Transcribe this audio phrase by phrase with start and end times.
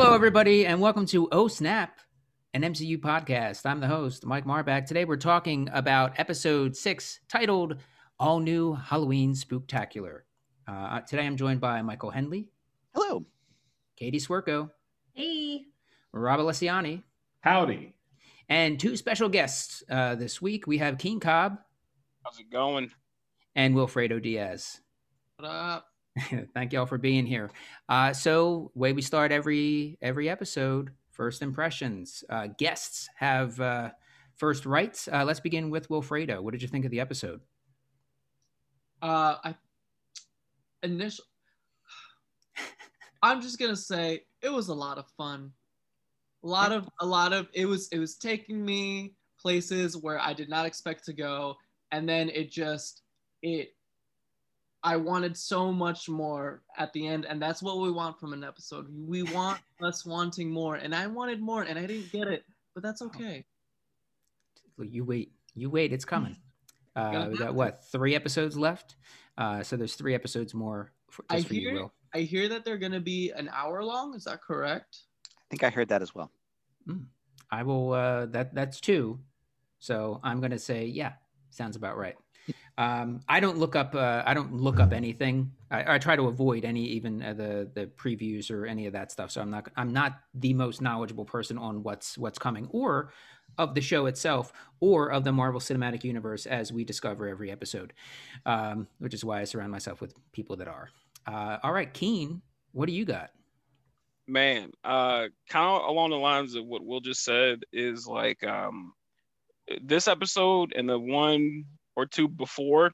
[0.00, 1.98] Hello, everybody, and welcome to Oh Snap,
[2.54, 3.66] an MCU podcast.
[3.66, 4.86] I'm the host, Mike Marbach.
[4.86, 7.76] Today, we're talking about episode six, titled
[8.20, 10.20] All New Halloween Spooktacular.
[10.68, 12.48] Uh, today, I'm joined by Michael Henley,
[12.94, 13.26] Hello.
[13.96, 14.70] Katie Swerko,
[15.14, 15.64] Hey.
[16.12, 17.02] Rob Alessiani,
[17.40, 17.94] Howdy.
[18.48, 20.68] and two special guests uh, this week.
[20.68, 21.58] We have Keane Cobb
[22.24, 22.92] How's it going?
[23.56, 24.80] and Wilfredo Diaz.
[25.38, 25.86] What up?
[26.54, 27.50] Thank y'all for being here.
[27.88, 32.24] Uh, so, way we start every every episode, first impressions.
[32.28, 33.90] Uh, guests have uh,
[34.36, 35.08] first rights.
[35.12, 36.40] Uh, let's begin with Wilfredo.
[36.42, 37.40] What did you think of the episode?
[39.02, 39.54] Uh, I
[40.82, 41.24] initial.
[43.22, 45.52] I'm just gonna say it was a lot of fun.
[46.44, 50.32] A lot of a lot of it was it was taking me places where I
[50.32, 51.56] did not expect to go,
[51.90, 53.02] and then it just
[53.42, 53.70] it.
[54.88, 58.42] I wanted so much more at the end, and that's what we want from an
[58.42, 58.86] episode.
[58.90, 62.82] We want us wanting more, and I wanted more, and I didn't get it, but
[62.82, 63.44] that's okay.
[64.80, 65.32] You wait.
[65.54, 65.92] You wait.
[65.92, 66.36] It's coming.
[66.96, 68.96] Uh, we got what three episodes left.
[69.36, 71.92] Uh, so there's three episodes more for, I just for you, hear- Will.
[72.12, 74.16] I hear that they're gonna be an hour long.
[74.16, 75.02] Is that correct?
[75.36, 76.32] I think I heard that as well.
[77.52, 77.92] I will.
[77.92, 79.20] Uh, that that's two.
[79.78, 81.12] So I'm gonna say yeah.
[81.50, 82.16] Sounds about right.
[82.76, 83.94] Um, I don't look up.
[83.94, 85.52] Uh, I don't look up anything.
[85.70, 89.10] I, I try to avoid any even uh, the the previews or any of that
[89.10, 89.30] stuff.
[89.30, 89.70] So I'm not.
[89.76, 93.12] I'm not the most knowledgeable person on what's what's coming or
[93.56, 97.92] of the show itself or of the Marvel Cinematic Universe as we discover every episode.
[98.46, 100.90] Um, which is why I surround myself with people that are.
[101.26, 102.42] Uh, all right, Keane.
[102.72, 103.30] What do you got?
[104.28, 108.92] Man, uh kind of along the lines of what Will just said is like um
[109.82, 111.64] this episode and the one
[111.98, 112.92] or two before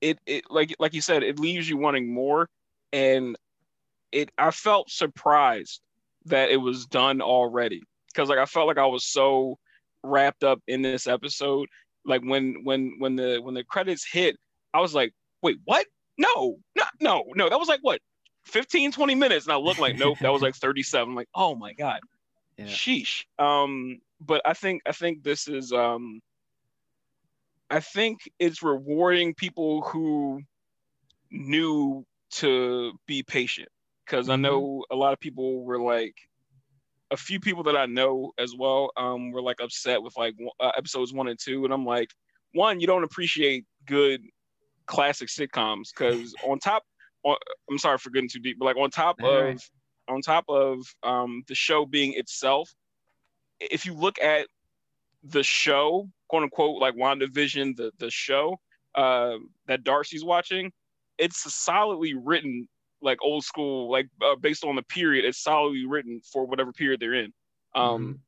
[0.00, 2.48] it it like like you said it leaves you wanting more.
[2.92, 3.36] And
[4.12, 5.80] it I felt surprised
[6.26, 7.82] that it was done already.
[8.08, 9.58] Because like I felt like I was so
[10.02, 11.68] wrapped up in this episode.
[12.04, 14.36] Like when when when the when the credits hit
[14.72, 15.86] I was like wait what?
[16.18, 17.48] No no no no.
[17.48, 18.00] That was like what
[18.44, 19.46] 15 20 minutes?
[19.46, 22.00] And i looked like nope that was like 37 I'm like oh my god.
[22.56, 22.66] Yeah.
[22.66, 23.24] sheesh.
[23.38, 26.20] Um but i think i think this is um
[27.70, 30.40] i think it's rewarding people who
[31.30, 33.68] knew to be patient
[34.06, 34.36] because i Mhm.
[34.36, 36.14] know a lot of people were like
[37.10, 40.72] a few people that i know as well um were like upset with like uh,
[40.76, 42.10] episodes one and two and i'm like
[42.52, 44.22] one you don't appreciate good
[44.86, 46.84] classic sitcoms because on top
[47.24, 47.36] on,
[47.70, 49.58] i'm sorry for getting too deep but like on top of
[50.08, 52.74] on top of um the show being itself
[53.60, 54.46] if you look at
[55.22, 58.56] the show quote unquote like wandavision the the show
[58.94, 59.34] uh,
[59.66, 60.70] that darcy's watching
[61.18, 62.66] it's solidly written
[63.02, 67.00] like old school like uh, based on the period it's solidly written for whatever period
[67.00, 67.32] they're in
[67.74, 68.20] um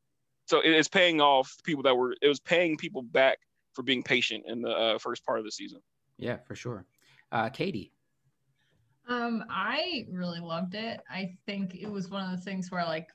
[0.47, 3.39] so it is paying off people that were it was paying people back
[3.73, 5.81] for being patient in the uh, first part of the season
[6.19, 6.85] Yeah, for sure.
[7.31, 7.93] Uh, Katie.
[9.09, 11.01] Um, I really loved it.
[11.11, 13.09] I think it was one of the things where like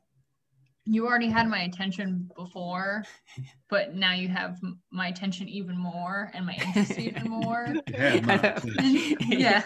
[0.88, 3.04] you already had my attention before,
[3.70, 7.68] but now you have m- my attention even more and my interest even more.
[7.88, 8.60] Yeah.
[9.28, 9.64] Yeah.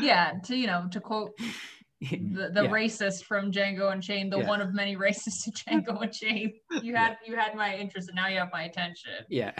[0.00, 1.30] Yeah, to you know, to quote
[2.00, 2.70] the, the Yeah.
[2.70, 4.48] racist from Django Unchained, the Yeah.
[4.48, 6.52] one of many racists to Django Unchained.
[6.82, 9.12] You had you had my interest and now you have my attention.
[9.28, 9.52] Yeah.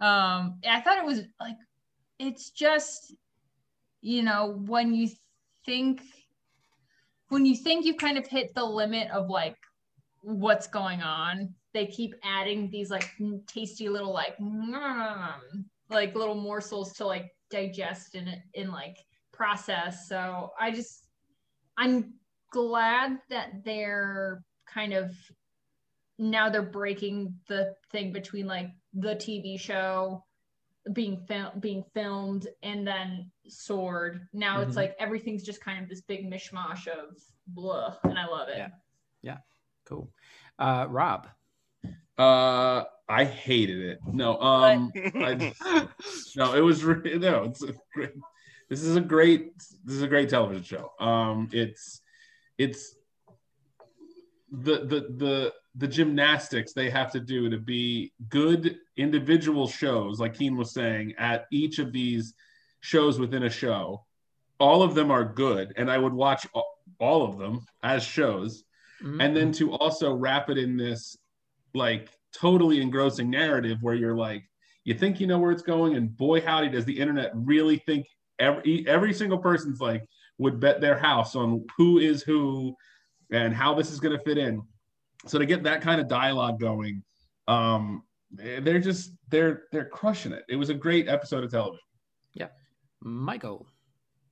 [0.00, 1.56] um i thought it was like
[2.18, 3.14] it's just
[4.00, 5.08] you know when you
[5.66, 6.02] think
[7.28, 9.56] when you think you've kind of hit the limit of like
[10.22, 13.10] what's going on they keep adding these like
[13.46, 14.36] tasty little like
[15.90, 18.96] like little morsels to like digest and in like
[19.32, 21.06] process so i just
[21.76, 22.14] i'm
[22.50, 25.12] glad that they're kind of
[26.18, 30.22] now they're breaking the thing between like the TV show
[30.92, 34.28] being fil- being filmed and then sword.
[34.32, 34.66] Now Mhm.
[34.68, 37.16] it's like everything's just kind of this big mishmash of
[37.46, 38.58] blah, and I love it.
[38.58, 38.68] Yeah.
[39.92, 40.10] Cool.
[40.58, 41.28] Uh, Rob.
[42.16, 43.98] Uh, I hated it.
[44.06, 45.52] No, um, I,
[46.36, 47.44] no, it was re- no.
[47.44, 48.12] It's a great.
[48.70, 49.58] This is a great.
[49.84, 50.92] This is a great television show.
[50.98, 52.00] Um, it's
[52.56, 52.94] it's
[54.50, 60.34] the the the the gymnastics they have to do to be good individual shows, like
[60.34, 62.34] Keane was saying, at each of these
[62.80, 64.04] shows within a show.
[64.58, 68.64] All of them are good, and I would watch all, all of them as shows
[69.02, 69.20] Mm-hmm.
[69.20, 71.16] and then to also wrap it in this
[71.74, 74.44] like totally engrossing narrative where you're like
[74.84, 78.06] you think you know where it's going and boy howdy does the internet really think
[78.38, 80.04] every every single person's like
[80.38, 82.74] would bet their house on who is who
[83.32, 84.62] and how this is going to fit in.
[85.26, 87.02] So to get that kind of dialogue going,
[87.48, 90.44] um, they're just they're they're crushing it.
[90.48, 91.80] It was a great episode of television.
[92.34, 92.48] Yeah,
[93.00, 93.66] Michael.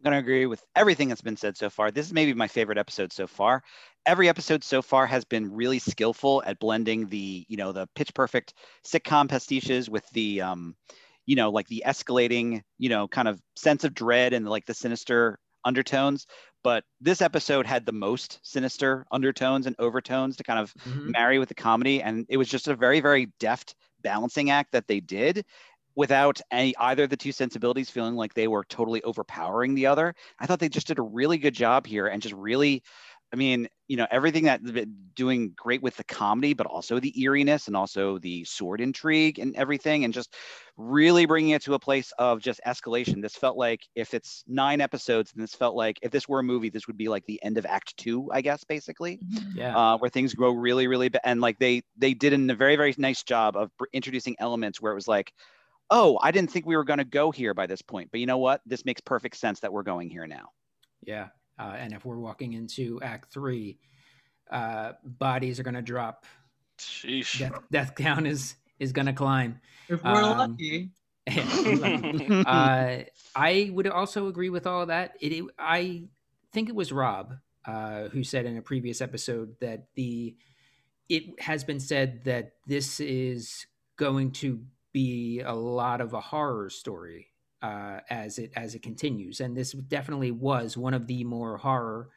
[0.01, 1.91] I'm going to agree with everything that's been said so far.
[1.91, 3.63] This is maybe my favorite episode so far.
[4.07, 8.15] Every episode so far has been really skillful at blending the, you know, the pitch
[8.15, 8.55] perfect
[8.87, 10.75] sitcom pastiches with the, um,
[11.27, 14.75] you know, like the escalating, you know, kind of sense of dread and like the
[14.75, 16.27] sinister undertones.
[16.65, 21.15] But this episode had the most sinister undertones and overtones to kind of Mhm.
[21.15, 22.03] marry with the comedy.
[22.03, 25.45] And it was just a very, very deft balancing act that they did
[25.97, 30.15] without any either of the two sensibilities feeling like they were totally overpowering the other.
[30.39, 32.83] I thought they just did a really good job here and just really,
[33.33, 34.61] I mean, you know, everything that
[35.15, 38.83] doing great with the comedy, but also the eeriness and also the S.W.O.R.D.
[38.83, 40.35] intrigue and everything, and just
[40.77, 43.23] really bringing it to a place of just escalation.
[43.23, 46.45] This felt like if it's nine episodes, and this felt like if this were a
[46.45, 49.21] movie, this would be like the end of Act Two, I guess, basically
[49.55, 49.77] Yeah.
[49.77, 52.77] uh, where things grow really, really, ba- and like they they did in a very,
[52.77, 55.33] very nice job of br- introducing elements where it was like,
[55.91, 58.27] oh, I didn't think we were going to go here by this point, but you
[58.27, 58.61] know what?
[58.67, 60.51] This makes perfect sense that we're going here now.
[61.03, 61.29] Yeah.
[61.59, 63.79] Uh, and if we're walking into Act Three,
[64.51, 66.25] uh, bodies are going to drop.
[66.79, 67.39] Sheesh.
[67.39, 69.61] Death, death count is is going to climb.
[69.89, 70.91] If we're Um, lucky.
[72.47, 72.99] uh,
[73.37, 75.15] I would also agree with all of that.
[75.21, 76.05] It, it- I
[76.53, 77.35] think it was Rob
[77.67, 80.37] uh, who said in a previous episode that the
[81.09, 83.67] it has been said that this is
[83.97, 84.61] going to
[84.93, 87.29] be a lot of a horror story
[87.63, 92.11] uh, as it as it continues, and this definitely was one of the more horror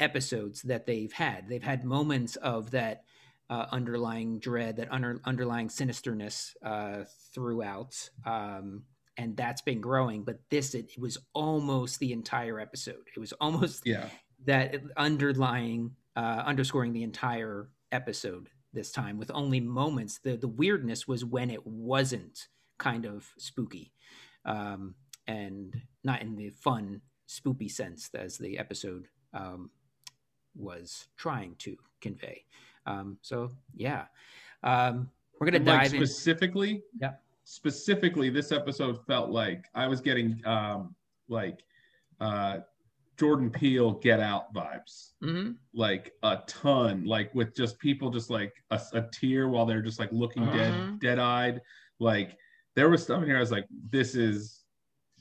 [0.00, 1.48] episodes that they've had.
[1.48, 3.04] They've had moments of that
[3.50, 7.04] uh, underlying dread, that under, underlying sinisterness uh,
[7.34, 8.84] throughout, um,
[9.16, 10.24] and that's been growing.
[10.24, 13.06] But this, it, it was almost the entire episode.
[13.14, 14.08] It was almost Yeah.
[14.46, 20.18] that underlying, uh, underscoring the entire episode this time, with only moments.
[20.18, 22.48] the The weirdness was when it wasn't
[22.78, 23.92] kind of spooky,
[24.44, 24.94] um,
[25.26, 29.70] and not in the fun, spoopy sense as the episode um,
[30.54, 32.44] was trying to convey.
[32.86, 34.06] Um, so yeah,
[34.62, 35.10] um,
[35.40, 36.06] we're gonna And, like dive in.
[36.06, 36.82] specifically.
[37.00, 37.12] Yeah.
[37.44, 40.94] Specifically, this episode felt like I was getting um
[41.28, 41.62] like
[42.20, 42.60] uh
[43.18, 45.10] Jordan Peele Get Out vibes.
[45.22, 45.56] Mhm.
[45.72, 49.98] like a ton, like with just people just like a, a tear while they're just
[49.98, 50.52] like looking Mhm.
[50.52, 51.60] dead, dead eyed.
[52.00, 52.36] Like
[52.76, 53.36] there was stuff in here.
[53.36, 54.60] I was like, this is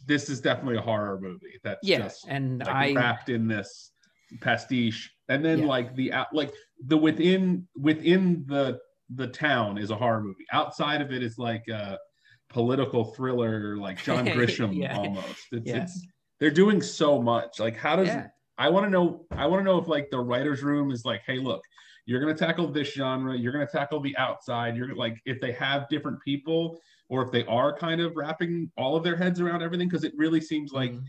[0.06, 1.58] this is definitely a horror movie.
[1.64, 3.92] That's Yeah, just and like I wrapped in this
[4.42, 5.10] pastiche.
[5.30, 5.66] And then Yeah.
[5.68, 6.54] like the out like
[6.86, 8.80] the within within the
[9.16, 10.46] the town is a horror movie.
[10.52, 11.98] Outside of it is like a
[12.50, 14.98] political thriller, like John Grisham Yeah.
[14.98, 15.46] almost.
[15.52, 15.84] It's, Yeah.
[15.84, 16.06] it's
[16.44, 17.58] they're doing so much.
[17.58, 19.26] Like how does yeah, I want to know.
[19.32, 21.64] I want to know if like the writers' room is like, hey, look,
[22.06, 23.34] you're gonna tackle this genre.
[23.38, 24.76] You're gonna tackle the outside.
[24.76, 28.98] You're like, if they have different people, or if they are kind of wrapping all
[28.98, 31.06] of their heads around everything, because it really seems like Mhm.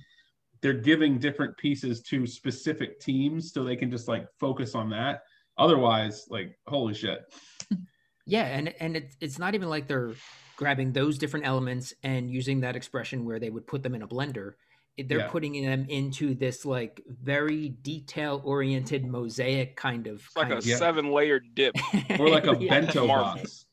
[0.60, 5.22] they're giving different pieces to specific teams, so they can just like focus on that.
[5.58, 7.24] Otherwise, like, holy shit.
[8.26, 10.14] yeah, and and it's it's not even like they're
[10.54, 14.06] grabbing those different elements and using that expression where they would put them in a
[14.06, 14.52] blender.
[14.96, 15.28] It- They're Yeah.
[15.28, 20.58] putting them into this like very detail oriented mosaic kind of It's like kind a
[20.58, 20.76] of, Yeah.
[20.76, 21.74] seven layer dip.
[22.20, 22.80] Or like a Yeah.
[22.80, 23.66] bento box.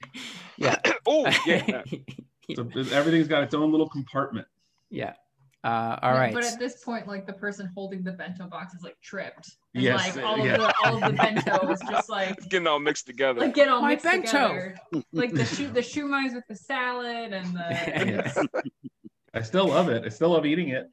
[0.57, 0.77] Yeah.
[1.07, 1.83] oh yeah.
[2.55, 4.47] So everything's got its own little compartment.
[4.89, 5.13] yeah.
[5.63, 6.33] Uh, all Yeah, right.
[6.33, 9.47] But at this point, like the person holding the bento box is like tripped.
[9.75, 10.55] And Yes, like all yeah.
[10.55, 13.41] of the all of the bento is just like It's getting all mixed together.
[13.41, 14.25] like get all My mixed bento.
[14.25, 14.75] together.
[15.13, 18.49] Like the shoe the shoe mines with the salad and the
[19.35, 20.03] I still love it.
[20.03, 20.89] I still love eating it.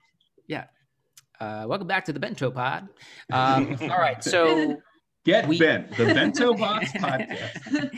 [0.51, 2.89] Uh, welcome back to the Bento Pod.
[3.33, 4.77] Um, all right, so
[5.25, 5.97] Get We- bent.
[5.97, 7.91] The bento box podcast.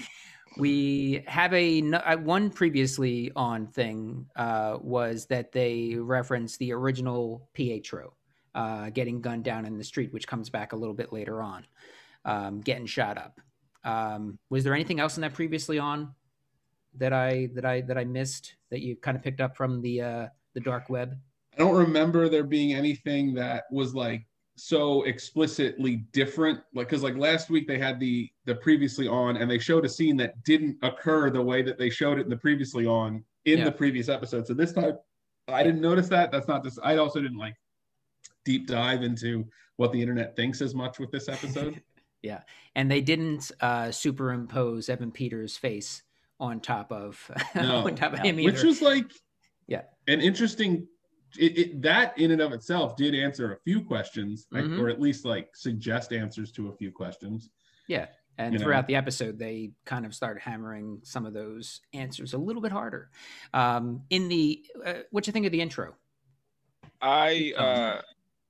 [0.59, 7.49] we have a uh, one previously on thing uh, was that they referenced the original
[7.55, 8.15] Pietro
[8.55, 11.65] uh, getting gunned down in the street, which comes back a little bit later on,
[12.27, 13.41] um, getting shot up.
[13.85, 16.15] Um, was there anything else in that previously on
[16.99, 20.03] that I that I that I missed that you kind of picked up from the
[20.03, 21.17] uh, the dark web?
[21.61, 24.27] I don't remember there being anything that was like
[24.57, 26.59] so explicitly different.
[26.75, 29.89] Like, because like last week they had the the previously on, and they showed a
[29.89, 33.59] scene that didn't occur the way that they showed it in the previously on in
[33.59, 33.65] Yeah.
[33.67, 34.47] the previous episode.
[34.47, 34.97] So this time,
[35.49, 36.33] I didn't notice that.
[36.33, 36.79] That's not this.
[36.83, 37.57] I also didn't like
[38.47, 41.83] deep dive into what the internet thinks as much with this episode.
[42.23, 42.41] Yeah
[42.75, 46.03] and they didn't uh, superimpose Evan Peters' face
[46.39, 47.77] on top of No.
[47.87, 49.11] on top of him which was like
[49.67, 49.85] Yeah.
[50.07, 50.87] an interesting
[51.39, 54.81] it, it, that in and of itself did answer a few questions, like, Mhm.
[54.81, 57.51] or at least like suggest answers to a few questions.
[57.89, 58.07] Yeah.
[58.39, 58.65] And You know.
[58.65, 62.73] throughout the episode, they kind of start hammering some of those answers a little bit
[62.73, 63.11] harder.
[63.53, 65.95] Um, in the, uh, what you think of the intro?
[67.03, 68.03] I uh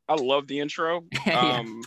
[0.09, 1.05] I love the intro.
[1.27, 1.39] Yeah.
[1.59, 1.83] Um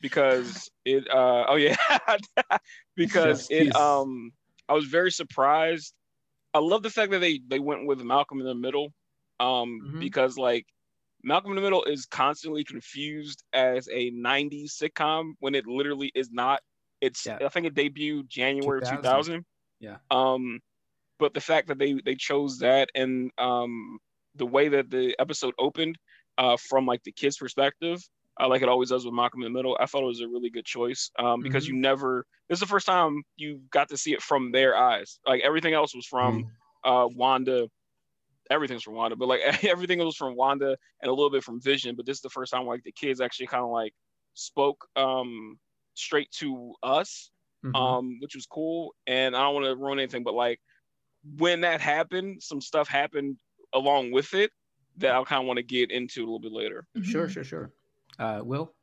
[0.00, 1.74] because it uh oh yeah
[2.96, 4.32] because Chef's it um
[4.68, 5.94] I was very surprised.
[6.54, 8.92] I love the fact that they they went with Malcolm in the Middle.
[9.40, 9.98] Um Mhm.
[9.98, 10.66] because like
[11.22, 16.30] Malcolm in the Middle is constantly confused as a 90s sitcom when it literally is
[16.30, 16.60] not.
[17.00, 17.38] It's Yeah.
[17.44, 19.02] I think it debuted January 2000.
[19.02, 19.44] 2000.
[19.80, 19.98] Yeah.
[20.10, 20.60] Um
[21.18, 23.98] but the fact that they they chose that and um
[24.34, 25.96] the way that the episode opened
[26.38, 28.00] uh, from like the kid's perspective,
[28.40, 29.76] uh, like it always does with Malcolm in the Middle.
[29.80, 32.24] I thought it was a really good choice um, because you never.
[32.48, 35.18] This is the first time you got to see it from their eyes.
[35.26, 36.44] Like everything else was from
[36.84, 37.68] uh, Wanda.
[38.50, 41.96] Everything's from Wanda, but like everything was from Wanda and a little bit from Vision.
[41.96, 43.92] But this is the first time like the kids actually kind of like
[44.34, 45.58] spoke um,
[45.94, 47.30] straight to us,
[47.64, 47.74] Mhm.
[47.74, 48.94] um, which was cool.
[49.06, 50.60] And I don't want to ruin anything, but like
[51.38, 53.38] when that happened, some stuff happened
[53.74, 54.50] along with it
[54.98, 56.86] that I'll kind of want to get into a little bit later.
[57.02, 57.72] Sure, sure, sure.
[58.18, 58.74] Uh, Will?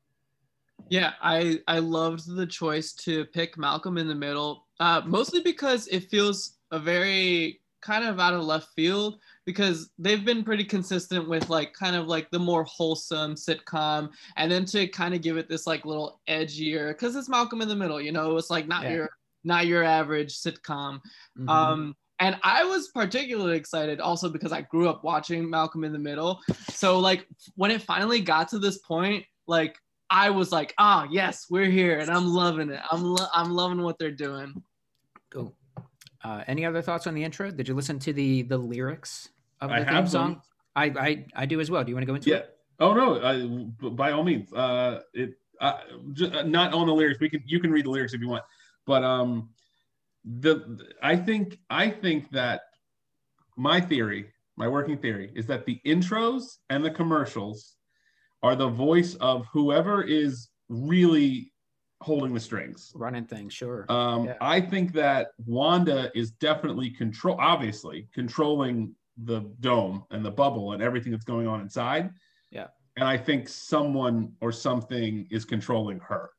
[0.89, 5.88] Yeah, I I loved the choice to pick Malcolm in the Middle, uh, mostly because
[5.88, 11.28] it feels a very kind of out of left field because they've been pretty consistent
[11.28, 15.38] with like kind of like the more wholesome sitcom, and then to kind of give
[15.38, 18.68] it this like little edgier because it's Malcolm in the Middle, you know, it's like
[18.68, 18.94] not Yeah.
[18.94, 19.10] your
[19.44, 21.02] not your average sitcom.
[21.38, 21.50] Mhm.
[21.50, 26.00] Um, and I was particularly excited also because I grew up watching Malcolm in the
[26.00, 26.40] Middle.
[26.70, 29.78] So like when it finally got to this point, like
[30.10, 32.80] I was like, ah, yes, we're here, and I'm loving it.
[32.92, 34.63] I'm lo- I'm loving what they're doing.
[35.32, 35.54] Cool.
[36.24, 37.51] Uh, any other thoughts on the intro?
[37.51, 39.30] Did you listen to the the lyrics
[39.62, 40.42] of the I theme song?
[40.75, 41.84] I, I I do as well.
[41.84, 42.38] Do you want to go into Yeah.
[42.38, 42.58] it?
[42.80, 44.51] Oh no, I, by all means.
[44.51, 45.80] Uh, it uh,
[46.13, 47.20] just, not on the lyrics.
[47.20, 48.44] We can you can read the lyrics if you want,
[48.86, 49.50] but um,
[50.25, 52.62] the I think I think that
[53.56, 57.75] my theory, my working theory, is that the intros and the commercials
[58.42, 61.52] are the voice of whoever is really
[62.03, 62.91] holding the strings.
[62.95, 63.86] Running things, sure.
[63.89, 64.38] Um, Yeah.
[64.41, 70.83] I think that Wanda is definitely control, obviously controlling the dome and the bubble and
[70.83, 72.12] everything that's going on inside.
[72.51, 72.67] Yeah.
[72.98, 76.31] And I think someone or something is controlling her.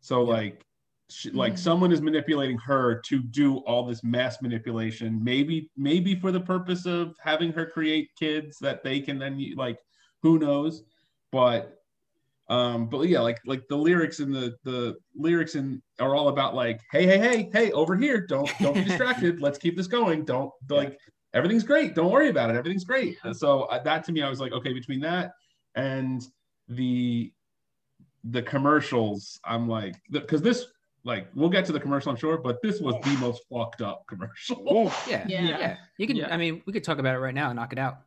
[0.00, 0.32] So Yeah.
[0.32, 0.64] like,
[1.10, 1.58] she, like Mhm.
[1.58, 5.22] someone is manipulating her to do all this mass manipulation.
[5.22, 9.78] Maybe, maybe for the purpose of having her create kids that they can then like,
[10.22, 10.84] who knows?
[11.32, 11.77] But
[12.50, 16.54] um but yeah like like the lyrics and the the lyrics and are all about
[16.54, 18.26] like hey hey hey hey over here.
[18.26, 19.40] Don't don't be distracted.
[19.40, 20.24] Let's keep this going.
[20.24, 20.98] Don't like
[21.34, 21.94] everything's great.
[21.94, 22.56] Don't worry about it.
[22.56, 23.18] Everything's great.
[23.24, 25.32] And so uh, that to me i was like okay between that
[25.74, 26.22] and
[26.68, 27.32] the
[28.24, 30.66] the commercials i'm like because this
[31.04, 34.04] like we'll get to the commercial i'm sure but this was the most fucked up
[34.08, 34.90] commercial.
[35.08, 35.42] Yeah, Yeah.
[35.42, 36.16] yeah, You can.
[36.16, 36.32] Yeah.
[36.34, 37.98] I mean, we could talk about it right now and knock it out.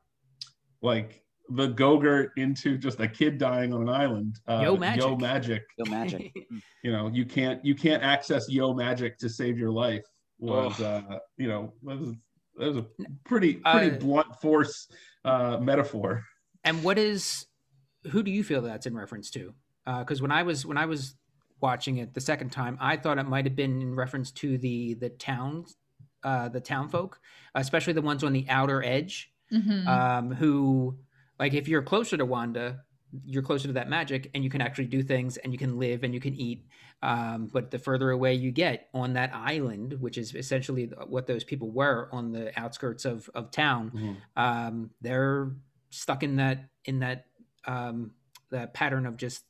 [0.82, 1.24] like
[1.56, 5.02] the gogurt into just a kid dying on an island uh, Yo magic.
[5.02, 6.32] yo magic Yo, magic.
[6.84, 10.04] you know you can't you can't access yo magic to save your life
[10.40, 11.02] was uh
[11.38, 12.16] you know was
[12.58, 12.86] that was a
[13.26, 14.88] pretty pretty Uh, blunt force
[15.26, 16.24] uh metaphor
[16.64, 17.46] And what is
[18.12, 19.54] who do you feel that's in reference to?
[19.86, 21.16] Because when I was when I was
[21.60, 24.96] watching it the second time, I thought it might have been in reference to the
[24.96, 25.66] the town,
[26.24, 27.20] uh, the town folk,
[27.54, 29.86] especially the ones on the outer edge, Mhm.
[29.88, 30.98] um, who
[31.42, 32.84] like if you're closer to Wanda,
[33.26, 36.04] you're closer to that magic, and you can actually do things, and you can live,
[36.04, 36.66] and you can eat.
[37.02, 41.44] Um, but the further away you get on that island, which is essentially what those
[41.44, 43.92] people were on the outskirts of of town,
[44.38, 45.52] um, they're
[45.90, 47.26] stuck in that in that
[47.66, 48.12] um,
[48.52, 49.44] that pattern of just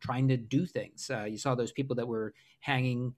[0.00, 1.10] trying to do things.
[1.12, 3.14] Uh, you saw those people that were hanging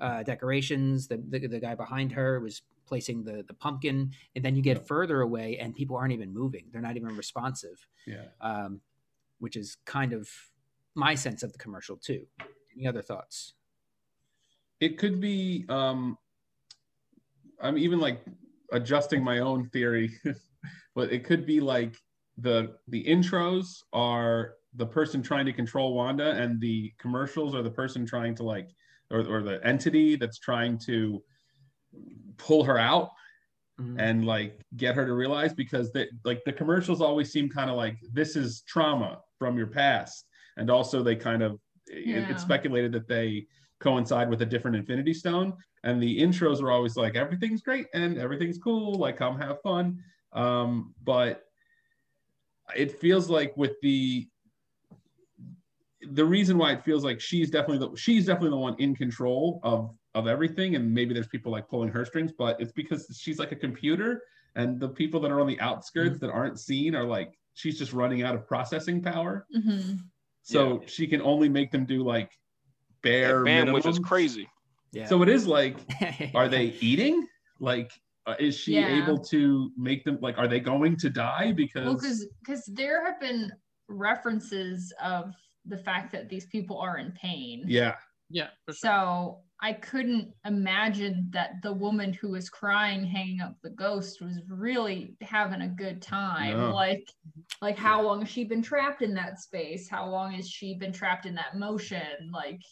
[0.00, 1.08] uh, decorations.
[1.08, 4.86] The, the the guy behind her was placing the the pumpkin, and then you get
[4.86, 6.64] further away, and people aren't even moving.
[6.70, 8.80] They're not even responsive, yeah um,
[9.38, 10.28] which is kind of
[10.94, 12.26] my sense of the commercial too.
[12.76, 13.54] Any other thoughts?
[14.80, 16.16] it could be um
[17.62, 18.24] i'm even like
[18.72, 20.10] adjusting my own theory
[20.94, 21.94] but it could be like
[22.38, 27.70] the the intros are the person trying to control wanda and the commercials are the
[27.70, 28.68] person trying to like
[29.10, 31.22] or, or the entity that's trying to
[32.36, 33.10] pull her out
[33.80, 33.96] Mhm.
[33.98, 37.76] and like get her to realize because they like the commercials always seem kind of
[37.76, 40.26] like this is trauma from your past.
[40.56, 43.46] And also they kind of it- it's speculated that they
[43.80, 45.56] coincide with a different infinity stone.
[45.82, 50.02] And the intros are always like everything's great and everything's cool like come have fun.
[50.32, 51.44] Um but
[52.76, 54.28] it feels like with the
[56.12, 59.60] the reason why it feels like she's definitely the she's definitely the one in control
[59.62, 63.38] of of everything and maybe there's people like pulling her strings but it's because she's
[63.38, 64.22] like a computer
[64.56, 67.92] and the people that are on the outskirts that aren't seen are like she's just
[67.92, 70.00] running out of processing power Mhm.
[70.42, 72.30] so she can only make them do like
[73.02, 74.48] bare That bandwidth is crazy.
[74.92, 75.06] Yeah.
[75.06, 75.76] so it is like
[76.34, 77.26] are they eating
[77.60, 77.90] like
[78.26, 79.02] uh, is she Yeah.
[79.02, 83.04] able to make them like are they going to die because Well, because because there
[83.04, 83.52] have been
[83.88, 85.32] references of
[85.66, 87.62] the fact that these people are in pain.
[87.68, 87.94] yeah
[88.28, 88.90] Yeah, for sure.
[88.90, 94.40] So I couldn't imagine that the woman who was crying, hanging up the ghost, was
[94.48, 96.56] really having a good time.
[96.56, 96.74] No.
[96.74, 97.06] Like,
[97.60, 99.88] like how long has she been trapped in that space?
[99.88, 102.30] How long has she been trapped in that motion?
[102.32, 102.62] Like,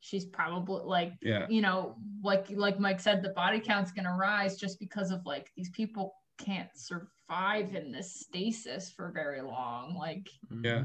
[0.00, 4.56] she's probably like, yeah you know, like like Mike said, the body count's gonna rise
[4.56, 9.96] just because of like these people can't survive in this stasis for very long.
[9.98, 10.28] Like,
[10.62, 10.84] yeah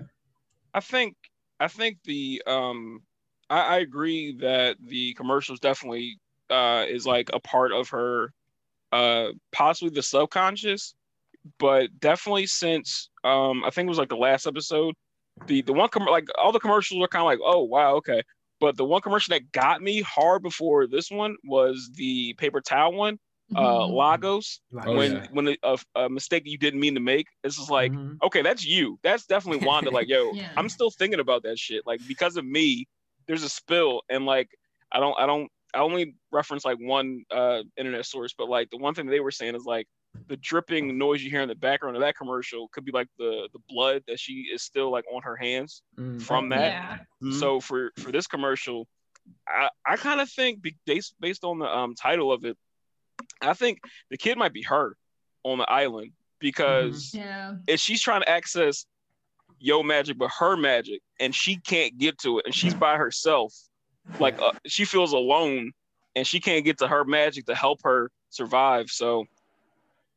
[0.74, 1.16] I think
[1.60, 3.02] I think the um
[3.50, 6.18] I, I agree that the commercials definitely
[6.50, 8.32] uh is like a part of her
[8.92, 10.96] uh possibly the subconscious,
[11.60, 14.96] but definitely since um I think it was like the last episode,
[15.48, 18.24] the the one com- like all the commercials were kind of like oh wow okay,
[18.60, 22.94] but the one commercial that got me hard before this one was the paper towel
[22.94, 23.18] one,
[23.56, 23.96] uh mhm.
[23.98, 25.28] Lagos Oh, when yeah.
[25.32, 27.28] when a, a, a mistake you didn't mean to make.
[27.44, 28.18] It's just like Mhm.
[28.24, 28.98] okay, that's you.
[29.04, 29.92] That's definitely Wanda.
[29.92, 30.54] Like, yo, Yeah.
[30.58, 31.84] I'm still thinking about that shit.
[31.86, 32.86] Like, because of me,
[33.28, 34.50] there's a spill, and like,
[34.92, 38.78] I don't, I don't, I only reference like one uh internet source, but like the
[38.78, 39.88] one thing they were saying is like
[40.28, 43.50] the dripping noise you hear in the background of that commercial could be like the
[43.54, 46.22] the blood that she is still like on her hands Mm.
[46.22, 46.72] from that.
[46.74, 46.98] yeah.
[47.40, 48.88] So for for this commercial,
[49.48, 52.58] I I kind of think based based on the um title of it,
[53.42, 53.80] I think
[54.12, 54.96] the kid might be her
[55.44, 57.56] on the island because Yeah.
[57.68, 58.86] if she's trying to access
[59.64, 63.56] yo magic but her magic and she can't get to it and she's by herself
[64.20, 65.72] like uh, she feels alone
[66.18, 69.24] and she can't get to her magic to help her survive so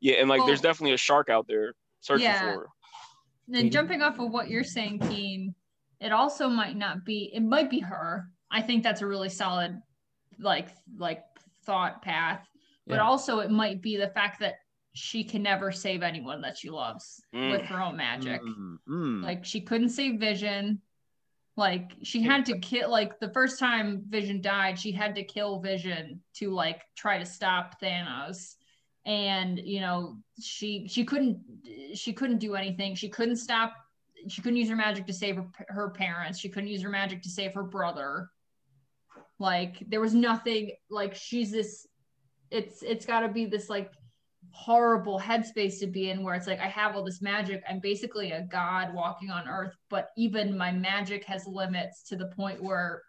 [0.00, 2.40] yeah and like there's definitely a shark out there searching Yeah.
[2.40, 2.66] for her
[3.46, 5.54] Then jumping off of what you're saying, Keane,
[6.00, 7.30] it also might not be.
[7.32, 8.26] It might be her.
[8.50, 9.80] I think that's a really solid,
[10.40, 11.22] like like
[11.64, 12.44] thought path.
[12.88, 13.06] But Yeah.
[13.06, 14.56] also, it might be the fact that
[14.96, 17.52] she can never save anyone that she loves Mm.
[17.52, 18.40] with her own magic.
[18.40, 19.22] Mm, mm.
[19.22, 20.80] Like she couldn't save Vision.
[21.56, 22.90] Like she had to kill.
[22.90, 27.26] Like the first time Vision died, she had to kill Vision to like try to
[27.26, 28.54] stop Thanos.
[29.04, 31.40] And you know she she couldn't
[31.94, 32.94] she couldn't do anything.
[32.94, 33.74] She couldn't stop.
[34.28, 36.38] She couldn't use her magic to save her, her parents.
[36.38, 38.30] She couldn't use her magic to save her brother.
[39.38, 40.72] Like there was nothing.
[40.90, 41.86] Like she's this.
[42.50, 43.92] It's it's got to be this like
[44.50, 47.62] horrible headspace to be in where it's like I have all this magic.
[47.68, 52.26] I'm basically a god walking on earth, but even my magic has limits to the
[52.28, 53.02] point where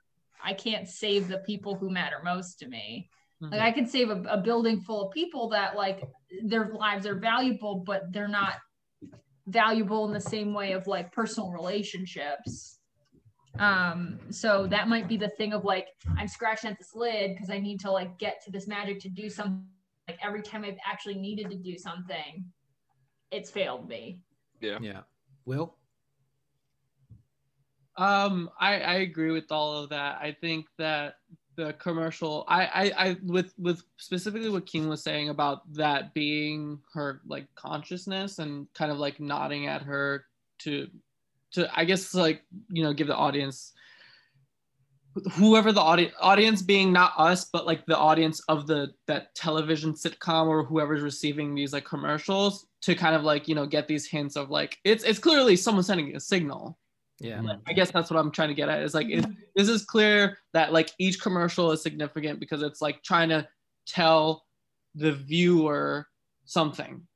[0.43, 3.09] I can't save the people who matter most to me.
[3.39, 6.01] Like I can save a, a building full of people that like
[6.43, 8.55] their lives are valuable, but they're not
[9.45, 12.79] valuable in the same way of like personal relationships.
[13.59, 17.49] Um, so that might be the thing of like I'm scratching at this lid because
[17.49, 19.65] I need to like get to this magic to do something.
[20.07, 22.45] Like every time I've actually needed to do something,
[23.31, 24.19] it's failed me.
[24.61, 24.79] Yeah.
[24.81, 25.01] Yeah.
[25.45, 25.75] Will?
[27.97, 30.19] Um, I, I agree with all of that.
[30.21, 31.15] I think that
[31.55, 36.79] the commercial, I, I, I with with specifically what King was saying about that being
[36.93, 40.25] her like consciousness and kind of like nodding at her
[40.59, 40.87] to,
[41.53, 43.73] to I guess like you know give the audience
[45.33, 49.93] whoever the audience audience being not us but like the audience of the that television
[49.93, 54.05] sitcom or whoever's receiving these like commercials to kind of like you know get these
[54.07, 56.77] hints of like it's it's clearly someone sending a signal
[57.19, 57.41] Yeah.
[57.41, 58.83] like, I guess that's what I'm trying to get at.
[58.83, 59.25] Is like it,
[59.55, 63.47] this is clear that like each commercial is significant because it's like trying to
[63.87, 64.45] tell
[64.93, 66.07] the viewer
[66.45, 67.07] something.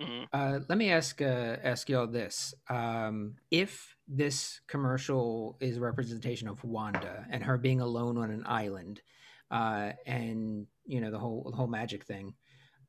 [0.00, 0.26] Mhm.
[0.32, 6.48] Uh, let me ask uh, ask y'all this: um, If this commercial is a representation
[6.48, 9.02] of Wanda and her being alone on an island,
[9.50, 12.34] uh, and you know the whole the whole magic thing,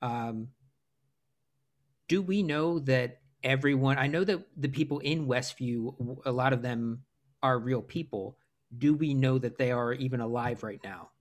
[0.02, 0.48] um,
[2.08, 3.98] do we know that everyone?
[3.98, 7.04] I know that the people in Westview, a lot of them
[7.44, 8.38] are real people.
[8.78, 11.12] Do we know that they are even alive right now?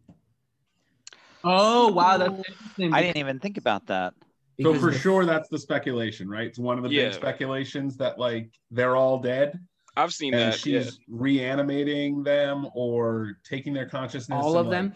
[1.45, 2.95] Oh wow, that's interesting.
[2.95, 4.15] I didn't even think about that.
[4.61, 6.47] So for sure, that's the speculation, right?
[6.47, 7.05] It's one of the Yeah.
[7.05, 9.59] big speculations that like they're all dead,
[9.99, 10.81] i've seen and that yeah.
[10.83, 14.39] she's reanimating them or taking their consciousness.
[14.43, 14.95] all and, of them.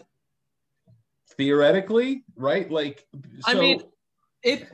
[1.37, 2.69] theoretically, right?
[2.71, 3.05] Like,
[3.41, 3.81] so, I mean,
[4.43, 4.67] it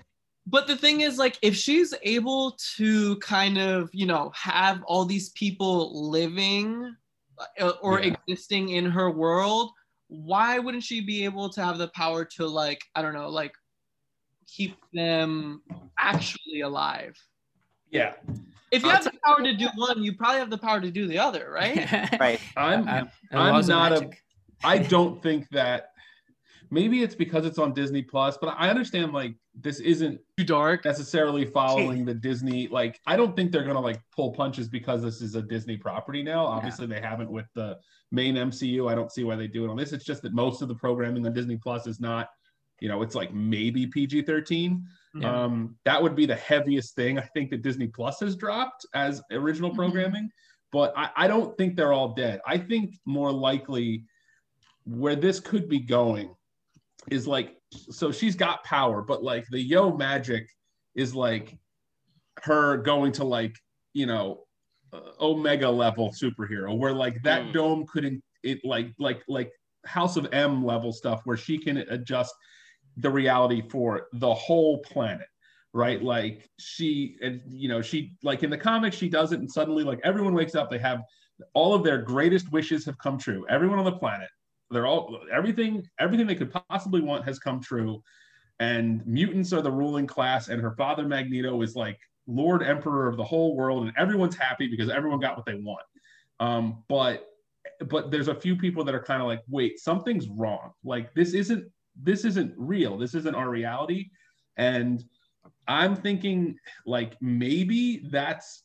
[0.46, 5.06] but the thing is like if she's able to kind of you know have all
[5.06, 6.96] these people living
[7.60, 8.14] uh, or Yeah.
[8.28, 9.72] existing in her world
[10.08, 13.54] why wouldn't she be able to have the power to like i don't know like
[14.48, 15.62] keep them
[16.00, 17.16] actually alive
[17.92, 18.14] Yeah,
[18.72, 20.92] if you I'll have the power to do one you probably have the power to
[20.92, 21.88] do the other right
[22.20, 22.40] Right.
[22.56, 22.88] I'm.
[22.88, 24.10] Uh, I'm laws of not a
[24.64, 25.92] I don't think that.
[26.72, 30.86] Maybe it's because it's on Disney Plus, but I understand like this isn't too dark
[30.86, 32.68] necessarily following the Disney.
[32.68, 36.22] Like, I don't think they're gonna like pull punches because this is a Disney property
[36.22, 36.46] now.
[36.46, 37.80] Obviously, they haven't with the
[38.12, 38.88] main MCU.
[38.92, 39.94] I don't see why they do it on this.
[39.94, 42.30] It's just that most of the programming on Disney Plus is not,
[42.82, 44.86] you know, it's like maybe PG thirteen.
[45.16, 45.44] Yeah.
[45.44, 49.22] Um, that would be the heaviest thing I think that Disney Plus has dropped as
[49.32, 49.76] original Mhm.
[49.76, 50.30] programming.
[50.72, 52.42] But I, I don't think they're all dead.
[52.46, 54.04] I think more likely
[54.86, 56.36] where this could be going
[57.10, 60.48] is like so she's got power, but like the yo magic
[60.96, 61.58] is like
[62.44, 63.56] her going to like
[63.94, 64.44] you know
[64.94, 67.54] uh, omega level superhero where like that Mm.
[67.54, 69.52] dome couldn't it like like like
[69.86, 72.34] house of m level stuff where she can adjust
[72.98, 75.28] the reality for the whole planet
[75.74, 76.02] right?
[76.02, 79.84] Like she and you know she like in the comics she does it and suddenly
[79.84, 81.02] like everyone wakes up they have
[81.54, 83.46] all of their greatest wishes have come true.
[83.50, 84.30] Everyone on the planet
[84.72, 88.02] they're all everything everything they could possibly want has come true.
[88.60, 93.18] And mutants are the ruling class and her father magneto is like lord emperor of
[93.18, 95.86] the whole world and everyone's happy because everyone got what they want.
[96.40, 97.26] Um, but
[97.88, 100.72] but there's a few people that are kind of like wait something's wrong.
[100.84, 102.98] Like this isn't this isn't real.
[102.98, 104.10] This isn't our reality.
[104.58, 105.04] And
[105.68, 108.64] i'm thinking like maybe that's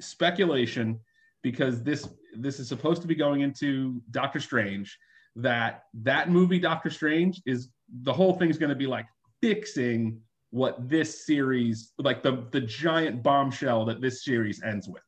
[0.00, 0.98] speculation
[1.42, 4.98] because this this is supposed to be going into doctor strange
[5.34, 7.68] that that movie doctor strange is
[8.02, 9.06] the whole thing's going to be like
[9.40, 15.02] fixing what this series like the the giant bombshell that this series ends with.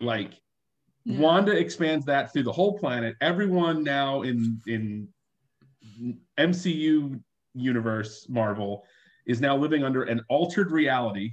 [0.00, 0.32] Like
[1.04, 1.18] Yeah.
[1.20, 3.16] wanda expands that through the whole planet.
[3.20, 5.08] Everyone now in in
[6.38, 7.20] mcu
[7.54, 8.84] universe marvel
[9.26, 11.32] is now living under an altered reality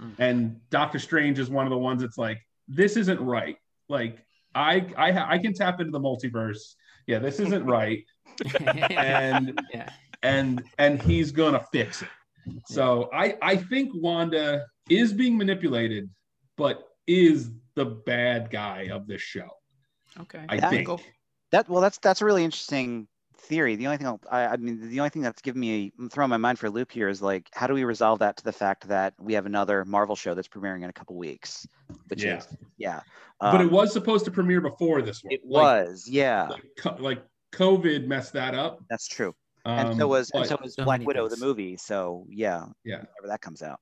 [0.00, 0.14] Mm.
[0.18, 3.56] and doctor strange is one of the ones that's like this isn't right
[3.88, 4.18] like
[4.52, 6.74] i i, ha- I can tap into the multiverse
[7.06, 8.04] yeah this isn't right
[8.90, 9.90] and yeah.
[10.24, 12.08] and and he's gonna fix it.
[12.66, 16.10] So I I think Wanda is being manipulated,
[16.56, 19.48] but is the bad guy of this show.
[20.18, 20.44] Okay.
[20.48, 20.70] I Yeah.
[20.70, 20.86] think.
[20.88, 21.00] Cool.
[21.52, 23.06] That well, that's that's a really interesting
[23.44, 23.76] theory.
[23.76, 26.30] The only thing I'll, I, I mean, the only thing that's given me I'm throwing
[26.30, 28.52] my mind for a loop here is like, how do we resolve that to the
[28.52, 31.66] fact that we have another Marvel show that's premiering in a couple weeks,
[32.08, 32.38] which Yeah.
[32.38, 33.00] is yeah,
[33.40, 35.32] But it Um, was supposed to premiere before this one.
[35.32, 36.48] it Like- was yeah,
[36.84, 38.80] Like, like COVID messed that up.
[38.90, 39.34] that's true.
[39.66, 41.40] Um, and so was and so was so Black Widow things.
[41.40, 41.76] the movie.
[41.76, 42.96] So yeah, Yeah.
[42.96, 43.80] whenever that comes out.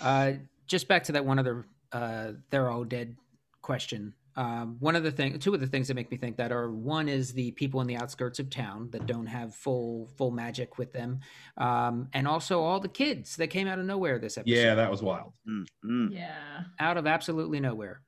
[0.00, 0.32] Uh,
[0.66, 3.14] just back to that one other uh, they're all dead
[3.60, 4.14] question.
[4.34, 6.70] Um, one of the thing, two of the things that make me think that are
[6.70, 10.78] one is the people in the outskirts of town that don't have full full magic
[10.78, 11.20] with them,
[11.58, 14.54] um, and also all the kids that came out of nowhere this episode.
[14.54, 15.32] yeah, that was wild.
[15.48, 16.14] Mm, mm.
[16.14, 16.62] Yeah.
[16.80, 18.00] out of absolutely nowhere.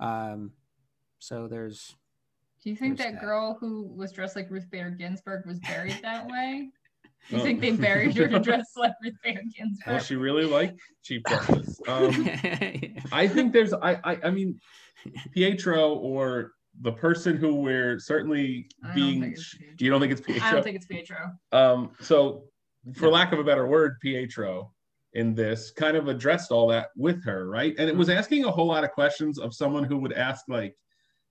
[0.00, 0.52] Um,
[1.18, 1.94] so there's
[2.64, 3.20] Do you think that that.
[3.20, 6.70] girl who was dressed like Ruth Bader Ginsburg was buried that way?
[7.28, 7.44] Do you Oh.
[7.44, 9.42] think they buried her to dress like Ruth Bader
[9.86, 11.80] Well, she really liked cheap dresses.
[11.86, 12.10] Um,
[13.12, 14.58] I think there's I, I I mean
[15.32, 19.74] Pietro or the person who we're certainly I don't being think it's Pietro.
[19.80, 20.46] you don't think it's Pietro?
[20.46, 21.32] I don't think it's Pietro.
[21.52, 22.44] Um, so,
[22.94, 23.10] for No.
[23.10, 24.72] lack of a better word, Pietro
[25.14, 27.74] in this kind of addressed all that with her, right?
[27.78, 30.76] And it was asking a whole lot of questions of someone who would ask, like,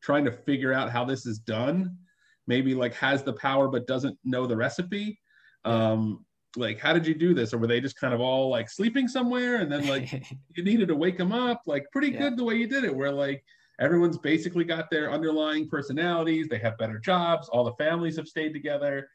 [0.02, 1.98] trying to figure out how this is done.
[2.46, 5.18] Maybe like has the power but doesn't know the recipe.
[5.66, 7.54] Um, like, how did you do this?
[7.54, 10.10] Or were they just kind of all like sleeping somewhere and then like
[10.56, 11.62] you needed to wake them up?
[11.66, 12.20] Like, pretty Yeah.
[12.20, 13.44] good the way you did it, where like
[13.80, 18.54] everyone's basically got their underlying personalities, they have better jobs, all the families have stayed
[18.54, 19.08] together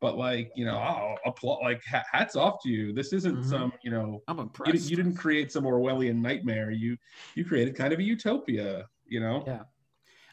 [0.00, 3.44] but like you know i'll applaud like hats off to you this isn't Mhm.
[3.44, 4.90] some you know I'm you, impressed.
[4.90, 6.96] you didn't create some orwellian nightmare you
[7.36, 9.62] you created kind of a utopia you know Yeah.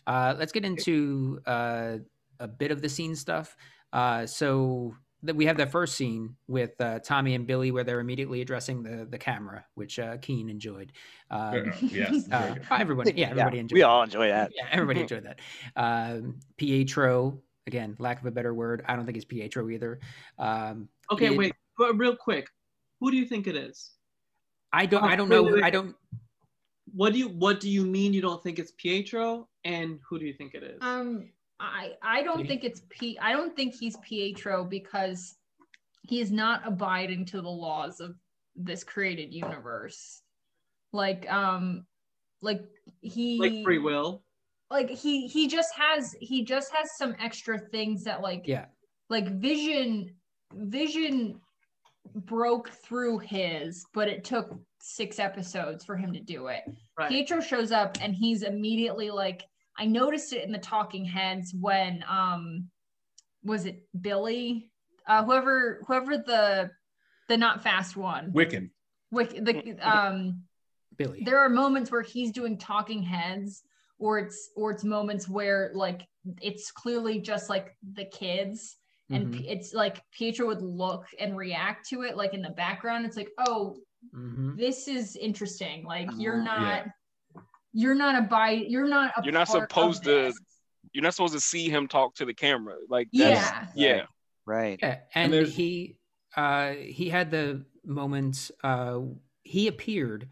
[0.07, 1.99] Uh, let's get into uh,
[2.39, 3.55] a bit of the scene stuff.
[3.93, 7.99] Uh, so that we have that first scene with uh, Tommy and Billy where they're
[7.99, 10.91] immediately addressing the the camera, which uh, Keane enjoyed.
[11.29, 12.63] Um, Uh, yes very uh, good.
[12.71, 13.75] everybody, yeah, everybody enjoyed.
[13.75, 13.83] we it.
[13.85, 14.51] all enjoy that.
[14.55, 15.39] Yeah, everybody enjoyed that.
[15.75, 18.83] Um, Pietro, again, lack of a better word.
[18.87, 19.99] I don't think it's Pietro either.
[20.37, 22.47] Um, Okay, It- wait, but real quick,
[22.99, 23.91] who do you think it is?
[24.71, 25.03] I don't.
[25.03, 25.43] Oh, I don't wait, know.
[25.43, 25.63] wait, wait.
[25.63, 25.95] I don't.
[26.93, 29.47] What do you What do you mean you don't think it's Pietro?
[29.65, 30.77] And who do you think it is?
[30.81, 31.29] Um,
[31.59, 33.17] I I don't think it's P.
[33.19, 35.35] I don't think he's Pietro because
[36.07, 38.15] he is not abiding to the laws of
[38.55, 40.21] this created universe.
[40.93, 41.85] Like um
[42.41, 42.61] like
[43.01, 44.23] he like free will.
[44.71, 48.65] like he he just has he just has some extra things that like Yeah.
[49.09, 50.15] like vision
[50.53, 51.39] vision
[52.15, 56.63] broke through his but it took six episodes for him to do it
[56.97, 57.09] Right.
[57.09, 59.43] pietro shows up and he's immediately like
[59.79, 62.69] i noticed it in the talking heads when um
[63.43, 64.69] was it billy
[65.07, 66.69] uh whoever whoever the
[67.29, 68.69] the not fast one Wiccan.
[69.11, 70.43] with the um
[70.97, 71.23] Billy.
[71.23, 73.63] there are moments where he's doing talking heads
[73.99, 76.05] or it's or it's moments where like
[76.41, 78.75] it's clearly just like the kids
[79.11, 79.45] and Mhm.
[79.47, 83.31] It's like pietro would look and react to it like in the background it's like
[83.47, 83.77] oh
[84.13, 84.57] Mhm.
[84.57, 86.85] this is interesting like you're not
[87.73, 90.33] you're not a by you're not a You're not supposed to-
[90.93, 92.75] You're not supposed to see him talk to the camera.
[92.89, 93.41] Like that's,
[93.75, 94.05] yeah yeah.
[94.45, 94.79] Right.
[94.81, 95.97] Yeah, and, there's- he
[96.35, 98.51] uh, he had the moments.
[98.63, 98.99] Uh,
[99.43, 100.29] he appeared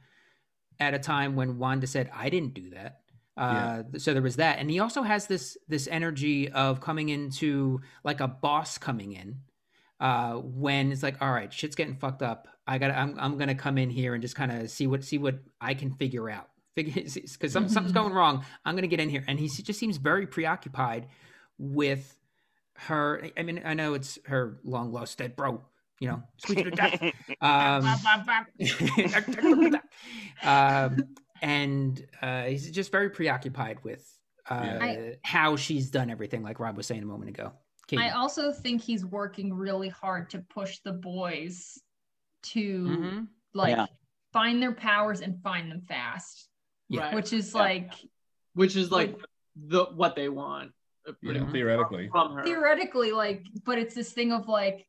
[0.80, 3.02] at a time when Wanda said, "I didn't do that."
[3.36, 7.82] Uh, So there was that, and he also has this this energy of coming into
[8.04, 9.42] like a boss coming in.
[10.00, 12.48] Uh, when it's like, all right, shit's getting fucked up.
[12.68, 15.04] I got, to I'm, I'm gonna come in here and just kind of see what,
[15.04, 16.50] see what I can figure out.
[16.78, 17.96] Figure, because some, something's Mhm.
[18.04, 18.46] going wrong.
[18.64, 21.08] I'm gonna get in here, and he just seems very preoccupied
[21.58, 22.16] with
[22.76, 23.30] her.
[23.36, 25.64] I mean, I know it's her long lost dead bro.
[26.00, 27.02] You know, squeeze her to death.
[27.42, 27.84] Um,
[30.44, 30.98] um,
[31.42, 34.06] and uh, he's just very preoccupied with
[34.50, 34.80] uh, Yeah.
[34.84, 37.54] I- how she's done everything, like Rob was saying a moment ago.
[37.88, 38.04] Katie.
[38.04, 41.80] i also think he's working really hard to push the boys
[42.44, 43.28] to Mhm.
[43.54, 43.86] like Yeah.
[44.34, 46.50] find their powers and find them fast
[46.90, 47.02] Yeah.
[47.02, 47.16] Right.
[47.16, 47.62] which is Yeah.
[47.62, 47.92] like
[48.54, 49.20] Which is like
[49.56, 50.72] the what they want.
[51.08, 52.10] uh, Yeah, theoretically.
[52.10, 52.44] from her.
[52.44, 54.86] theoretically like but it's this thing of like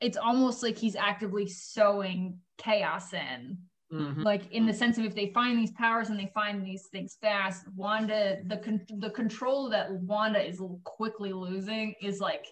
[0.00, 3.58] it's almost like he's actively sowing chaos in
[3.92, 4.24] Mhm.
[4.24, 7.16] like in the sense of if they find these powers and they find these things
[7.20, 12.46] fast wanda the con- the control that wanda is quickly losing is like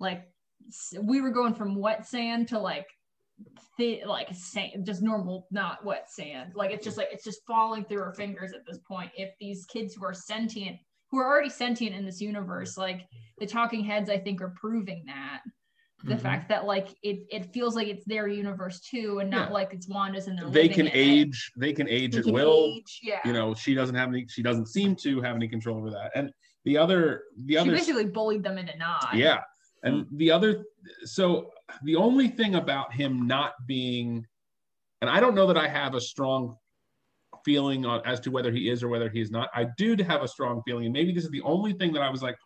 [0.00, 0.32] like
[1.02, 2.86] we were going from wet sand to like
[3.76, 7.84] thi- like sand, just normal not wet sand like it's just like it's just falling
[7.84, 10.76] through her fingers at this point if these kids who are sentient
[11.10, 13.06] who are already sentient in this universe like
[13.38, 15.40] the talking heads i think are proving that
[16.04, 16.20] the Mhm.
[16.20, 19.54] fact that like it, it feels like it's their universe too and not Yeah.
[19.54, 20.92] like it's wanda's and they're They can it.
[20.94, 21.50] age.
[21.56, 22.72] They can age They at can will.
[22.76, 24.24] age, yeah You know, she doesn't have any.
[24.28, 26.12] She doesn't seem to have any control over that.
[26.14, 26.30] And
[26.64, 29.40] the other, the other she other, basically bullied them into not yeah.
[29.82, 30.64] And the other,
[31.04, 31.50] so
[31.84, 34.26] the only thing about him not being,
[35.00, 36.56] and I don't know that I have a strong
[37.44, 39.48] feeling on as to whether he is or whether he is not.
[39.54, 42.10] I do have a strong feeling, and maybe this is the only thing that I
[42.10, 42.36] was like,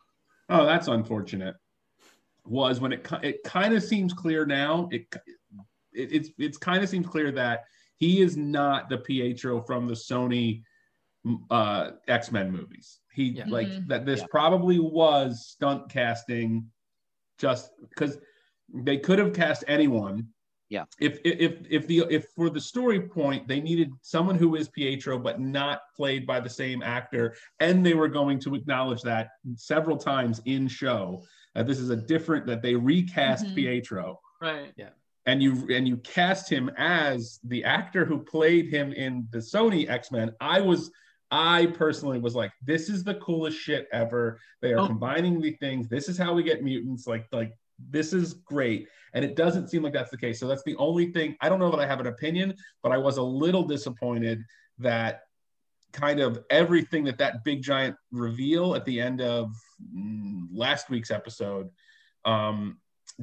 [0.51, 1.55] oh, that's unfortunate.
[2.45, 4.88] Was when it it kind of seems clear now.
[4.90, 5.07] It
[5.92, 7.64] it it's it's kind of seems clear that
[7.97, 10.62] he is not the Pietro from the Sony
[11.51, 12.99] uh X-Men movies.
[13.12, 13.45] He Yeah.
[13.49, 13.87] like Mhm.
[13.87, 14.27] that this Yeah.
[14.31, 16.71] probably was stunt casting
[17.38, 18.18] just because
[18.73, 20.29] they could have cast anyone.
[20.68, 20.85] Yeah.
[21.01, 25.18] If if if the if for the story point they needed someone who is Pietro
[25.18, 29.99] but not played by the same actor, and they were going to acknowledge that several
[29.99, 31.23] times in show
[31.55, 33.55] that this is a different that they recast Mhm.
[33.55, 34.73] Pietro Right.
[34.77, 34.90] Yeah.
[35.27, 39.88] And you and you cast him as the actor who played him in the Sony
[39.88, 40.90] X-Men, I was
[41.33, 44.38] I personally was like, this is the coolest shit ever.
[44.61, 44.87] They are Oh.
[44.87, 45.88] combining the things.
[45.88, 47.07] This is how we get mutants.
[47.07, 48.87] Like, like this is great.
[49.14, 50.38] And it doesn't seem like that's the case.
[50.38, 51.37] So that's the only thing.
[51.40, 54.45] I don't know that I have an opinion, but I was a little disappointed
[54.79, 55.23] that
[55.92, 59.55] kind of everything that that big giant reveal at the end of
[59.95, 61.68] mm, last week's episode
[62.27, 62.79] um,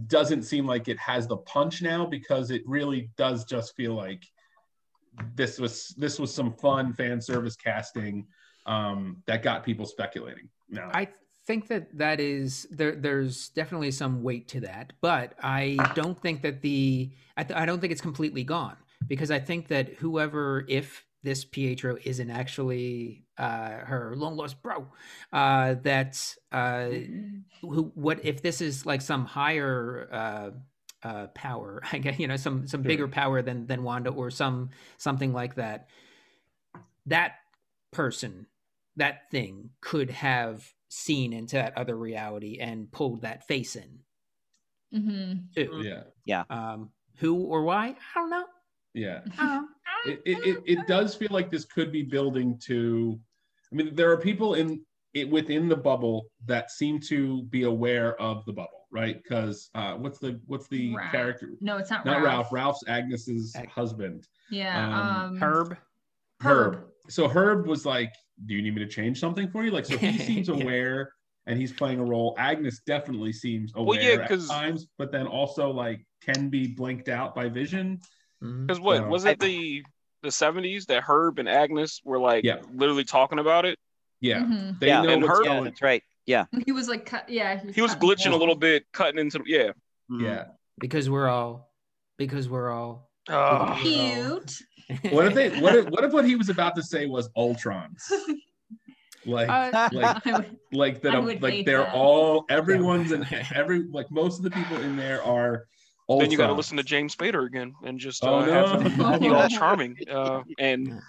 [0.07, 4.23] doesn't seem like it has the punch now because it really does just feel like
[5.35, 8.25] this was this was some fun fan service casting
[8.65, 10.49] um, that got people speculating.
[10.69, 11.07] Now, I
[11.45, 12.95] think that that is there.
[12.95, 17.65] There's definitely some weight to that, but I don't think that the I, th- I
[17.65, 18.77] don't think it's completely gone
[19.07, 24.87] because I think that whoever if this Pietro isn't actually uh, her long lost bro,
[25.33, 26.89] uh, that uh,
[27.61, 30.07] who what if this is like some higher
[31.03, 31.81] uh, power?
[31.91, 32.87] I guess you know some some Sure.
[32.87, 35.87] bigger power than than Wanda or some something like that.
[37.05, 37.33] That
[37.91, 38.45] person,
[38.97, 43.99] that thing, could have seen into that other reality and pulled that face in
[44.93, 45.33] Mm-hmm.
[45.55, 46.01] too.
[46.25, 47.89] yeah, Um, who or why?
[48.15, 48.45] I don't know.
[48.93, 49.19] yeah.
[49.37, 49.67] Don't know.
[50.05, 53.19] It, it, it, it does feel like this could be building to.
[53.71, 54.81] I mean, there are people in
[55.13, 59.21] it within the bubble that seem to be aware of the bubble, right?
[59.21, 61.11] Because uh, what's the what's the Ralph.
[61.11, 61.49] character?
[61.61, 62.25] No, it's not, Not Ralph.
[62.25, 62.53] Ralph.
[62.53, 64.87] Ralph's Agnes's Ag- husband, Yeah.
[64.87, 65.77] Um, Um, Herb.
[66.41, 66.85] Herb.
[67.09, 68.13] So Herb was like,
[68.45, 70.55] "Do you need me to change something for you?" Like, so he seems Yeah.
[70.55, 71.13] aware
[71.47, 72.35] and he's playing a role.
[72.37, 76.67] Agnes definitely seems aware Well, yeah, at 'cause- times, but then also like can be
[76.67, 77.99] blinked out by vision.
[78.43, 78.67] Mhm.
[78.67, 79.83] Because what So- was it the
[80.21, 82.57] the seventies that Herb and Agnes were like Yeah.
[82.73, 83.79] literally talking about it?
[84.21, 84.79] Yeah, mhm.
[84.79, 86.03] they Yeah, know and what's Herb- Yeah, that's right.
[86.25, 86.45] Yeah.
[86.65, 87.59] He was like, cut, yeah.
[87.73, 89.71] He was cutting glitching a little bit, cutting into yeah.
[90.11, 90.21] Mhm.
[90.23, 90.45] Yeah.
[90.79, 91.71] Because we're all.
[92.17, 93.09] Because we're all.
[93.27, 94.57] Uh, Cute.
[95.11, 95.49] What if they?
[95.61, 95.85] What if?
[95.89, 98.01] What if what he was about to say was Ultrons?
[99.25, 101.13] Like, Uh, like, would- like that.
[101.15, 101.93] I like they're that.
[101.93, 102.45] all.
[102.49, 103.83] Everyone's in every.
[103.83, 105.65] Like most of the people in there are.
[106.09, 106.19] Ultrons.
[106.21, 108.67] then you got to listen to James Spader again and just uh, Oh, no.
[108.67, 109.47] have him have you all Oh.
[109.49, 110.99] charming uh, and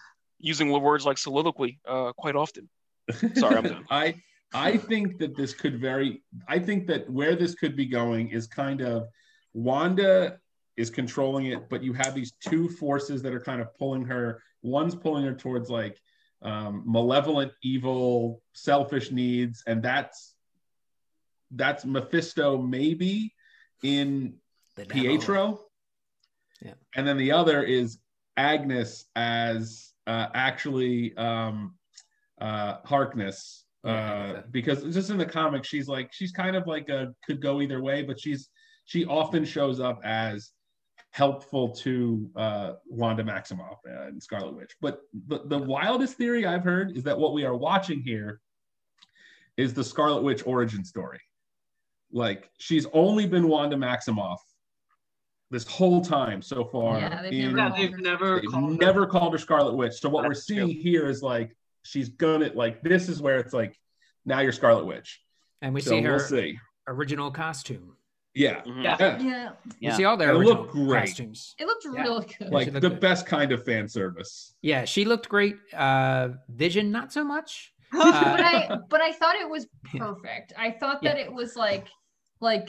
[0.41, 2.69] using words like soliloquy uh, quite often.
[3.35, 3.85] Sorry, I'm done.
[3.91, 8.29] I I think that this could very I think that where this could be going
[8.29, 9.09] is kind of
[9.53, 10.39] Wanda
[10.77, 14.43] is controlling it, but you have these two forces that are kind of pulling her.
[14.63, 16.01] One's pulling her towards like
[16.43, 20.35] um, malevolent, evil, selfish needs, and that's
[21.51, 23.35] that's Mephisto maybe
[23.83, 24.35] in
[24.77, 24.87] the.
[24.87, 25.61] Pietro.
[26.63, 26.75] Yeah.
[26.95, 27.99] And then the other is
[28.37, 31.75] Agnes as uh, actually um,
[32.41, 33.65] uh, Harkness.
[33.85, 37.41] Uh, Yeah, because just in the comics, she's like she's kind of like a could
[37.41, 38.51] go either way, but she's
[38.85, 40.53] she often shows up as
[41.13, 44.73] helpful to uh, Wanda Maximoff and Scarlet Witch.
[44.81, 48.41] But the, the wildest theory I've heard is that what we are watching here
[49.57, 51.21] is the Scarlet Witch origin story.
[52.13, 54.39] Like she's only been Wanda Maximoff
[55.51, 56.99] this whole time so far.
[56.99, 57.99] Yeah, they've in- never called they've her.
[57.99, 59.95] never they've called her- never called her Scarlet Witch.
[59.95, 63.53] So what we're That's seeing here is like she's gonna like this is where it's
[63.53, 63.77] like
[64.25, 65.21] now you're Scarlet Witch.
[65.63, 66.59] And we so see her we'll see.
[66.87, 67.97] original costume.
[68.35, 68.63] Yeah.
[68.63, 68.85] Mhm.
[68.85, 68.97] Yeah.
[69.01, 69.19] yeah.
[69.21, 69.51] Yeah.
[69.65, 69.97] We Yeah.
[69.97, 71.01] see all their It looked great.
[71.07, 71.55] costumes.
[71.59, 72.03] It looked Yeah.
[72.03, 72.51] really good.
[72.51, 73.01] Like the good.
[73.01, 74.55] best kind of fan service.
[74.63, 75.57] Yeah, she looked great.
[75.75, 77.73] Uh, Vision, not so much.
[77.93, 78.01] but
[78.41, 79.67] I but I thought it was
[79.99, 80.53] perfect.
[80.57, 81.25] I thought that Yeah.
[81.25, 81.89] it was like
[82.41, 82.69] like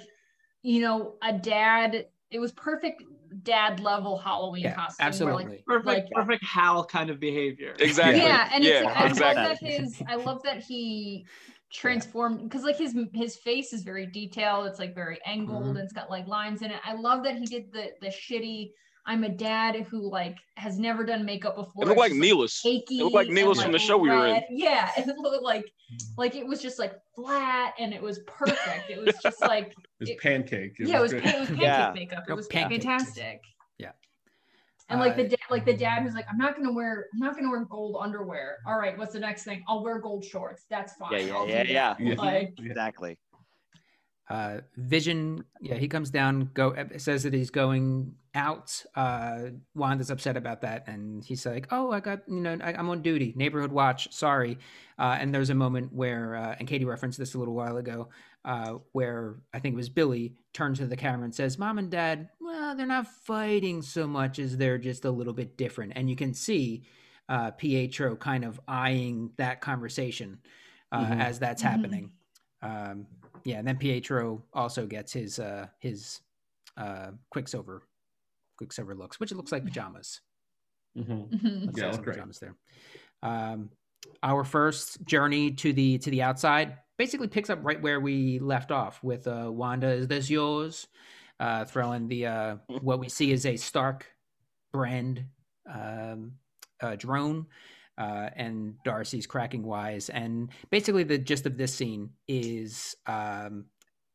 [0.64, 2.08] you know a dad.
[2.32, 3.04] It was perfect
[3.44, 5.08] dad level Halloween Yeah, costume.
[5.08, 5.46] absolutely.
[5.46, 7.76] like, perfect, like perfect Hal kind of behavior.
[7.80, 8.22] Exactly.
[8.22, 9.44] yeah, and it's Yeah, like, I exactly.
[9.44, 11.26] love that his I love that he
[11.74, 14.68] transformed because like his his face is very detailed.
[14.68, 15.70] It's like very angled Mhm.
[15.72, 16.82] and it's got like lines in it.
[16.84, 18.72] I love that he did the the shitty.
[19.06, 21.84] I'm a dad who like has never done makeup before.
[21.84, 22.62] It looked like It's Neelis.
[22.66, 23.00] achy.
[23.00, 24.44] It looked like and, Neelis from the show we were in.
[24.52, 25.66] Yeah, it looked like
[26.18, 28.90] like it was just like flat and it was perfect.
[28.90, 30.76] It was just like It's It- pancake.
[30.80, 31.92] yeah, it was, it was pancake Yeah.
[31.96, 32.24] makeup.
[32.30, 32.84] It was pancake.
[32.84, 33.42] fantastic.
[33.80, 33.92] Yeah.
[34.90, 37.20] And like the Uh, da- like the dad who's like, I'm not gonna wear I'm
[37.20, 38.58] not gonna wear gold underwear.
[38.68, 39.64] All right, what's the next thing?
[39.68, 40.66] I'll wear gold shorts.
[40.70, 41.12] That's fine.
[41.14, 42.14] Yeah, yeah, I'll yeah, that." yeah.
[42.18, 43.18] Like Exactly.
[44.30, 48.82] Uh, Vision, yeah, he comes down, go says that he's going out.
[48.96, 52.90] Uh, Wanda's upset about that, and he's like, "Oh, I got you know, I, I'm
[52.90, 54.14] on duty, neighborhood watch.
[54.14, 54.58] Sorry."
[54.98, 58.08] Uh, and there's a moment where, uh, and Katie referenced this a little while ago,
[58.46, 61.92] uh, where I think it was Billy turns to the camera and says, "Mom and
[61.92, 66.10] Dad, well, they're not fighting so much as they're just a little bit different." And
[66.10, 66.84] you can see
[67.28, 70.40] uh, Pietro kind of eyeing that conversation
[70.92, 71.20] uh, Mhm.
[71.22, 71.66] as that's Mhm.
[71.70, 72.12] happening.
[72.62, 73.08] Um,
[73.44, 76.22] yeah, and then Pietro also gets his uh his
[76.78, 77.84] uh Quicksilver
[78.58, 80.22] Quicksilver looks, which it looks like pajamas.
[80.98, 81.30] Mhm.
[81.32, 81.78] mhm.
[81.78, 82.16] Yeah, like great.
[82.18, 82.54] pajamas there.
[83.24, 83.70] Um,
[84.24, 88.72] our first journey to the to the outside basically picks up right where we left
[88.72, 89.88] off with uh, Wanda.
[89.88, 90.88] Is this yours?
[91.40, 94.06] Uh, throwing the uh, what we see is a Stark
[94.74, 95.24] brand
[95.74, 96.34] um,
[96.82, 97.46] uh, drone.
[97.98, 100.10] Uh, and Darcy's cracking wise.
[100.10, 103.66] And basically, the gist of this scene is um,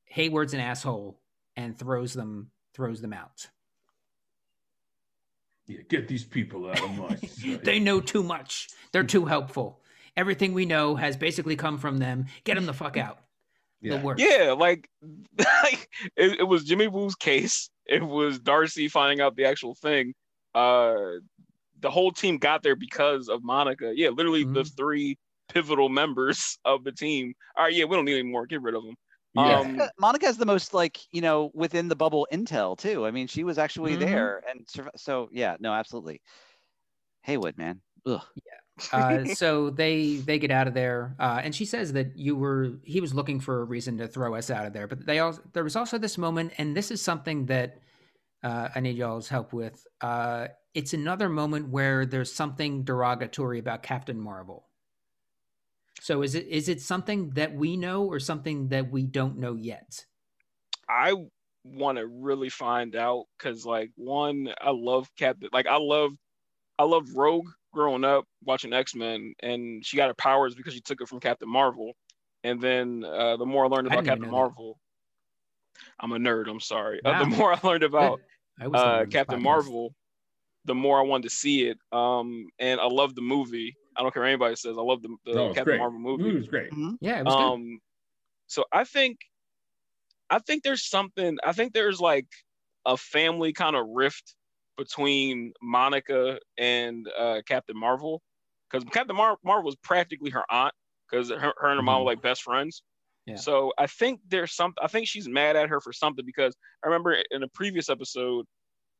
[0.07, 1.21] Hayward's an asshole
[1.57, 3.49] and throws them throws them out.
[5.67, 8.69] Yeah, get these people out of my they know too much.
[8.93, 9.81] They're too helpful.
[10.17, 12.27] Everything we know has basically come from them.
[12.45, 13.19] Get them the fuck out.
[13.81, 13.97] yeah.
[13.97, 14.23] The worst.
[14.23, 14.89] Yeah, like,
[15.39, 17.69] like it, it was Jimmy Woo's case.
[17.85, 20.15] It was Darcy finding out the actual thing.
[20.55, 20.95] Uh,
[21.81, 23.93] the whole team got there because of Monica.
[23.95, 24.77] Yeah, literally the Mhm.
[24.77, 25.19] three
[25.49, 27.35] pivotal members of the team.
[27.57, 28.47] All right, yeah, we don't need any more.
[28.47, 28.95] Get rid of them.
[29.35, 29.59] Yeah.
[29.61, 33.07] Um, Monica, Monica has the most like you know within the bubble intel too.
[33.07, 34.01] I mean, she was actually Mhm.
[34.01, 36.21] there, and surv- so yeah, no, absolutely.
[37.23, 37.81] Hayward, man.
[38.07, 38.23] Ugh.
[38.93, 42.73] uh, so they they get out of there, uh, and she says that you were
[42.83, 44.87] he was looking for a reason to throw us out of there.
[44.87, 47.79] But they all there was also this moment, and this is something that
[48.43, 49.85] uh, I need y'all's help with.
[50.77, 54.67] It's another moment where there's something derogatory about Captain Marvel.
[56.03, 59.55] So is it is it something that we know or something that we don't know
[59.55, 60.05] yet?
[60.87, 61.15] I
[61.65, 65.49] want to really find out because, like, one, I love Captain.
[65.51, 66.13] Like, I love,
[66.79, 70.83] I love Rogue growing up watching X Men, and she got her powers because she
[70.83, 71.93] took it from Captain Marvel.
[72.45, 74.43] And then uh, the more I learned about didn't Captain know that.
[74.43, 74.79] Marvel,
[75.99, 76.51] I'm a nerd.
[76.51, 77.01] I'm sorry.
[77.03, 78.21] Uh, the more I learned about
[78.61, 79.43] I uh, Captain.
[79.43, 79.95] Marvel,
[80.67, 81.79] the more I wanted to see it.
[81.93, 83.77] Um, and I love the movie.
[83.97, 84.77] I don't care what anybody says.
[84.77, 85.79] I love the, the No, Captain great.
[85.79, 86.25] Marvel movie.
[86.25, 86.71] Movie was great.
[87.01, 87.43] Yeah, it was good.
[87.43, 87.81] Um,
[88.47, 89.19] so I think,
[90.29, 91.39] I think there's something.
[91.45, 92.27] I think there's like
[92.85, 94.35] a family kind of rift
[94.77, 98.21] between Monica and uh, Captain Marvel,
[98.71, 100.75] because Captain Mar- Marvel was practically her aunt,
[101.11, 102.83] because her, her and her mom were like best friends.
[103.25, 103.37] Yeah.
[103.37, 104.75] So I think there's some.
[104.83, 106.55] I think she's mad at her for something because
[106.85, 108.47] I remember in a previous episode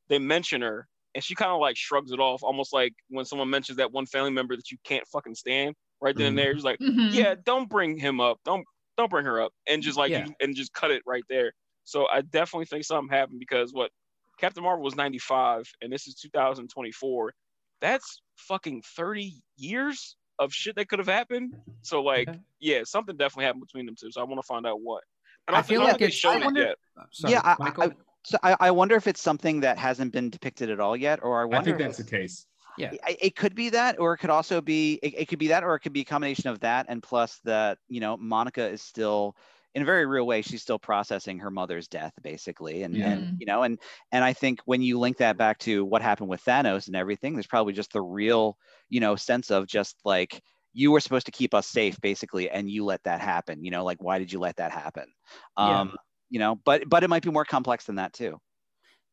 [0.09, 0.87] they mention her
[1.17, 4.05] and she kind of like shrugs it off, almost like when someone mentions that one
[4.05, 5.73] family member that you can't fucking stand.
[5.99, 7.11] Right then and there, she's like, Mhm.
[7.11, 8.37] yeah, don't bring him up.
[8.45, 8.63] Don't
[8.97, 10.27] don't bring her up, and just like Yeah.
[10.39, 11.53] and just cut it right there.
[11.85, 13.89] So I definitely think something happened because what
[14.37, 17.33] Captain Marvel was 95 and this is 2024.
[17.81, 21.55] That's fucking 30 years of shit that could have happened.
[21.81, 22.39] So like, Okay.
[22.59, 24.11] yeah, something definitely happened between them two.
[24.11, 25.03] So I want to find out what.
[25.47, 26.75] And I I, feel feel like like it's- shown I it wonder- yet.
[27.11, 27.91] Sorry, yeah, I- I- Michael.
[28.27, 31.41] So I, I wonder if it's something that hasn't been depicted at all yet, or
[31.41, 32.47] I I wonder think if that's the case.
[32.77, 35.47] yeah, I- it could be that or it could also be it, it could be
[35.49, 38.67] that or it could be a combination of that and plus that you know monica
[38.67, 39.35] is still
[39.75, 43.03] in a very real way she's still processing her mother's death basically and, Yeah.
[43.03, 43.79] and you know and
[44.11, 47.33] and i think when you link that back to what happened with thanos and everything
[47.33, 48.57] there's probably just the real
[48.89, 50.41] you know sense of just like
[50.73, 53.83] you were supposed to keep us safe basically and you let that happen you know
[53.85, 55.11] like why did you let that happen
[55.59, 55.81] Yeah.
[55.81, 55.95] um
[56.29, 58.37] you know but but it might be more complex than that too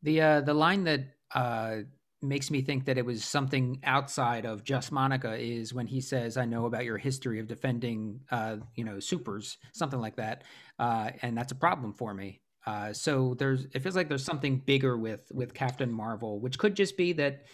[0.03, 1.01] The uh, the line that
[1.35, 1.79] uh,
[2.23, 6.37] makes me think that it was something outside of just Monica is when he says,
[6.37, 10.45] "I know about your history of defending, uh, you know, supers, something like that,"
[10.79, 12.43] uh, and that's a problem for me.
[12.67, 16.75] Uh, so there's, it feels like there's something bigger with with Captain Marvel, which could
[16.77, 17.47] just be that,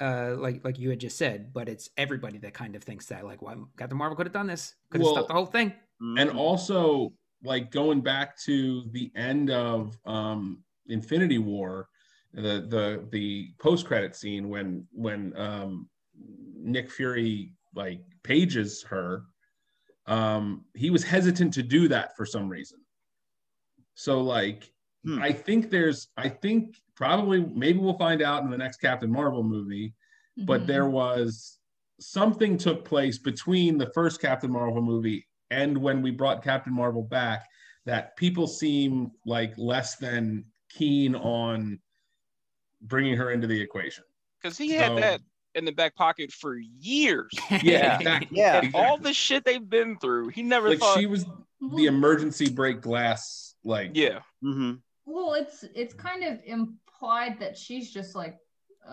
[0.00, 3.24] uh, like like you had just said, but it's everybody that kind of thinks that,
[3.24, 5.72] like, why Captain Marvel could have done this, could have Well, stopped the whole thing.
[6.16, 7.12] and also
[7.46, 11.88] like going back to the end of um infinity war
[12.34, 15.88] the the the post credit scene when when um
[16.54, 19.22] nick fury like pages her
[20.06, 22.78] um he was hesitant to do that for some reason
[23.94, 24.70] so like
[25.04, 25.22] Hmm.
[25.22, 29.44] i think there's i think probably maybe we'll find out in the next captain marvel
[29.44, 29.94] movie
[30.38, 30.66] but Mhm.
[30.66, 31.58] there was
[32.00, 37.02] something took place between the first Captain Marvel movie and when we brought Captain Marvel
[37.02, 37.46] back
[37.84, 41.78] that people seem like less than keen on
[42.82, 44.04] bringing her into the equation.
[44.42, 45.20] Because he had So- that
[45.54, 47.30] in the back pocket for years.
[47.62, 48.38] Yeah, exactly.
[48.38, 48.60] Yeah.
[48.62, 50.98] And all the shit they've been through, he never Like thought.
[50.98, 51.24] she was
[51.76, 53.54] the emergency break glass.
[53.64, 54.74] Like yeah, hmm
[55.06, 58.36] Well, it's it's kind of implied that she's just like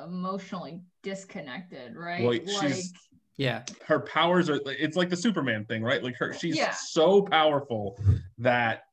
[0.05, 2.21] emotionally disconnected, right?
[2.23, 2.91] Well, like she's-
[3.37, 4.59] yeah, her powers are.
[4.65, 6.03] It's like the Superman thing, right?
[6.03, 6.71] Like her, she's Yeah.
[6.71, 7.99] so powerful
[8.37, 8.83] that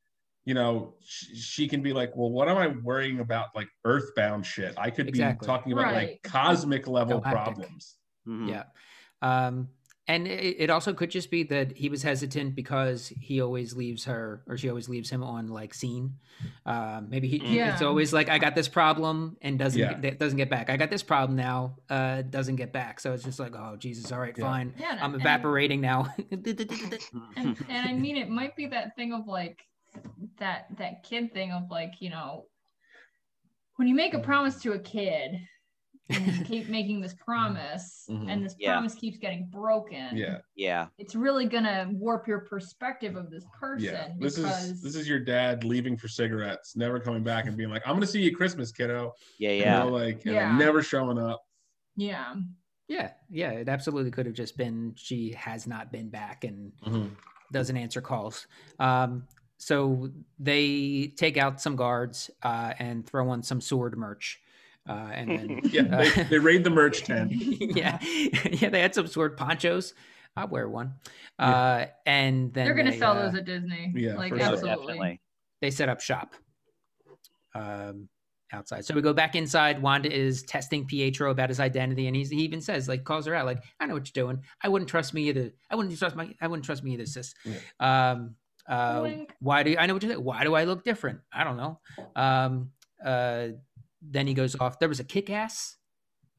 [0.45, 3.49] you know she, she can be like, well, what am I worrying about?
[3.55, 4.75] Like earthbound shit.
[4.79, 5.45] I could Exactly.
[5.45, 5.95] be talking about Right.
[5.95, 7.55] like cosmic level Galactic.
[7.55, 7.97] problems.
[8.25, 8.65] hmm Yeah.
[9.23, 9.69] Um,
[10.11, 14.05] and it, it also could just be that he was hesitant because he always leaves
[14.05, 16.15] her or she always leaves him on like scene.
[16.67, 19.95] Um, maybe he, he- it's always like, I got this problem and doesn't, Yeah.
[19.95, 20.71] get, doesn't get back.
[20.71, 22.99] I got this problem now, uh, doesn't get back.
[23.01, 24.11] So it's just like, oh Jesus.
[24.13, 24.45] All right, Yeah.
[24.45, 24.75] fine.
[24.79, 26.13] yeah, I'm and- evaporating now.
[26.33, 26.47] and,
[27.69, 29.59] and I mean, it might be that thing of like
[30.39, 32.47] that that kid thing of like you know
[33.77, 35.33] when you make a promise to a kid
[36.11, 38.31] and keep making this promise Mhm.
[38.31, 38.73] and this Yeah.
[38.75, 43.85] promise keeps getting broken Yeah, yeah it's really gonna warp your perspective of this person
[43.95, 44.09] yeah.
[44.19, 47.83] This is this is your dad leaving for cigarettes, never coming back and being like,
[47.87, 50.57] "I'm gonna see you at Christmas, kiddo." yeah You yeah know, like and Yeah.
[50.57, 51.41] never showing up.
[51.97, 52.35] yeah
[52.89, 53.13] yeah.
[53.29, 53.51] Yeah.
[53.53, 57.11] It absolutely could have just been, she has not been back and Mhm.
[57.53, 58.49] doesn't answer calls.
[58.81, 64.41] Um, so they take out some guards uh, and throw on some S.W.O.R.D merch.
[64.89, 67.33] Uh, and then Yeah, they, they raid the merch tent.
[67.33, 69.95] yeah, yeah, they had some S.W.O.R.D ponchos.
[70.37, 70.95] I'll wear one.
[71.39, 74.53] Uh, and then they're gonna they, sell uh, those at disney Yeah, like for sure.
[74.53, 75.21] Absolutely definitely
[75.61, 76.35] They set up shop
[77.55, 78.09] um,
[78.53, 78.85] outside.
[78.85, 79.83] So we go back inside.
[79.83, 83.35] Wanda is testing Pietro about his identity, and he's, he even says, like, calls her
[83.35, 84.43] out, like, "I know what you're doing.
[84.63, 85.51] I wouldn't trust me either.
[85.71, 86.33] I wouldn't trust my.
[86.41, 87.35] I wouldn't trust me either, sis.
[87.79, 88.37] Um,
[88.69, 89.11] uh,
[89.41, 90.17] why do you, I know what you say?
[90.17, 91.21] Why do I look different?
[91.33, 91.81] I don't know.
[92.15, 92.71] Um,
[93.05, 93.49] uh,
[94.03, 94.79] then he goes off.
[94.79, 95.77] There was a kick ass.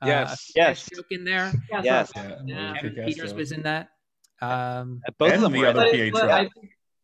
[0.04, 0.30] Yes.
[0.32, 0.90] uh, a Yes.
[0.96, 1.52] joke in there.
[1.84, 3.38] yes Yeah, Yeah, kick-ass Peters joke.
[3.38, 3.90] was in that.
[4.42, 6.20] Um, Both of them the were other But, Pietro.
[6.22, 6.50] but, I,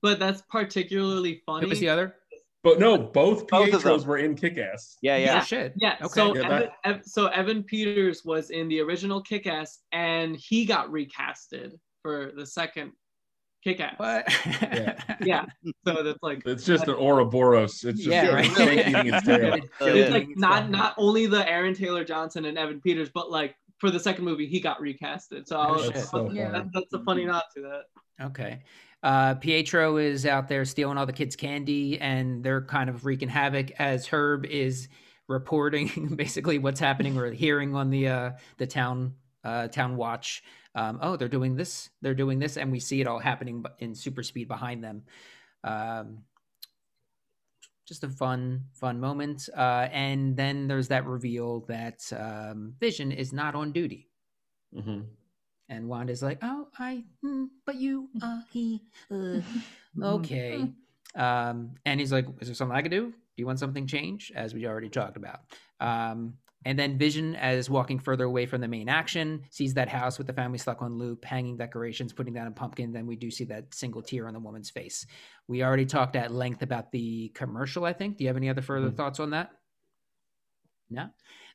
[0.02, 1.66] but that's particularly funny.
[1.66, 2.16] who was the other?
[2.64, 4.98] But no, both Both Pietros were in Kick-Ass.
[5.04, 5.44] Yeah, Oh, yeah.
[5.44, 5.74] shit.
[5.78, 5.96] Yeah.
[6.02, 6.08] Okay.
[6.08, 10.90] So Yeah, Evan, Ev- so Evan Peters was in the original Kick-Ass, and he got
[10.90, 12.94] recasted for the second
[13.68, 13.96] Kick-Ass.
[13.98, 14.26] what?
[15.26, 15.46] Yeah.
[15.86, 17.84] So that's like It's just an Ouroboros.
[17.84, 18.52] It's just Yeah, right.
[18.52, 19.56] snake its tail.
[19.82, 20.14] It's yeah.
[20.14, 24.00] like not not only the Aaron Taylor Johnson and Evan Peters, but like for the
[24.00, 25.48] second movie he got recasted.
[25.48, 25.98] So I was, shit.
[25.98, 26.52] so Yeah.
[26.52, 28.26] that- that's a funny nod to that.
[28.28, 28.64] Okay.
[29.04, 33.30] Uh, Pietro is out there stealing all the kids' candy, and they're kind of wreaking
[33.30, 34.88] havoc as Herb is
[35.28, 39.14] reporting basically what's happening or hearing on the uh, the town
[39.44, 40.44] uh, town watch.
[40.78, 43.96] Um, oh, they're doing this, they're doing this, and we see it all happening in
[43.96, 45.02] super speed behind them.
[45.64, 46.20] Um,
[47.88, 49.50] just a fun, fun moment.
[49.58, 54.08] Uh, and then there's that reveal that um, Vision is not on duty.
[54.76, 55.06] Mhm.
[55.70, 59.42] And Wanda's like, "Oh, I, hmm, but you, uh, he, uh,
[60.02, 60.72] okay."
[61.16, 63.10] Um, and he's like, "Is there something I could do?
[63.10, 65.40] Do you want something changed?" As we already talked about.
[65.80, 66.38] Um,
[66.68, 70.28] and then Vision, as walking further away from the main action, sees that house with
[70.28, 72.92] the family stuck on loop, hanging decorations, putting down a pumpkin.
[72.92, 75.06] Then we do see that single tear on the woman's face.
[75.48, 77.86] We already talked at length about the commercial.
[77.86, 78.18] I think.
[78.18, 78.98] Do you have any other further Mhm.
[78.98, 79.52] thoughts on that?
[80.90, 81.08] No.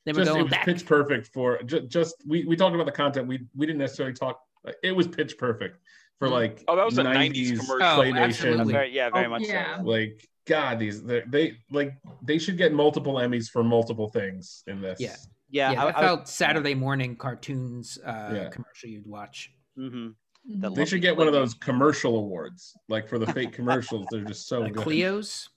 [0.06, 0.64] Then we're Just, it going was back.
[0.64, 3.28] pitch perfect for just, just we, we talked about the content.
[3.28, 4.40] We we didn't necessarily talk.
[4.82, 5.76] It was pitch perfect
[6.18, 6.32] for Mhm.
[6.32, 7.74] like Oh, that was a 90s commercial.
[7.86, 8.18] Oh, claymation.
[8.22, 8.72] absolutely.
[8.72, 9.76] Very, yeah, very Oh, much yeah.
[9.76, 9.82] so.
[9.82, 14.80] Like God, these they they like they should get multiple Emmys for multiple things in
[14.80, 14.98] this.
[15.00, 15.16] Yeah.
[15.50, 18.48] Yeah, yeah, I, I, felt Saturday morning cartoons uh, Yeah.
[18.48, 19.50] commercial you'd watch.
[19.78, 20.14] mhm.
[20.50, 20.60] Mhm.
[20.62, 24.06] The They should get one of those commercial awards, like for the fake commercials.
[24.10, 24.82] They're just so Like good.
[24.84, 25.48] Clio's.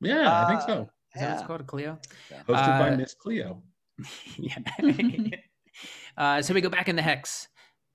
[0.00, 0.90] Yeah, I think Uh, so.
[1.14, 1.60] Is that what it's called?
[1.62, 1.98] A Clio?
[2.46, 3.62] Hosted by uh, Miss Cleo.
[4.36, 4.56] yeah.
[6.16, 7.48] uh, so we go back in the hex.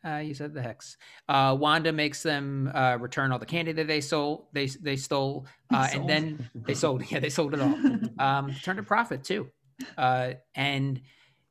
[0.05, 0.97] Uh, you said the hex.
[1.27, 4.47] Uh, Wanda makes them uh, return all the candy that they sold.
[4.53, 6.09] They they stole, uh, and Sold.
[6.09, 7.03] then they sold.
[7.11, 7.75] Yeah, they sold it all.
[8.19, 9.49] Um, turned a profit too.
[9.97, 11.01] Uh, and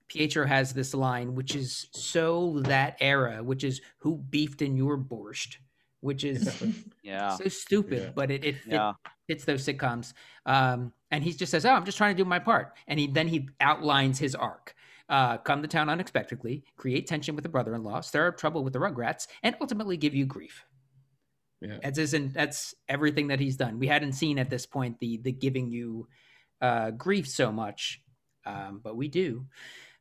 [0.08, 4.96] Pietro has this line, which is so that era, which is "Who beefed in your
[4.98, 5.56] borscht,"
[6.00, 6.62] which is
[7.02, 7.36] Yeah.
[7.36, 8.10] so stupid, Yeah.
[8.14, 8.92] but it it, fit, Yeah.
[9.26, 10.12] fits those sitcoms.
[10.46, 13.06] Um, and he just says, "Oh, I'm just trying to do my part," and he
[13.08, 14.73] then he outlines his arc.
[15.08, 18.78] Uh, come to town unexpectedly, create tension with the brother-in-law, stir up trouble with the
[18.78, 20.64] Rugrats, and ultimately give you grief.
[21.60, 21.78] Yeah.
[21.82, 23.78] That's isn't that's everything that he's done.
[23.78, 26.08] We hadn't seen at this point the the giving you
[26.60, 28.00] uh, grief so much,
[28.46, 29.46] um, but we do.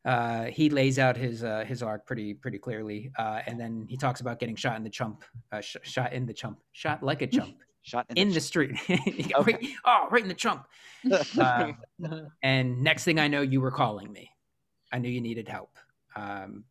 [0.05, 3.97] Uh, he lays out his uh, his arc pretty pretty clearly, uh, and then he
[3.97, 7.21] talks about getting shot in the chump, uh, sh- shot in the chump, shot like
[7.21, 8.75] a chump Shot in, in the the street.
[9.35, 9.53] Okay.
[9.53, 10.65] right, oh, right in the chump.
[11.37, 11.73] Uh,
[12.43, 14.29] and next thing I know, you were calling me.
[14.93, 15.75] I knew you needed help.
[16.15, 16.63] Um,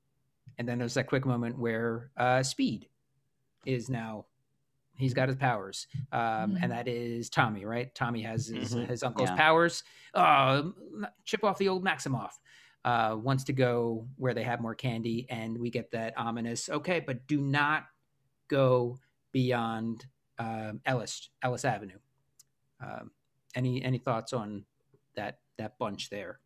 [0.59, 2.89] and then there's that quick moment where uh, Speed
[3.67, 4.27] is now
[4.97, 7.65] he's got his powers, um, and that is Tommy.
[7.65, 7.93] Right?
[7.95, 8.87] Tommy has his, Mhm.
[8.89, 9.37] his uncle's Yeah.
[9.37, 9.83] powers.
[10.15, 10.73] Oh,
[11.25, 12.33] chip off the old Maximoff.
[12.85, 16.69] Uh, wants to go where they have more candy, and we get that ominous.
[16.69, 17.87] Okay, but do not
[18.49, 18.99] go
[19.33, 20.07] beyond
[20.39, 21.99] um, Ellis Ellis Avenue.
[22.81, 23.11] Um,
[23.55, 24.65] any any thoughts on
[25.15, 26.41] that that bunch there?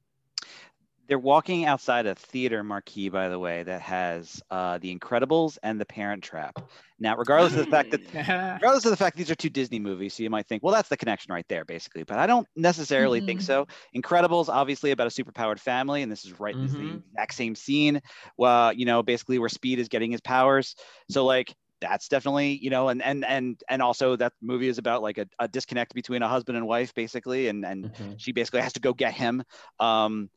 [1.09, 5.81] They're walking outside a theater marquee, by the way, that has uh, The Incredibles and
[5.81, 6.59] The Parent Trap.
[6.99, 8.01] Now, regardless of the fact that
[8.61, 10.89] regardless of the fact these are two Disney movies, so you might think, well, that's
[10.89, 12.05] the connection right there, basically.
[12.05, 13.43] But I don't necessarily think Mhm.
[13.43, 13.67] so.
[13.95, 17.55] Incredibles, obviously about a superpowered family, and this is right this is the exact same
[17.55, 18.01] scene.
[18.37, 20.75] Well, you know, basically where Speed is getting his powers.
[21.11, 25.03] So like that's definitely, you know, and and and and also that movie is about
[25.03, 28.17] like a, a disconnect between a husband and wife, basically, and and Mhm.
[28.17, 29.43] she basically has to go get him.
[29.79, 30.31] Um,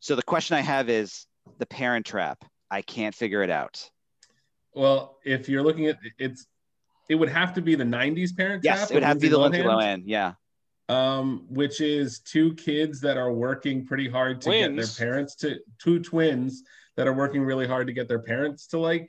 [0.00, 1.26] so the question I have is
[1.58, 2.44] the Parent Trap.
[2.70, 3.88] I can't figure it out.
[4.74, 6.46] Well, if you're looking at it's,
[7.08, 9.28] it would have to be the '90s Parent Yes, Trap it would have to be
[9.28, 10.02] the Lindsay Lohan, Lohan.
[10.06, 10.32] Yeah.
[10.88, 15.58] um, which is two kids that are working pretty hard to get their parents to
[15.78, 16.62] two twins
[16.96, 19.08] that are working really hard to get their parents to like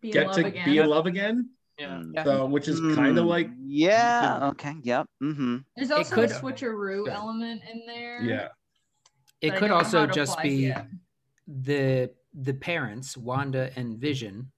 [0.00, 0.64] Be get to again.
[0.64, 1.50] be in love again.
[1.78, 1.88] Yeah.
[1.88, 2.10] Mm.
[2.14, 2.24] Yeah.
[2.24, 4.48] So, which is kind of Mm, like Yeah.
[4.52, 4.74] Okay.
[4.82, 5.06] Yep.
[5.22, 5.56] Mm-hmm.
[5.76, 7.14] There's also could- a switcheroo Yeah.
[7.16, 8.22] element in there.
[8.22, 8.48] yeah,
[9.40, 10.86] It but could also just be yet.
[11.46, 14.50] the the parents, Wanda and Vision,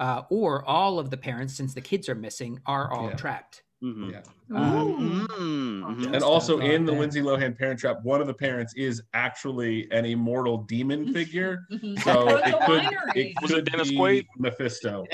[0.00, 3.14] uh, or all of the parents, since the kids are missing, are all Yeah.
[3.16, 3.62] trapped.
[3.82, 4.10] Mm-hmm.
[4.10, 4.20] yeah.
[4.54, 6.14] Um, Mm, mhm.
[6.14, 7.00] And also in the there.
[7.00, 11.60] Lindsay Lohan Parent Trap, one of the parents is actually an immortal demon figure.
[12.04, 13.16] So it could, winery.
[13.16, 14.26] it Was it Dennis be Quaid?
[14.38, 15.06] Mephisto.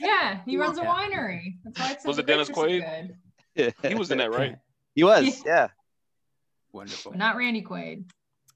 [0.00, 1.56] Yeah, he runs a winery.
[1.64, 3.14] That's why it's Was it Dennis picture's so Quaid?
[3.56, 3.74] good.
[3.88, 4.56] He was in that, right?
[4.94, 5.42] He was.
[5.46, 5.68] Yeah.
[6.72, 7.12] Wonderful.
[7.12, 8.04] But not Randy Quaid.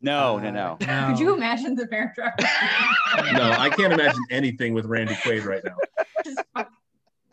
[0.00, 0.38] No.
[0.38, 0.76] No.
[0.80, 1.06] Uh, No.
[1.08, 2.38] Could you imagine the parent trap?
[3.32, 6.64] No, I can't imagine anything with Randy Quaid right now.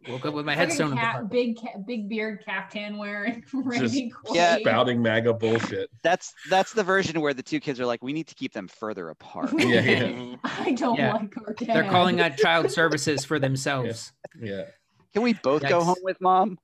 [0.08, 3.44] Woke up with my Fucking headstone in the cat- big ca- big beard caftan wearing
[3.54, 4.36] Randy Quaid.
[4.36, 4.58] Yeah.
[4.60, 5.90] Spouting MAGA bullshit.
[6.04, 8.68] That's that's the version where the two kids are like, we need to keep them
[8.68, 9.52] further apart.
[9.60, 10.36] Yeah, yeah.
[10.44, 11.14] I don't Yeah.
[11.14, 11.68] like our dad.
[11.76, 14.12] They're calling out child services for themselves.
[14.40, 14.66] Yeah.
[15.14, 16.60] Can we both go home with mom?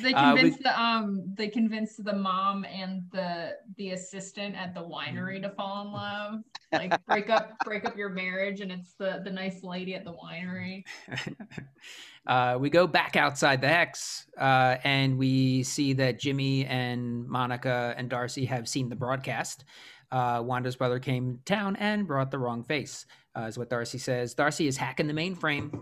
[0.00, 4.74] They Uh, we- convinced the um they convinced the mom and the the assistant at
[4.74, 6.40] the winery to fall in love.
[6.72, 10.12] Like break up break up your marriage and it's the the nice lady at the
[10.12, 10.84] winery.
[12.26, 17.94] uh, we go back outside the hex uh, and we see that Jimmy and Monica
[17.96, 19.64] and Darcy have seen the broadcast.
[20.10, 23.96] Uh, Wanda's brother came to town and brought the wrong face, uh, is what Darcy
[23.98, 24.34] says.
[24.34, 25.72] Darcy is hacking the mainframe,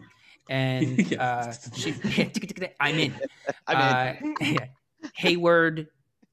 [0.48, 1.94] and uh, she,
[2.80, 3.14] I'm in.
[3.66, 4.66] I mean, Uh, yeah.
[5.14, 5.88] Hayward,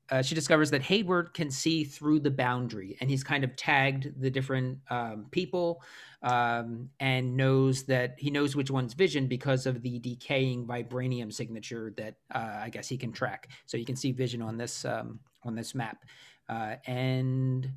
[0.09, 4.19] uh, she discovers that Hayward can see through the boundary, and he's kind of tagged
[4.19, 5.81] the different um, people,
[6.23, 11.93] um, and knows that he knows which one's Vision because of the decaying vibranium signature
[11.97, 13.49] that uh, I guess he can track.
[13.65, 16.03] So you can see Vision on this um, on this map,
[16.49, 17.71] uh, and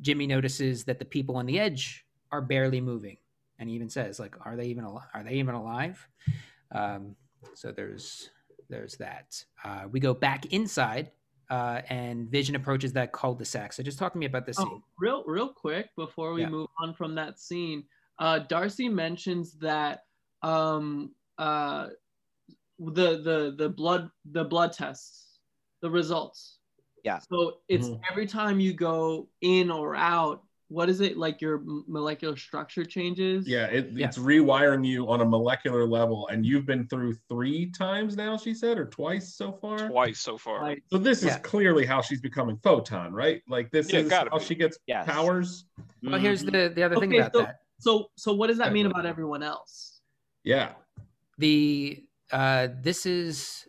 [0.00, 3.16] Jimmy notices that the people on the edge are barely moving,
[3.64, 6.06] and he even says, "Like, are they even al- are they even alive?"
[6.70, 7.16] Um,
[7.54, 8.28] so there's
[8.68, 9.42] there's that.
[9.64, 11.12] Uh, we go back inside,
[11.48, 13.72] uh, and Vision approaches that cul-de-sac.
[13.72, 14.66] So just talk to me about this scene.
[14.68, 16.50] Oh, real, real quick before we Yeah.
[16.50, 17.84] move on from that scene,
[18.18, 20.04] uh, Darcy mentions that
[20.42, 21.88] um, uh,
[22.78, 25.38] the the the blood the blood tests,
[25.80, 26.58] the results.
[27.02, 27.18] Yeah.
[27.30, 28.00] So it's Mhm.
[28.10, 30.42] every time you go in or out.
[30.74, 31.40] What is it like?
[31.40, 33.46] Your molecular structure changes.
[33.46, 34.08] Yeah, it, Yeah.
[34.08, 38.36] it's rewiring you on a molecular level, and you've been through three times now.
[38.36, 39.88] She said, or twice so far.
[39.88, 40.62] Twice so far.
[40.62, 41.30] Like, So this Yeah.
[41.30, 43.40] is clearly how she's becoming photon, right?
[43.48, 44.44] Like this Yeah, is how be.
[44.44, 45.06] she gets Yes.
[45.06, 45.64] powers.
[46.02, 46.50] Well, here's Mhm.
[46.52, 47.60] the the other thing about so- that.
[47.78, 50.00] so so what does that mean about everyone else?
[50.42, 50.74] Yeah,
[51.38, 53.68] the uh this is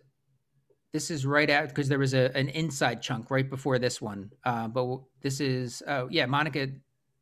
[0.91, 4.31] this is right out because there was a an inside chunk right before this one
[4.45, 6.67] uh but this is oh yeah monica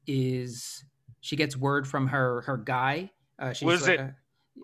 [0.07, 0.83] is
[1.21, 3.99] she gets word from her her guy uh she's Was like it?
[3.99, 4.15] a-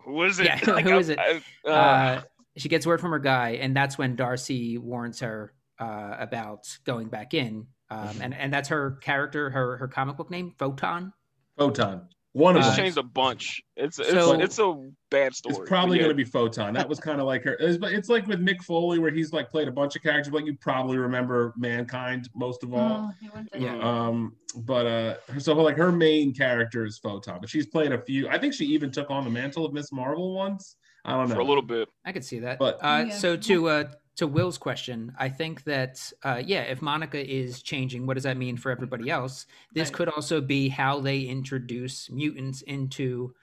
[0.06, 0.46] Who is it?
[0.46, 1.20] Yeah, who I- is it?
[1.20, 2.22] I- uh, uh,
[2.58, 7.08] she gets word from her guy and that's when darcy warns her uh about going
[7.08, 11.14] back in um and and that's her character her her comic book name photon
[11.58, 12.10] photon.
[12.34, 12.78] One of it's them.
[12.78, 13.60] changed a bunch.
[13.76, 15.56] It's it's So- it's a bad story.
[15.56, 16.04] It's probably yeah.
[16.04, 16.74] going to be Photon.
[16.76, 17.54] That was kind of like her.
[17.60, 20.32] It's, but it's like with Mick Foley, where he's like played a bunch of characters,
[20.32, 23.10] but you probably remember Mankind most of all.
[23.10, 23.80] Oh, he went to- Yeah.
[23.80, 28.30] Um, but uh, so like her main character is Photon, but she's played a few.
[28.30, 30.76] I think she even took on the mantle of Miss Marvel once.
[31.06, 31.36] I don't know.
[31.36, 31.90] for a little bit.
[32.06, 32.60] I could see that.
[32.60, 33.14] But- uh, Yeah.
[33.16, 33.84] so to uh,
[34.20, 38.38] to Will's question, I think that uh, yeah, if Monica is changing, what does that
[38.38, 39.46] mean for everybody else?
[39.74, 39.94] This Right.
[39.96, 43.34] could also be how they introduce mutants into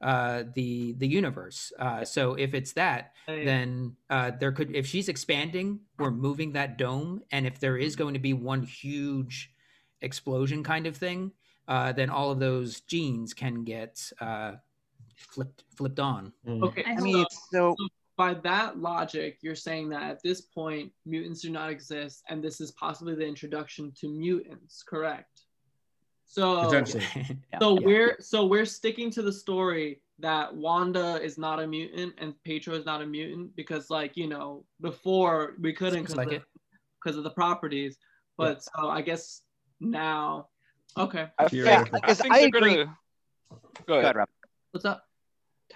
[0.00, 1.72] uh, the the universe.
[1.78, 6.52] Uh, so if it's that, Hey, then uh, there could if she's expanding we're moving
[6.52, 9.52] that dome, and if there is going to be one huge
[10.00, 11.32] explosion kind of thing,
[11.68, 14.52] uh, then all of those genes can get uh,
[15.16, 16.32] flipped flipped on.
[16.46, 16.62] Mm.
[16.68, 16.84] okay.
[16.86, 17.76] I I so- mean, so
[18.20, 22.60] by that logic, you're saying that at this point, mutants do not exist, and this
[22.60, 25.40] is possibly the introduction to mutants, correct?
[26.26, 27.02] So, Potentially.
[27.62, 27.86] so Yeah.
[27.86, 32.74] we're so we're sticking to the story that Wanda is not a mutant and Pietro
[32.74, 36.44] is not a mutant because, like you know, before we couldn't because like
[37.06, 37.96] of, of the properties,
[38.36, 39.40] but so I guess
[39.80, 40.48] now,
[40.98, 41.90] okay, I, yeah, right.
[41.90, 42.60] because think I agree.
[42.60, 42.96] gonna-
[43.50, 43.56] Go
[43.86, 44.04] Go ahead.
[44.04, 44.28] ahead, Rob.
[44.72, 45.09] what's up?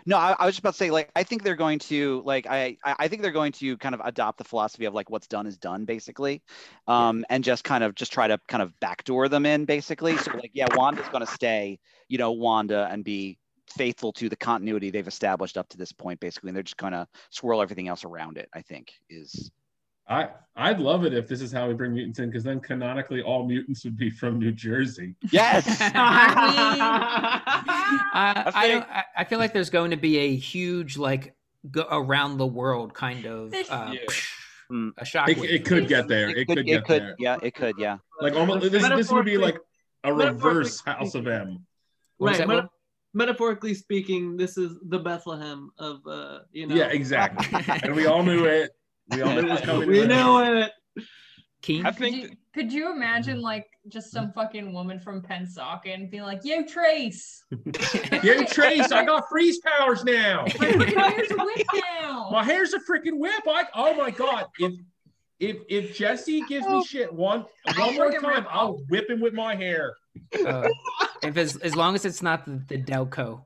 [0.07, 2.47] No, I, I was just about to say, like, I think they're going to, like,
[2.47, 5.27] I, I I think they're going to kind of adopt the philosophy of like what's
[5.27, 6.43] done is done, basically,
[6.87, 10.17] um, and just kind of just try to kind of backdoor them in, basically.
[10.19, 11.79] So, like, yeah, Wanda's going to stay,
[12.09, 13.39] you know, Wanda and be
[13.69, 16.93] faithful to the continuity they've established up to this point, basically, and they're just going
[16.93, 18.49] to swirl everything else around it.
[18.53, 19.51] I think is
[20.09, 23.23] I I'd love it if this is how we bring mutants in, because then canonically
[23.23, 25.15] all mutants would be from New Jersey.
[25.31, 25.65] yes.
[28.15, 31.35] I, I, think- don't, I, I feel like there's going to be a huge like
[31.71, 34.01] go around the world kind of uh, Yeah.
[34.73, 34.93] Mm.
[34.97, 35.29] a shock.
[35.29, 36.31] It, it could get there.
[36.31, 37.17] It, could, get could, there.
[37.19, 37.99] yeah, it could, yeah.
[38.21, 39.59] Like almost this, this would be like
[40.05, 41.67] a reverse House of M.
[42.17, 42.49] What right.
[42.49, 42.71] meta-
[43.13, 46.75] metaphorically speaking, this is the Bethlehem of uh, you know.
[46.75, 47.47] Yeah, exactly.
[47.83, 48.71] and we all knew it.
[49.11, 49.89] We all knew it was coming.
[49.89, 50.73] We to know it.
[51.65, 51.87] Keane.
[51.87, 56.41] I Could you, could you imagine like just some fucking woman from Pennsauken being like,
[56.45, 57.43] "Yo, Trace,
[58.23, 60.45] Yeah, Trace, I got freeze powers now.
[60.61, 63.43] my hair's a whip now." My hair's a freaking whip.
[63.47, 64.45] I oh my god.
[64.59, 64.75] If
[65.41, 67.47] if if Jesse gives me shit one
[67.79, 68.47] one more time.
[68.51, 69.95] I'll whip him with my hair.
[70.47, 70.69] Uh,
[71.23, 73.43] if as, as long as it's not the, the Delco.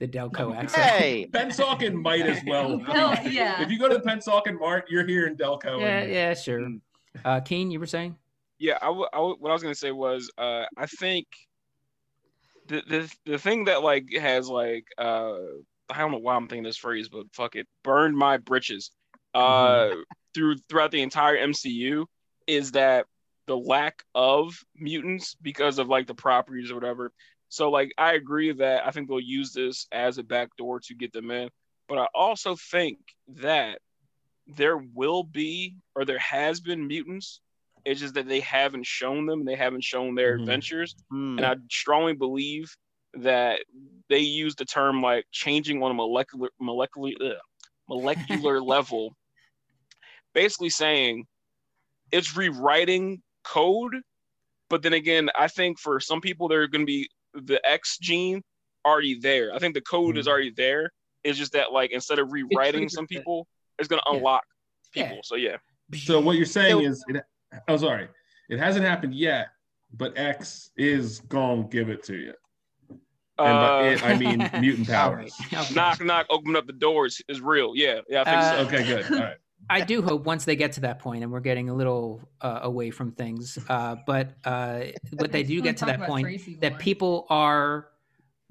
[0.00, 0.84] the Delco accent.
[0.84, 2.78] Hey, Pennsauken might as well.
[2.78, 2.84] be.
[2.88, 3.62] Oh, yeah.
[3.62, 5.78] If you go to the Pennsauken Mart, you're here in Delco.
[5.80, 6.66] Yeah, and- yeah, sure.
[7.24, 8.16] Uh, Keane, you were saying?
[8.58, 11.26] Yeah, I, w- I w- what I was gonna say was, uh, I think
[12.66, 15.34] the the the thing that like has like uh,
[15.90, 18.90] I don't know why I'm thinking this phrase, but fuck it, burned my britches
[19.34, 19.88] uh,
[20.34, 22.06] through throughout the entire MCU
[22.46, 23.06] is that
[23.46, 27.12] the lack of mutants because of like the properties or whatever.
[27.48, 31.12] So like I agree that I think they'll use this as a backdoor to get
[31.12, 31.50] them in,
[31.88, 32.98] but I also think
[33.36, 33.80] that
[34.46, 37.40] there will be or there has been mutants
[37.84, 39.44] it's just that they haven't shown them.
[39.44, 40.42] They haven't shown their Mhm.
[40.42, 40.94] adventures.
[41.10, 41.38] Hmm.
[41.38, 42.74] And I strongly believe
[43.14, 43.64] that
[44.08, 47.36] they use the term like changing on a molecular molecular ugh,
[47.88, 49.16] molecular level,
[50.32, 51.26] basically saying
[52.10, 53.96] it's rewriting code.
[54.68, 58.42] But then again, I think for some people they're going to be the X gene
[58.84, 59.52] already there.
[59.52, 60.30] I think the code is Mhm.
[60.30, 60.90] already there.
[61.24, 63.46] It's just that like instead of rewriting some people,
[63.82, 64.44] it's going to unlock
[64.94, 65.08] Yeah.
[65.08, 65.22] people.
[65.24, 65.56] So yeah.
[65.94, 67.22] So what you're saying So- is, it,
[67.68, 68.08] oh sorry,
[68.48, 69.48] it hasn't happened yet,
[69.94, 72.32] but X is gonna give it to you.
[72.90, 72.98] And
[73.38, 75.34] by Uh, it, I mean mutant powers.
[75.52, 75.74] Okay.
[75.74, 78.86] knock knock open up the doors is real yeah yeah i think Uh, so Okay,
[78.86, 79.12] good.
[79.12, 79.36] All right.
[79.70, 82.60] I do hope once they get to that point, and we're getting a little uh,
[82.62, 87.26] away from things, uh, but uh, what they do get to that point, that people
[87.30, 87.86] are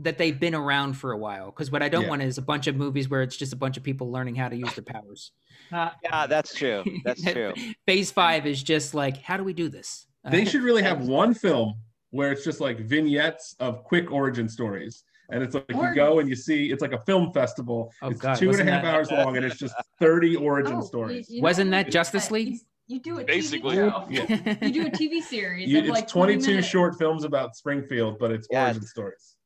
[0.03, 1.47] that they've been around for a while.
[1.47, 2.09] Because what I don't Yeah.
[2.09, 4.49] want is a bunch of movies where it's just a bunch of people learning how
[4.49, 5.31] to use their powers.
[5.71, 6.83] Uh, yeah, that's true.
[7.05, 7.53] That's true.
[7.85, 10.05] Phase five is just like, how do we do this?
[10.29, 11.75] They Uh, should really have one film
[12.09, 15.05] where it's just like vignettes of quick origin stories.
[15.29, 17.93] And it's like Or- you go and you see it's like a film festival.
[18.01, 20.75] Oh, it's God, two and a half that- hours long and it's just 30 origin
[20.75, 21.29] Oh, stories.
[21.29, 22.55] you- you Wasn't know, that you- Justice you- League?
[22.87, 23.77] You do a Basically.
[23.77, 24.07] TV show.
[24.09, 24.57] Yeah.
[24.67, 26.67] You do a TV series You- of it's like 22 minutes.
[26.67, 28.65] short films about Springfield, but it's Yeah.
[28.65, 29.37] origin stories.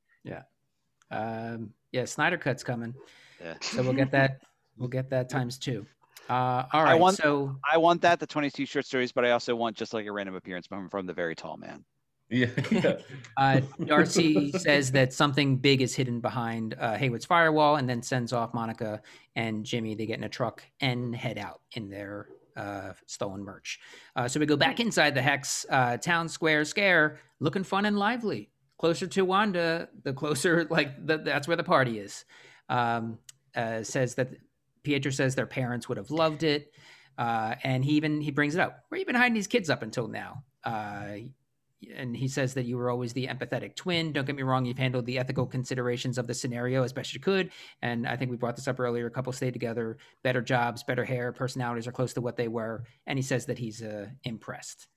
[1.12, 2.94] Um, yeah, Snyder Cut's coming,
[3.42, 3.54] Yeah.
[3.62, 4.42] so we'll get that.
[4.78, 5.86] We'll get that times two.
[6.30, 9.56] Uh, all right, want- so I want that, the 22 short stories, but I also
[9.56, 11.86] want just like a random appearance from, from the very tall man.
[12.30, 12.48] Yeah.
[12.72, 12.98] yeah.
[13.38, 18.34] Uh, Darcy says that something big is hidden behind uh, Hayward's firewall, and then sends
[18.34, 19.02] off Monica
[19.38, 19.96] and Jimmy.
[19.96, 23.80] They get in a truck and head out in their uh, stolen merch.
[24.18, 27.98] Uh, so we go back inside the Hex uh, Town Square Scare, looking fun and
[27.98, 28.50] lively.
[28.78, 32.26] Closer to Wanda, the closer like the, that's where the party is.
[32.70, 33.20] Um,
[33.56, 34.32] uh, says that
[34.84, 36.74] Pietro says their parents would have loved it,
[37.18, 38.84] uh, and he even he brings it up.
[38.90, 40.44] Where you been hiding these kids up until now?
[40.64, 41.18] Uh,
[41.94, 44.12] and he says that you were always the empathetic twin.
[44.12, 47.20] Don't get me wrong, you've handled the ethical considerations of the scenario as best you
[47.20, 47.52] could.
[47.82, 49.06] And I think we brought this up earlier.
[49.08, 52.86] A couple stayed together, better jobs, better hair, personalities are close to what they were.
[53.06, 54.88] And he says that he's uh, impressed.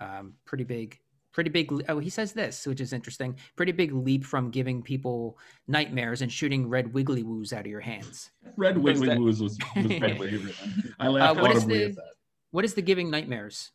[0.00, 0.98] Um, pretty big,
[1.36, 1.70] pretty big.
[1.90, 3.36] Oh, he says this, which is interesting.
[3.56, 7.80] Pretty big leap from giving people nightmares and shooting red wiggly woos out of your
[7.80, 8.30] hands.
[8.56, 9.20] Red What is Wiggly that?
[9.20, 10.54] Woos was, was my favorite.
[10.98, 12.12] I laughed Uh, what is audibly the- at that.
[12.52, 13.70] What is the giving nightmares?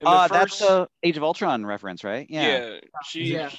[0.00, 2.26] In the Uh, that's the Age of Ultron reference, right?
[2.30, 2.42] yeah.
[2.74, 2.80] Yeah.
[3.04, 3.50] she Yeah.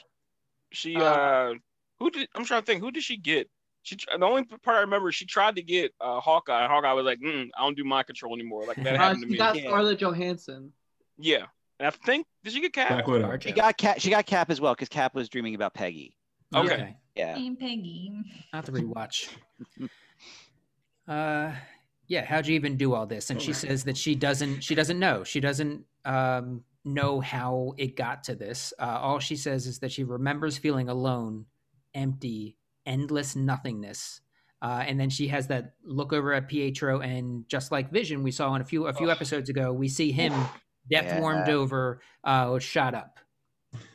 [0.72, 1.54] she Uh, uh
[2.00, 3.48] who did i'm trying to think who did she get
[3.84, 7.04] she the only part i remember she tried to get uh hawkeye and hawkeye was
[7.06, 9.38] like mm, i don't do mind control anymore like that uh, happened to she me
[9.38, 10.72] got Scarlett Johansson.
[11.20, 11.46] yeah
[11.82, 13.38] and i think did she get cat Black Widow.
[13.40, 14.00] She got Cap.
[14.00, 16.16] She got Cap as well because Cap was dreaming about Peggy.
[16.54, 16.96] Okay.
[17.16, 17.36] Yeah.
[17.36, 18.12] Hey, Peggy.
[18.54, 19.30] Not to rewatch.
[21.08, 21.52] uh,
[22.08, 22.26] yeah.
[22.26, 23.30] How'd you even do all this?
[23.30, 24.62] And she says that she doesn't.
[24.62, 25.24] She doesn't know.
[25.24, 28.74] She doesn't um, know how it got to this.
[28.80, 31.46] Uh, all she says is that she remembers feeling alone,
[31.94, 34.22] empty, endless nothingness.
[34.64, 38.30] Uh, and then she has that look over at Pietro, and just like Vision, we
[38.30, 40.34] saw in a few a few episodes ago, we see him
[40.90, 43.20] death warmed over, uh, shot up.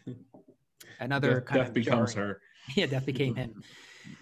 [1.01, 2.41] Another Death, kind death of becomes jarring- her.
[2.75, 3.63] Yeah, death became him.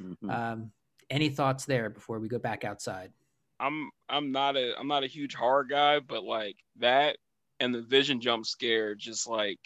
[0.02, 0.30] Mhm.
[0.30, 0.72] Um,
[1.08, 3.12] any thoughts there before we go back outside?
[3.60, 7.16] i'm i'm not a i'm not a huge horror guy but like that
[7.60, 9.60] and the vision jump scare just like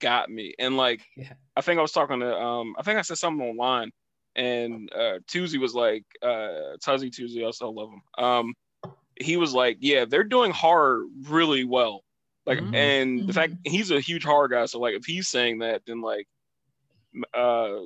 [0.00, 1.34] got me and like Yeah.
[1.54, 3.90] i think i was talking to um i think i said something online
[4.34, 8.02] and uh Tuesday was like uh Tuzzy Tuesday, I still love him.
[8.24, 8.54] Um
[9.20, 12.04] he was like, Yeah, they're doing horror really well.
[12.48, 12.74] Like Mhm.
[12.74, 16.00] and the fact he's a huge horror guy, so like if he's saying that, then
[16.00, 16.26] like
[17.34, 17.80] uh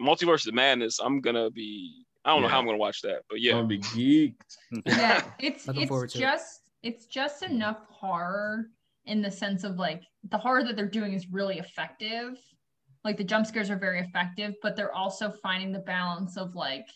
[0.00, 3.42] Multiverse of Madness, I'm gonna be I don't know how I'm gonna watch that, but
[3.42, 3.76] yeah, I'm yeah.
[3.76, 4.56] gonna be geeked.
[4.86, 6.10] yeah it's it's to it.
[6.10, 8.70] just it's just enough horror
[9.04, 12.38] in the sense of like the horror that they're doing is really effective
[13.04, 16.86] like the jump scares are very effective but they're also finding the balance of like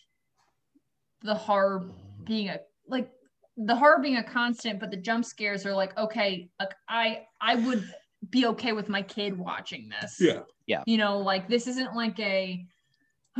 [1.23, 1.91] the horror
[2.25, 3.11] being a like
[3.67, 7.57] the horror being a constant but the jump scares are like okay like i i
[7.57, 7.93] would
[8.31, 10.41] be okay with my kid watching this Yeah.
[10.67, 10.83] Yeah.
[10.87, 12.65] you know like this isn't like a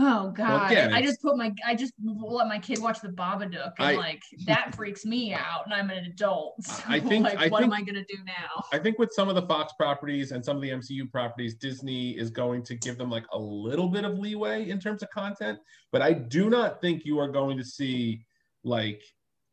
[0.01, 0.71] Oh God!
[0.71, 3.95] again, I just put my I just let my kid watch the Babadook, and I-
[3.97, 6.63] like that freaks me out, and I'm an adult.
[6.63, 8.63] So I think- like, I what am I gonna do now?
[8.73, 12.17] I think with some of the Fox properties and some of the MCU properties, Disney
[12.17, 15.59] is going to give them like a little bit of leeway in terms of content.
[15.91, 18.25] But I do not think you are going to see
[18.63, 19.03] like,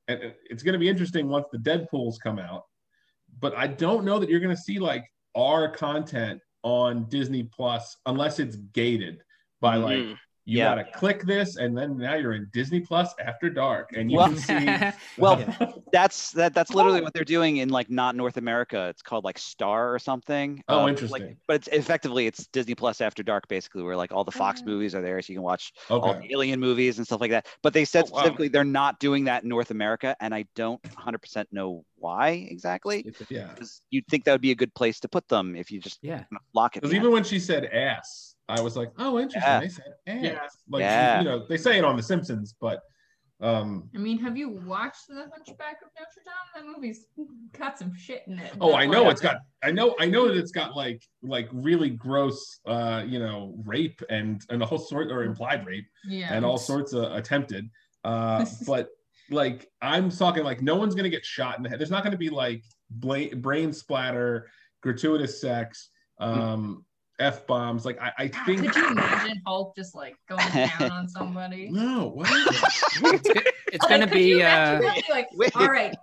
[0.07, 2.63] and it's going to be interesting once the Deadpool's come out.
[3.39, 7.97] But I don't know that you're going to see like our content on Disney Plus
[8.05, 9.21] unless it's gated
[9.61, 10.17] by like Mm.
[10.47, 10.75] You Yeah.
[10.75, 14.17] got to click this and then now you're in Disney Plus after dark and you
[14.17, 14.97] Well- can see.
[15.17, 15.71] Well, Yeah.
[15.91, 16.53] that's that.
[16.53, 18.87] That's literally what they're doing in like not North America.
[18.89, 20.63] It's called like Star or something.
[20.67, 21.21] Oh, Um, interesting.
[21.23, 24.61] Like, but it's effectively it's Disney Plus After Dark, basically, where like all the Fox
[24.61, 24.65] Ah.
[24.67, 27.47] movies are there, so you can watch all the Alien movies and stuff like that.
[27.63, 28.19] But they said Oh, wow.
[28.19, 33.11] specifically they're not doing that in North America, and I don't 100% know why exactly.
[33.29, 33.47] Yeah.
[33.47, 35.99] Because you'd think that would be a good place to put them if you just
[36.03, 36.17] yeah.
[36.17, 36.81] kind of lock it.
[36.81, 39.41] Because even when she said ass, I was like, oh, interesting.
[39.41, 39.59] Yeah.
[39.59, 40.23] They said ass.
[40.23, 40.39] Yeah.
[40.69, 41.19] Like, Yeah.
[41.19, 42.81] you know, they say it on The Simpsons, but
[43.41, 46.33] um, I mean, have you watched The Hunchback of Notre Dame?
[46.55, 47.07] That movie's
[47.57, 48.53] got some shit in it.
[48.61, 51.49] oh, I know like, it's got, I know, I know that it's got like, like
[51.51, 56.33] really gross, uh, you know, rape and and a whole sort or implied rape yeah,
[56.33, 57.69] and all sorts of attempted.
[58.05, 58.87] Uh, but
[59.29, 61.77] like, I'm talking like no one's gonna get shot in the head.
[61.77, 64.47] There's not gonna be like bla- brain splatter,
[64.81, 65.89] gratuitous sex,
[66.19, 66.85] um,
[67.19, 67.85] f bombs.
[67.85, 68.61] Like, I, I God, think.
[68.61, 71.69] Could you imagine Hulk just like going down on somebody?
[71.71, 72.29] No, what?
[72.31, 73.29] It's,
[73.73, 75.95] it's Like, gonna could be uh, imagine like, all right,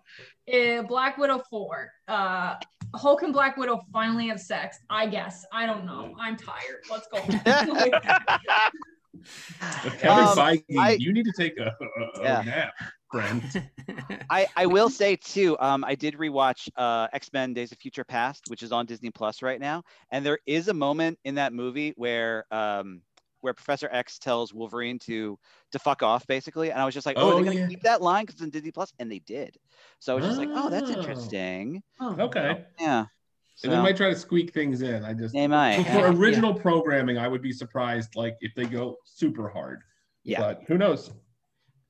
[0.52, 1.90] uh, Black Widow four.
[2.08, 2.56] Uh,
[2.94, 4.78] Hulk and Black Widow finally have sex.
[4.90, 5.44] I guess.
[5.52, 6.14] I don't know.
[6.20, 6.82] I'm tired.
[6.90, 7.20] Let's go.
[9.62, 12.72] Like, Kevin Um, Feige, I- you need to take a, a, a nap,
[13.10, 13.42] friend.
[14.30, 18.04] I, I will say too, um, I did rewatch uh, X Men: Days of Future
[18.04, 21.52] Past, which is on Disney Plus right now, and there is a moment in that
[21.52, 23.02] movie where um,
[23.42, 25.38] where Professor X tells Wolverine to
[25.72, 27.68] to fuck off, basically, and I was just like, oh, Oh, they're gonna yeah.
[27.68, 29.56] keep that line because it's in Disney Plus, and they did.
[29.98, 30.94] So I was just like, oh, that's Oh.
[30.94, 31.82] interesting.
[32.00, 32.64] Okay.
[32.80, 33.06] Yeah.
[33.64, 35.04] And they might try to squeak things in.
[35.04, 35.84] I just they might.
[35.84, 39.82] for, for original programming, I would be surprised like if they go super hard.
[40.24, 40.40] Yeah.
[40.40, 41.10] But who knows?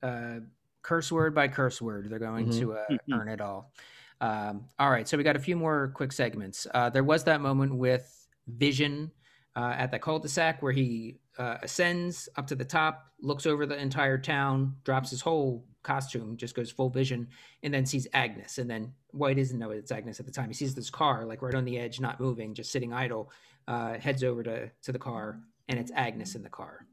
[0.01, 0.39] uh,
[0.81, 2.09] curse word by curse word.
[2.09, 2.59] They're going Mhm.
[2.59, 3.71] to uh, earn it all.
[4.19, 6.67] Um, all right, so we got a few more quick segments.
[6.73, 9.11] Uh, there was that moment with Vision
[9.55, 13.77] uh, at the cul-de-sac where he uh, ascends up to the top, looks over the
[13.77, 17.27] entire town, drops his whole costume, just goes full Vision,
[17.61, 18.57] and then sees Agnes.
[18.57, 20.47] And then White doesn't know it's Agnes at the time.
[20.47, 23.31] He sees this car like right on the edge, not moving, just sitting idle.
[23.67, 26.85] Uh, heads over to to the car, and it's Agnes in the car.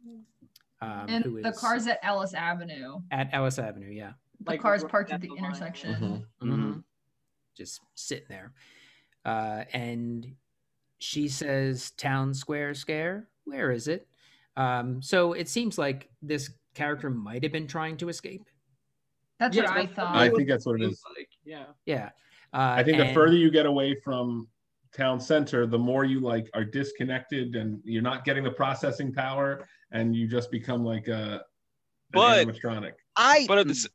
[0.83, 3.01] Um, and who the car's at Ellis Avenue.
[3.11, 3.91] at Ellis Avenue.
[3.91, 4.13] Yeah.
[4.41, 5.45] The Like, car's parked at at the the line.
[5.47, 5.95] intersection.
[6.41, 6.49] Mhm.
[6.49, 6.59] Mhm.
[6.75, 6.85] Mhm.
[7.57, 8.53] just sitting there.
[9.25, 10.35] Uh, and
[10.99, 13.29] she says, "Town Square Scare.
[13.45, 14.09] Where is it?"
[14.57, 18.49] Um, so it seems like this character might have been trying to escape.
[19.41, 20.15] That's Yeah, what I thought.
[20.15, 21.03] I think that's what it is.
[21.17, 21.65] Like, yeah.
[21.87, 22.11] Yeah.
[22.53, 24.47] Uh, I think the further you get away from
[24.95, 29.67] town center, the more you like are disconnected and you're not getting the processing power,
[29.93, 31.43] and you just become like a
[32.13, 32.93] But- animatronic.
[33.17, 33.89] I But at the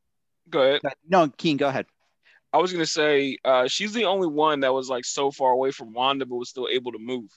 [0.50, 0.80] go ahead.
[1.08, 1.86] no, Keane, go ahead.
[2.52, 5.70] I was gonna say uh, she's the only one that was like so far away
[5.70, 7.30] from Wanda, but was still able to move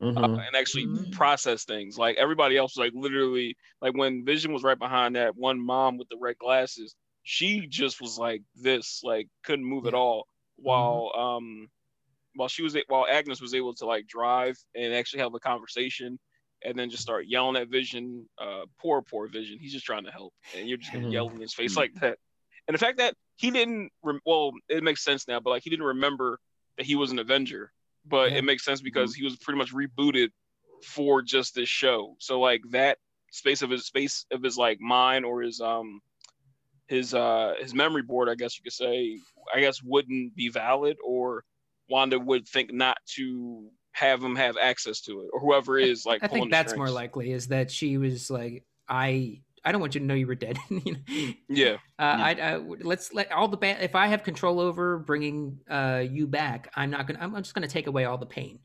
[0.00, 0.46] uh, Mhm.
[0.46, 1.10] and actually Mhm.
[1.12, 1.98] process things.
[1.98, 5.96] Like everybody else was like literally like when Vision was right behind that one mom
[5.98, 6.94] with the red glasses,
[7.30, 10.26] she just was like this, like couldn't move at all.
[10.56, 11.68] While um,
[12.34, 16.18] while she was while Agnes was able to like drive and actually have a conversation.
[16.64, 19.58] And then just start yelling at Vision, uh, poor, poor Vision.
[19.60, 21.12] He's just trying to help, and you're just gonna Mhm.
[21.12, 21.76] yell in his face Mhm.
[21.76, 22.18] like that.
[22.66, 25.70] And the fact that he didn't, rem- well, it makes sense now, but like he
[25.70, 26.40] didn't remember
[26.78, 27.72] that he was an Avenger.
[28.06, 28.38] But Yeah.
[28.38, 30.30] it makes sense because he was pretty much rebooted
[30.82, 32.16] for just this show.
[32.18, 32.98] So like that
[33.30, 36.00] space of his space of his like mind or his um
[36.88, 39.18] his uh his memory board, I guess you could say,
[39.54, 41.44] I guess wouldn't be valid, or
[41.88, 46.22] Wanda would think not to have him have access to it, or whoever is like.
[46.24, 50.00] I think that's more likely is that she was like, I I don't want you
[50.00, 50.56] to know you were dead.
[50.70, 51.32] you know?
[51.48, 51.74] Yeah.
[51.98, 53.82] Uh, I, I let's let all the bad.
[53.82, 57.18] If I have control over bringing uh, you back, I'm not gonna.
[57.20, 58.60] I'm, I'm just gonna take away all the pain,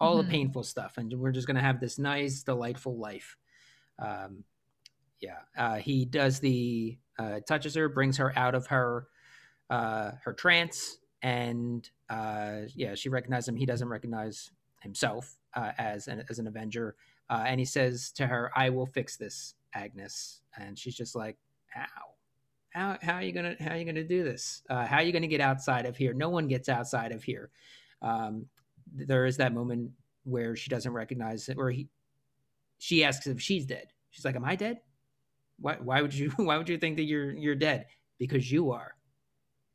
[0.00, 0.24] all Mhm.
[0.24, 3.36] the painful stuff, and we're just gonna have this nice, delightful life.
[4.00, 4.42] Um,
[5.20, 5.38] yeah.
[5.56, 9.08] Uh, he does the uh, touches her, brings her out of her
[9.70, 13.56] uh, her trance, and uh, yeah, she recognizes him.
[13.56, 14.50] He doesn't recognize
[14.80, 16.94] himself uh, as an as an Avenger,
[17.30, 21.36] uh, and he says to her, "I will fix this, Agnes," and she's just like,
[21.66, 21.84] "How?
[22.70, 24.62] How how are you gonna how are you gonna do this?
[24.68, 26.12] Uh, how are you gonna get outside of here?
[26.12, 27.50] No one gets outside of here."
[28.02, 28.46] Um,
[28.94, 29.90] there is that moment
[30.24, 31.88] where she doesn't recognize it, where he
[32.78, 33.88] she asks if she's dead.
[34.10, 34.80] She's like, "Am I dead?
[35.58, 35.76] Why?
[35.80, 36.30] Why would you?
[36.36, 37.86] Why would you think that you're you're dead?
[38.18, 38.94] Because you are.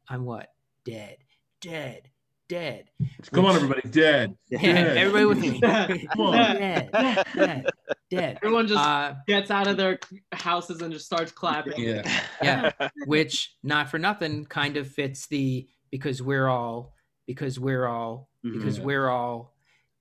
[0.09, 0.49] I'm what?
[0.85, 1.17] Dead.
[1.61, 2.09] Dead.
[2.49, 2.89] Dead.
[3.31, 4.35] Come on, everybody, dead.
[4.49, 4.97] Yeah, Dead.
[4.97, 5.59] everybody with me.
[5.61, 6.01] Dead.
[6.11, 6.33] Come on.
[6.33, 6.89] dead.
[7.33, 7.65] Dead.
[8.09, 8.37] Dead.
[8.43, 9.99] Everyone just Uh, gets out of their
[10.33, 11.79] houses and just starts clapping.
[11.81, 12.01] Yeah.
[12.43, 12.71] yeah,
[13.05, 16.93] which not for nothing kind of fits the because we're all
[17.25, 18.83] because we're all because Mhm.
[18.83, 19.55] we're all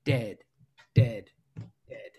[0.05, 0.39] dead,
[0.95, 1.31] dead,
[1.89, 2.11] dead.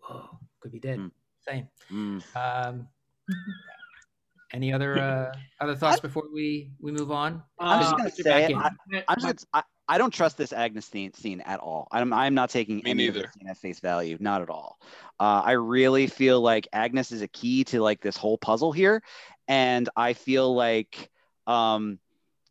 [0.00, 1.00] Whoa, could be dead.
[1.00, 1.10] Mm.
[1.48, 1.68] Same.
[1.92, 2.22] Mm.
[2.36, 2.88] Um,
[4.52, 7.42] any other uh, other thoughts before we we move on?
[7.58, 8.56] I'm just Uh, gonna put say it.
[8.56, 8.70] I,
[9.08, 11.88] I'm just gonna, I, I don't trust this Agnes scene, scene at all.
[11.92, 13.26] I'm I'm not taking Me any of neither.
[13.26, 14.78] this scene at face value, not at all.
[15.20, 19.02] Uh, I really feel like Agnes is a key to like this whole puzzle here,
[19.46, 21.10] and I feel like
[21.46, 21.98] um,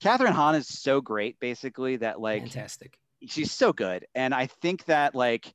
[0.03, 2.97] Kathryn Hahn is so great, basically that like Fantastic.
[3.27, 5.53] she's so good, and I think that like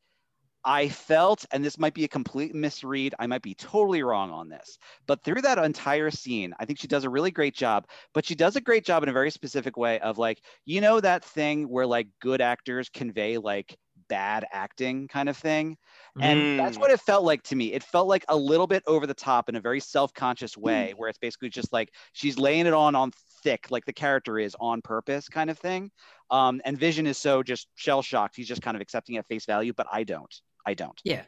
[0.65, 4.49] I felt, and this might be a complete misread, I might be totally wrong on
[4.49, 7.89] this, but through that entire scene, I think she does a really great job.
[8.15, 11.01] But she does a great job in a very specific way of like, you know,
[11.01, 13.77] that thing where like good actors convey like
[14.09, 15.77] bad acting kind of thing.
[16.21, 16.81] And that's Mm.
[16.81, 17.73] what it felt like to me.
[17.73, 21.09] It felt like a little bit over the top in a very self-conscious way, where
[21.09, 23.11] it's basically just like she's laying it on on
[23.43, 25.91] thick, like the character is on purpose, kind of thing.
[26.31, 28.37] Um, and Vision is so just shell shocked.
[28.37, 30.33] He's just kind of accepting at face value, but I don't.
[30.67, 31.01] I don't.
[31.05, 31.23] Yeah,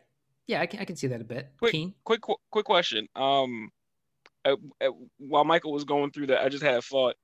[0.47, 1.49] yeah, I can I can see that a bit.
[1.59, 1.95] Quick- Keane.
[2.05, 2.21] quick
[2.51, 3.09] quick question.
[3.17, 3.71] Um,
[4.45, 7.15] uh, uh, while Michael was going through that, I just had a thought.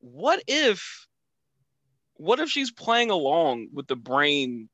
[0.00, 1.06] What if,
[2.14, 4.68] what if she's playing along with the brain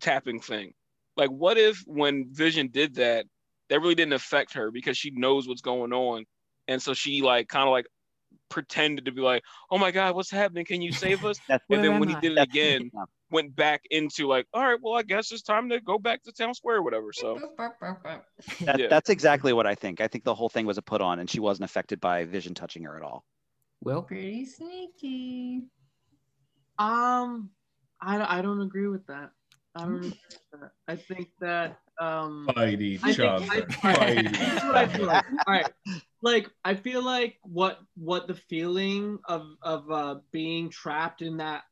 [0.00, 0.72] tapping thing?
[1.16, 3.26] Like, what if when Vision did that,
[3.68, 6.24] that really didn't affect her because she knows what's going on,
[6.66, 7.86] and so she like kind of like
[8.48, 10.64] pretended to be like, "Oh my God, what's happening?
[10.64, 12.20] Can you save us?" That's Where and then am when he I?
[12.20, 13.04] did it that's- again, yeah.
[13.30, 16.32] Went back into like, "All right, well, I guess it's time to go back to
[16.32, 17.38] town square or whatever." So.
[18.60, 18.88] That, Yeah.
[18.88, 20.00] That's exactly what I think.
[20.00, 22.54] I think the whole thing was a put on, and she wasn't affected by Vision
[22.54, 23.24] touching her at all.
[23.82, 25.62] Well, Pretty sneaky.
[26.78, 27.50] Um,
[28.00, 29.30] I, I don't agree with that.
[29.74, 30.70] I don't agree with that.
[30.88, 33.46] I think that um Fight each I other.
[33.46, 35.24] think I, Fight I, each here's what I feel like.
[35.24, 35.36] other.
[35.46, 35.68] All right,
[36.22, 41.62] like I feel like what what the feeling of of uh, being trapped in that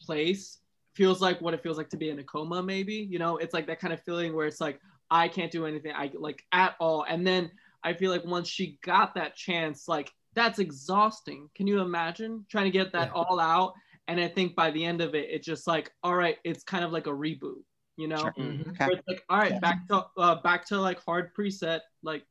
[0.00, 0.58] place
[0.98, 2.62] feels like what it feels like to be in a coma.
[2.62, 4.80] Maybe you know, it's like that kind of feeling where it's like
[5.10, 7.06] I can't do anything, I like at all.
[7.08, 7.50] And then
[7.82, 11.48] I feel like once she got that chance, like that's exhausting.
[11.54, 13.22] Can you imagine trying to get that Yeah.
[13.22, 13.72] all out?
[14.08, 16.82] And I think by the end of it, it's just like, all right, it's kind
[16.84, 17.62] of like a reboot,
[17.96, 18.16] you know?
[18.16, 18.34] Sure.
[18.38, 18.68] Mhm.
[18.70, 18.86] Okay.
[18.92, 19.60] It's like, all right, Yeah.
[19.60, 22.24] back to uh, back to like hard preset, like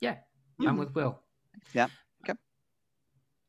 [0.00, 0.16] Yeah,
[0.60, 0.68] Mhm.
[0.68, 1.20] I'm with Will.
[1.72, 1.88] Yeah,
[2.22, 2.34] okay.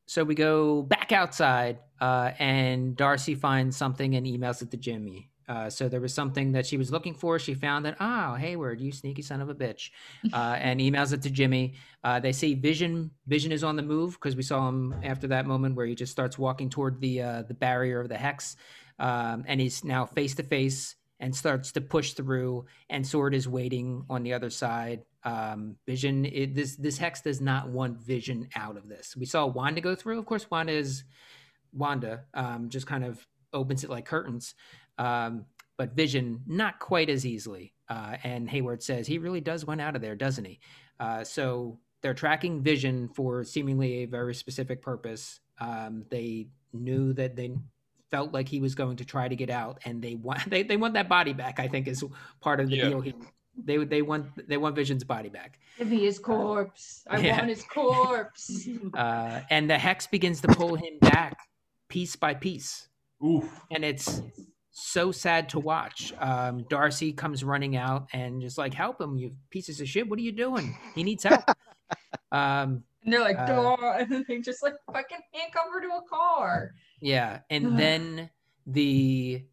[0.08, 5.30] So we go back outside, uh, and Darcy finds something and emails it to Jimmy.
[5.48, 7.38] Uh, so there was something that she was looking for.
[7.38, 9.92] She found that, Oh, Hayward, you sneaky son of a bitch,
[10.34, 11.76] uh, and emails it to Jimmy.
[12.04, 13.12] Uh, they see Vision.
[13.28, 16.12] Vision is on the move because we saw him after that moment where he just
[16.12, 18.56] starts walking toward the uh, the barrier of the hex,
[19.00, 22.66] um, and he's now face to face and starts to push through.
[22.90, 25.04] And S.W.O.R.D is waiting on the other side.
[25.24, 29.16] Um, Vision, it, this this hex does not want Vision out of this.
[29.16, 30.20] We saw Wanda go through.
[30.20, 31.04] Of course, Wanda is
[31.76, 32.24] Wanda.
[32.34, 34.56] Um, just kind of opens it like curtains.
[34.98, 35.46] Um,
[35.78, 37.74] but Vision, not quite as easily.
[37.90, 40.60] Uh, and Hayward says he really does want out of there, doesn't he?
[41.00, 45.40] Uh, so they're tracking Vision for seemingly a very specific purpose.
[45.60, 47.56] Um, they knew that they
[48.12, 50.78] felt like he was going to try to get out, and they want they, they
[50.78, 51.60] want that body back.
[51.60, 52.04] I think is
[52.42, 52.90] part of the Yeah.
[52.90, 53.14] deal here.
[53.64, 55.60] They they want they want Vision's body back.
[55.78, 57.04] Give me his corpse.
[57.10, 57.38] I Yeah.
[57.38, 58.68] want his corpse.
[58.94, 61.38] Uh, and the hex begins to pull him back
[61.90, 62.88] piece by piece.
[63.26, 63.50] Oof.
[63.72, 64.22] and it's
[64.72, 66.14] so sad to watch.
[66.20, 70.08] Um, Darcy comes running out and just like, "Help him, you pieces of shit!
[70.10, 70.78] What are you doing?
[70.94, 71.42] He needs help."
[72.32, 76.02] um, And they're like, Uh, and then they just like fucking handcuff her to a
[76.10, 76.74] car.
[77.02, 78.30] yeah, and then
[78.68, 79.46] the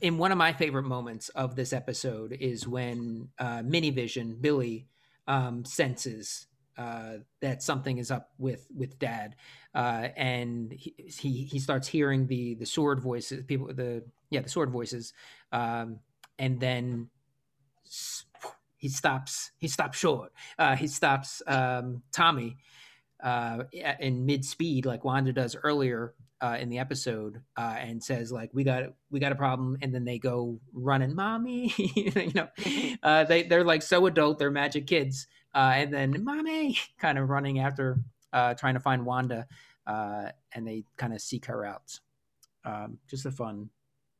[0.00, 4.86] in one of my favorite moments of this episode is when uh, Mini Vision Billy
[5.26, 6.46] um, senses
[6.76, 9.36] uh, that something is up with with Dad,
[9.74, 14.46] uh, and he, he he starts hearing the the S.W.O.R.D voices, people the yeah the
[14.46, 15.12] S.W.O.R.D voices,
[15.52, 15.98] um,
[16.38, 17.08] and then
[18.76, 20.32] he stops he stops short.
[20.58, 22.56] Uh, he stops um, Tommy
[23.22, 23.64] uh,
[24.00, 28.50] in mid speed like Wanda does earlier uh, in the episode uh, and says like
[28.52, 29.78] we got we got a problem.
[29.80, 32.48] And then they go running mommy you know
[33.02, 37.28] uh, they they're like so adult they're magic kids uh, and then mommy kind of
[37.28, 37.98] running after
[38.32, 39.46] uh, trying to find Wanda
[39.86, 41.98] uh, and they kind of seek her out
[42.64, 43.70] um, just a fun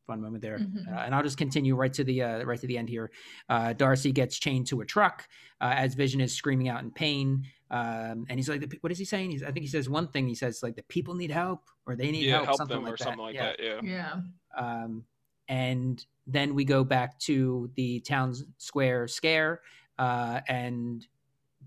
[0.06, 0.58] fun moment there.
[0.58, 0.88] Mhm.
[0.88, 3.10] Uh, and I'll just continue right to the uh, right to the end here.
[3.48, 5.28] Uh, Darcy gets chained to a truck
[5.60, 9.04] uh, as Vision is screaming out in pain, um, and he's like, "What is he
[9.04, 10.26] saying?" He's, I think he says one thing.
[10.26, 12.84] He says like, "The people need help," or "They need yeah, help," help something them
[12.84, 13.04] like or that.
[13.04, 13.42] something like yeah.
[13.42, 13.60] that.
[13.62, 13.80] Yeah.
[13.82, 14.14] Yeah.
[14.56, 15.04] Um,
[15.48, 19.60] and then we go back to the town square scare,
[19.98, 21.06] uh, and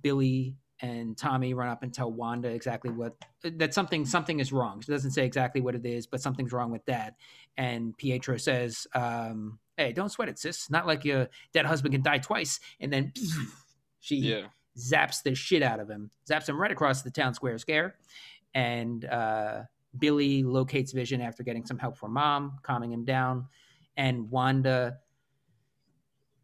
[0.05, 4.79] Billy and Tommy run up and tell Wanda exactly what that something something is wrong.
[4.81, 7.15] She doesn't say exactly what it is, but something's wrong with Dad.
[7.57, 10.69] And Pietro says, um, "Hey, don't sweat it, sis.
[10.69, 13.13] Not like your dead husband can die twice." And then
[13.99, 14.47] she Yeah.
[14.77, 17.95] zaps the shit out of him, zaps him right across the town square scare.
[18.53, 19.63] And uh,
[19.97, 23.47] Billy locates Vision after getting some help from mom, calming him down.
[23.97, 24.99] And Wanda,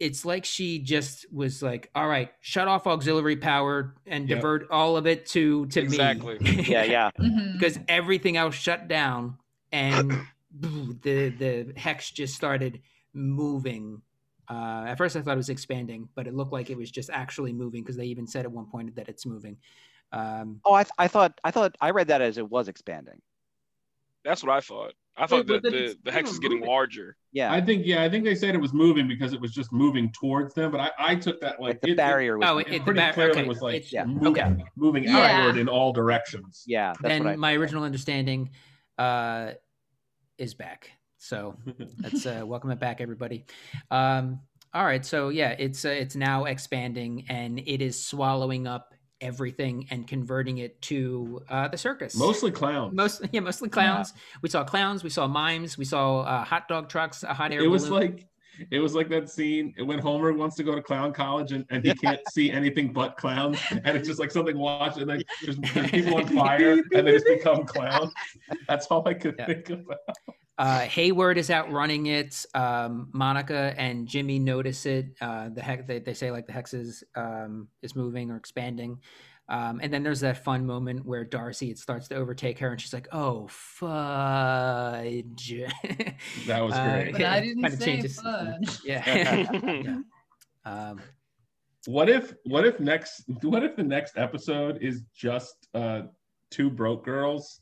[0.01, 4.37] it's like she just was like, all right, shut off auxiliary power and Yep.
[4.39, 6.39] divert all of it to, to Exactly.
[6.39, 6.63] me.
[6.67, 7.11] Yeah, yeah.
[7.19, 7.53] Mhm.
[7.53, 9.37] because everything else shut down
[9.71, 10.11] and
[10.59, 12.81] the the hex just started
[13.13, 14.01] moving.
[14.49, 17.09] Uh, at first, I thought it was expanding, but it looked like it was just
[17.09, 19.55] actually moving because they even said at one point that it's moving.
[20.11, 23.21] Um, Oh, I, th- I thought I thought I read that as it was expanding.
[24.25, 24.93] That's what I thought.
[25.17, 26.69] I thought but that the, the hex still is getting moving.
[26.69, 27.17] larger.
[27.33, 29.71] Yeah, I think yeah, I think they said it was moving because it was just
[29.71, 30.71] moving towards them.
[30.71, 32.47] But I, I took that like like the it- barrier was.
[32.49, 34.63] Oh, It, it- it the pretty bar- clearly okay, was like it's- yeah, moving, okay.
[34.75, 35.17] moving Yeah.
[35.17, 36.63] outward in all directions.
[36.65, 37.35] yeah, that's then what I.
[37.35, 38.49] my original understanding
[38.97, 39.51] uh,
[40.37, 40.89] is back.
[41.17, 41.55] So
[41.99, 43.45] let's uh, welcome it back, everybody.
[43.91, 44.39] Um,
[44.73, 49.87] all right, so yeah, it's uh, it's now expanding and it is swallowing up everything
[49.91, 52.15] and converting it to uh, the circus.
[52.15, 52.93] Mostly clowns.
[52.93, 54.13] Mostly, yeah, mostly clowns.
[54.41, 55.03] We saw clowns.
[55.03, 55.77] We saw mimes.
[55.77, 57.23] We saw uh, hot dog trucks.
[57.23, 57.61] A hot air.
[57.61, 58.01] it was balloon.
[58.01, 58.27] like
[58.69, 61.83] it was like that scene when Homer wants to go to clown college and, and
[61.85, 65.57] he can't see anything but clowns and it's just like something watch and like there's,
[65.73, 68.11] there's people on fire and they just become clowns.
[68.67, 69.45] That's all I could Yeah.
[69.47, 69.97] think about.
[70.57, 72.45] uh, Hayward is out running it.
[72.53, 75.07] Um, Monica and Jimmy notice it.
[75.19, 78.99] Uh, the heck they, they say like the hex is um, is moving or expanding.
[79.51, 82.79] Um, and then there's that fun moment where Darcy it starts to overtake her, and
[82.79, 85.53] she's like, "Oh fudge!"
[86.47, 87.11] That was Uh, great.
[87.11, 88.79] But I didn't Kinda say changes- fudge.
[88.85, 89.97] yeah.
[90.65, 91.01] um,
[91.85, 96.03] What if what if next what if the next episode is just uh
[96.49, 97.61] two broke girls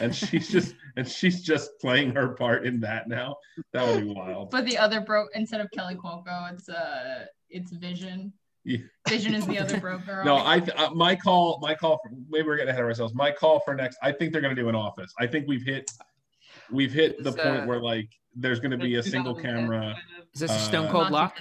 [0.00, 3.36] and she's just and she's just playing her part in that now?
[3.72, 4.50] That would be wild.
[4.50, 8.32] But the other broke instead of Kaley Cuoco, it's uh it's Vision.
[8.64, 8.78] Yeah.
[9.08, 10.24] Vision is the other broke girl.
[10.24, 13.14] No, I th- uh, my call my call for maybe we're getting ahead of ourselves.
[13.14, 15.12] My call for next I think they're going to do an office.
[15.18, 15.90] I think we've hit
[16.70, 19.96] we've hit the It's, point uh, where like there's going to be a single camera.
[20.34, 21.36] is this a Uh, Stone Cold Lock?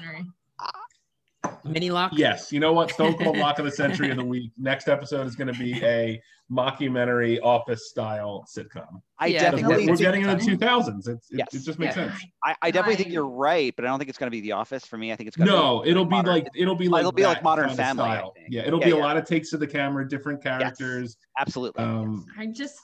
[1.57, 1.73] Documentary.
[1.73, 2.11] Mini Lock?
[2.15, 2.91] Yes, you know what?
[2.91, 4.51] Stone Cold Lock of the Century of the Week.
[4.57, 9.01] Next episode is going to be a mockumentary office style sitcom.
[9.19, 9.85] I Yeah, definitely.
[9.85, 11.07] We're, we're getting into the 2000s.
[11.07, 11.53] It's, it, Yes.
[11.53, 12.07] it just makes Yeah.
[12.11, 12.25] sense.
[12.43, 14.53] I, I definitely think you're right, but I don't think it's going to be The
[14.53, 15.11] Office for me.
[15.11, 16.33] I think it's going to No, be it'll be modern.
[16.33, 18.33] like it'll be like it'll be like Modern kind of Family, style.
[18.49, 21.17] Yeah, it'll Yeah, be a lot of takes to the camera, different characters.
[21.39, 21.83] absolutely.
[21.83, 22.77] Um, I just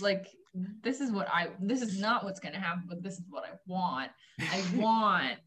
[0.00, 0.26] like
[0.82, 3.50] this is what I this is not what's gonna happen, but this is what I
[3.66, 4.10] want.
[4.40, 5.38] I want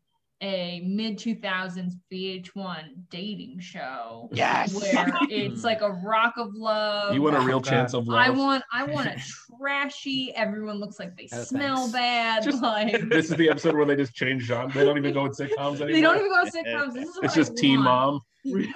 [0.41, 4.71] a mid 2000s VH1 dating show Yes.
[4.73, 7.13] where it's like a rock of love.
[7.15, 8.19] you want a real chance of love.
[8.19, 9.19] I want I want a
[9.59, 10.31] trashy.
[10.35, 11.93] Everyone looks like they Oh, smell thanks.
[11.93, 12.43] bad.
[12.43, 14.71] Just- like this is the episode where they just change genre.
[14.71, 15.91] They don't even go with sitcoms anymore.
[15.93, 16.93] they don't even go on sitcoms.
[16.93, 18.21] This is what It's I just Teen want.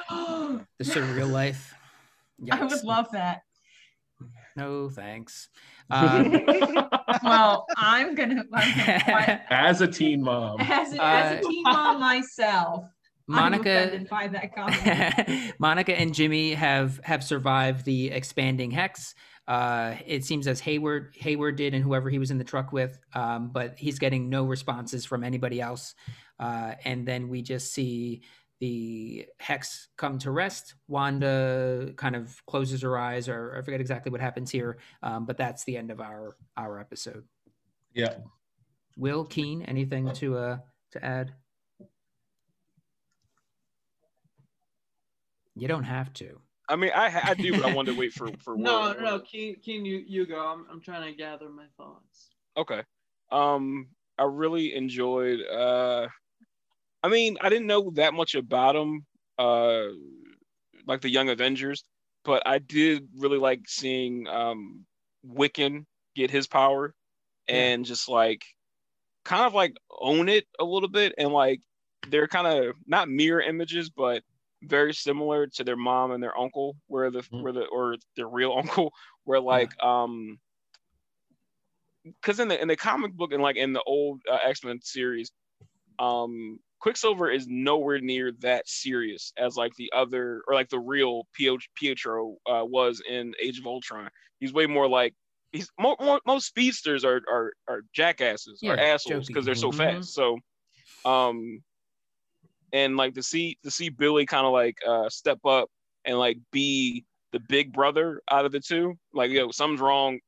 [0.10, 0.68] Mom.
[0.80, 1.76] The real life.
[2.52, 3.44] I would love that.
[4.58, 5.48] No thanks.
[5.92, 6.32] Um,
[7.24, 10.60] Well, I'm gonna, I'm gonna As a teen mom.
[10.62, 12.86] as, a, as Uh, a teen mom myself.
[13.28, 15.54] Monica by that comment.
[15.60, 19.14] Monica and Jimmy have have survived the expanding hex.
[19.48, 22.98] Uh, it seems as Hayward Hayward did, and whoever he was in the truck with.
[23.14, 25.94] Um, but he's getting no responses from anybody else.
[26.40, 28.24] Uh, and then we just see
[28.62, 30.76] the hex come to rest.
[30.88, 34.78] Wanda kind of closes her eyes, or I forget exactly what happens here.
[35.02, 37.26] Um, but that's the end of our our episode.
[37.94, 38.14] Yeah.
[38.96, 40.58] Will Keane, anything to uh
[40.92, 41.34] to add?
[45.56, 46.40] You don't have to.
[46.70, 49.02] I mean, I I do, but I wanted to wait for for No, Will.
[49.02, 50.40] no, Keane, Keane, you you go.
[50.40, 52.30] I'm I'm trying to gather my thoughts.
[52.56, 52.84] Okay.
[53.32, 53.88] Um,
[54.20, 55.40] I really enjoyed.
[55.52, 56.08] Uh,
[57.04, 59.06] I mean, I didn't know that much about them,
[59.38, 59.88] uh,
[60.86, 61.84] like the Young Avengers,
[62.24, 64.86] but I did really like seeing um
[65.26, 66.94] Wiccan get his power
[67.48, 68.44] and just like
[69.26, 71.62] kind of like own it a little bit and like
[72.10, 74.24] they're kind of not mirror images, but
[74.64, 77.42] very similar to their mom and their uncle, where the Mhm.
[77.42, 80.40] where the or their real uncle, where like um
[82.04, 84.80] because in the in the comic book and like in the old uh, X Men
[84.82, 85.32] series,
[86.00, 91.28] um, Quicksilver is nowhere near that serious as like the other or like the real
[91.36, 94.10] Pietro uh, was in Age of Ultron.
[94.40, 95.14] He's way more like
[95.52, 99.72] he's more, more most speedsters are are, are jackasses Yeah, or assholes because they're so
[99.72, 99.78] Mhm.
[99.78, 100.14] fast.
[100.14, 100.40] So,
[101.06, 101.64] um,
[102.74, 105.70] and like to see to see Billy kind of like uh step up
[106.06, 110.20] and like be the big brother out of the two, like yo, something's wrong.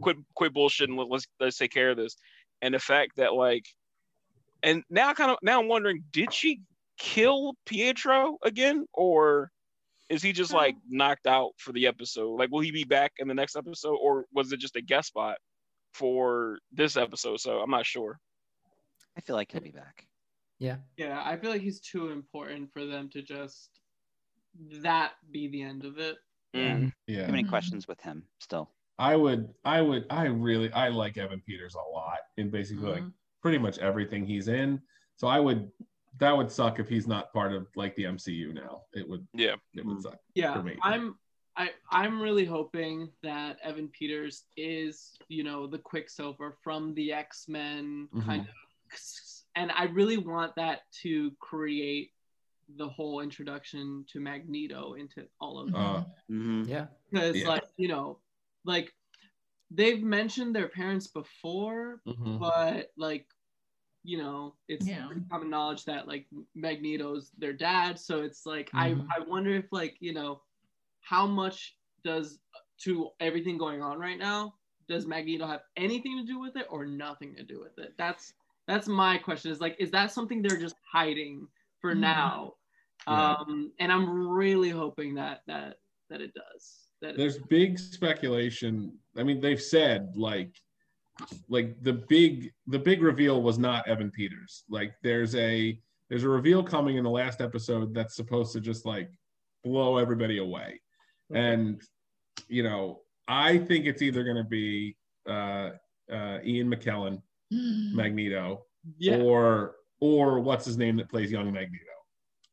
[0.00, 0.96] Quit quit bullshitting.
[0.96, 2.16] let- Let's let's take care of this.
[2.60, 3.64] And the fact that like,
[4.62, 6.60] and now I kind of now I'm wondering, did she
[6.98, 9.50] kill Pietro again, or
[10.08, 12.38] is he just like knocked out for the episode?
[12.38, 15.08] Like, will he be back in the next episode, or was it just a guest
[15.08, 15.38] spot
[15.94, 17.40] for this episode?
[17.40, 18.18] So I'm not sure.
[19.16, 20.06] I feel like he'll be back.
[20.58, 20.76] Yeah.
[20.96, 23.80] Yeah, I feel like he's too important for them to just
[24.82, 26.18] that be the end of it.
[26.54, 26.92] Mm.
[27.06, 27.26] Yeah.
[27.26, 28.70] Too many questions with him still.
[28.98, 33.02] I would, I would, I really, I like Evan Peters a lot in basically like
[33.02, 33.12] Mhm.
[33.42, 34.80] Pretty much everything he's in.
[35.16, 35.70] So I would,
[36.18, 38.82] that would suck if he's not part of like the MCU now.
[38.94, 39.56] It would, Yeah.
[39.74, 40.16] it would suck.
[40.34, 40.78] Yeah, For me.
[40.82, 41.18] I'm
[41.54, 48.08] I I'm really hoping that Evan Peters is, you know, the Quicksilver from the X-Men
[48.24, 48.46] kind of
[49.54, 52.12] and I really want that to create
[52.76, 56.86] the whole introduction to Magneto into all of Uh, hmm Yeah.
[57.10, 57.48] because Yeah.
[57.48, 58.18] like, you know,
[58.64, 58.94] like
[59.74, 62.40] they've mentioned their parents before, mhm.
[62.40, 63.26] but like
[64.04, 65.06] you know it's Yeah.
[65.06, 68.92] pretty common knowledge that like magneto's their dad so it's like Mhm.
[68.96, 70.42] i i wonder if like you know
[71.00, 72.40] how much does
[72.78, 74.54] to everything going on right now
[74.88, 78.34] does magneto have anything to do with it or nothing to do with it that's
[78.66, 81.48] that's my question is like is that something they're just hiding
[81.80, 81.94] for Mhm.
[81.94, 82.54] now
[83.08, 83.36] Yeah.
[83.46, 85.78] um and i'm really hoping that that
[86.10, 88.92] that it does that there's big speculation.
[89.16, 90.56] I mean, they've said like,
[91.48, 94.64] like the big, the big reveal was not Evan Peters.
[94.70, 98.86] Like, there's a, there's a reveal coming in the last episode that's supposed to just
[98.86, 99.10] like
[99.62, 100.80] blow everybody away.
[101.34, 101.82] And,
[102.48, 104.96] you know, I think it's either going to be
[105.28, 105.70] uh,
[106.10, 107.20] uh, Ian McKellen,
[107.50, 108.64] Magneto,
[108.98, 111.84] yeah or or what's his name that plays young Magneto?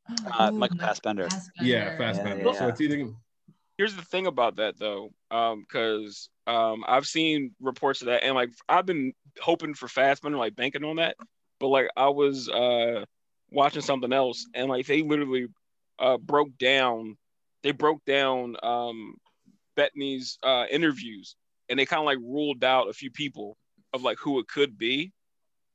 [0.09, 1.27] Uh, Ooh, Michael Mike Fassbender.
[1.59, 2.45] Yeah, Fassbender.
[2.45, 2.69] yeah, So yeah.
[2.69, 3.09] it's either
[3.79, 8.35] here's the thing about that though um because um i've seen reports of that and
[8.35, 11.15] like i've been hoping for Fassbender, like banking on that
[11.61, 13.05] but like i was uh
[13.51, 15.47] watching something else and like they literally
[15.97, 17.17] uh broke down
[17.63, 19.15] they broke down um
[19.77, 21.37] Bettany's uh interviews
[21.69, 23.55] and they kind of like ruled out a few people
[23.93, 25.13] of like who it could be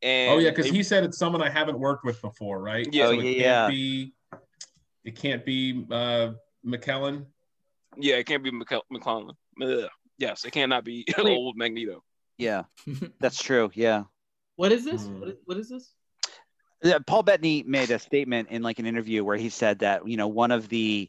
[0.02, 2.86] and Oh yeah, because he said it's someone I haven't worked with before, right?
[2.92, 3.06] Yeah.
[3.06, 3.68] Oh, So it yeah, can't.
[3.70, 4.12] Be,
[5.04, 6.32] it can't be uh,
[6.66, 7.24] McKellen.
[7.98, 9.30] Yeah it can't be McCall- mcclellan
[9.62, 9.88] Ugh.
[10.18, 11.36] yes it cannot be Wait.
[11.36, 12.02] old magneto
[12.38, 12.64] Yeah,
[13.20, 13.70] that's true.
[13.74, 14.04] Yeah.
[14.56, 15.20] what is this Hmm.
[15.20, 15.94] what is, what is this
[16.82, 20.16] Yeah, Paul Bettany made a statement in like an interview where he said that you
[20.16, 21.08] know one of the,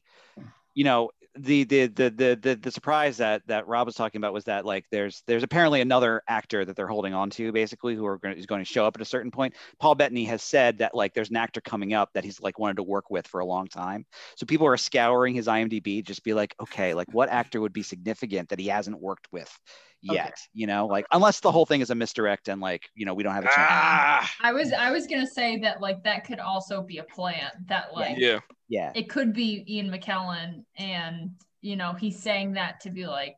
[0.74, 4.46] you know the the the the the, surprise that that Rob was talking about was
[4.46, 8.18] that like there's there's apparently another actor that they're holding on to basically who are
[8.18, 9.54] going is going to show up at a certain point.
[9.80, 12.78] Paul Bettany has said that like there's an actor coming up that he's like wanted
[12.78, 14.06] to work with for a long time.
[14.38, 17.84] So people are scouring his IMDb, just be like, okay, like what actor would be
[17.84, 19.52] significant that he hasn't worked with
[20.02, 20.26] yet?
[20.28, 20.34] Okay.
[20.54, 23.24] You know, like unless the whole thing is a misdirect and like you know we
[23.24, 23.58] don't have a chance.
[23.70, 27.50] ah I was I was gonna say that like that could also be a plan
[27.68, 28.92] that like yeah Yeah.
[28.96, 31.32] it could be Ian McKellen and
[31.62, 33.38] you know he's saying that to be like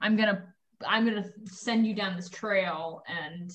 [0.00, 0.44] I'm gonna
[0.86, 3.50] I'm gonna send you down this trail and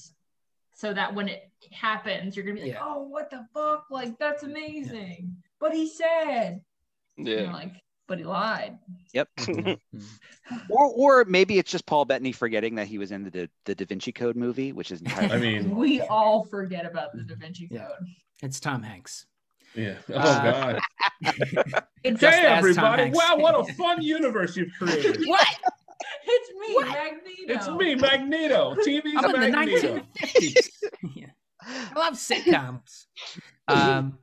[0.76, 2.80] so that when it happens you're gonna be like Yeah.
[2.84, 6.62] oh what the fuck like that's amazing but he said
[7.18, 7.74] And you're yeah like
[8.08, 8.78] but he lied
[9.14, 9.30] Yep.
[9.38, 9.80] Mhm.
[10.70, 13.76] Or, or maybe it's just Paul Bettany forgetting that he was in the Da, the
[13.76, 15.32] Da Vinci Code movie, which is entirely.
[15.34, 17.88] I mean, we all forget about the Da Vinci Code Yeah.
[18.42, 19.26] it's Tom Hanks.
[19.76, 19.96] yeah.
[20.10, 20.82] Oh Uh, God.
[22.04, 23.04] it's Just Hey as Tom everybody!
[23.04, 23.18] Hanks.
[23.18, 25.24] Wow, what a fun universe you've created.
[25.26, 25.48] What?
[26.26, 26.88] it's me What?
[26.90, 28.76] Magneto It's me, Magneto.
[28.86, 29.96] TV's I'm in the Magneto.
[30.24, 30.68] 1950s.
[31.16, 31.28] yeah.
[31.66, 33.06] I love sitcoms.
[33.70, 34.18] Um,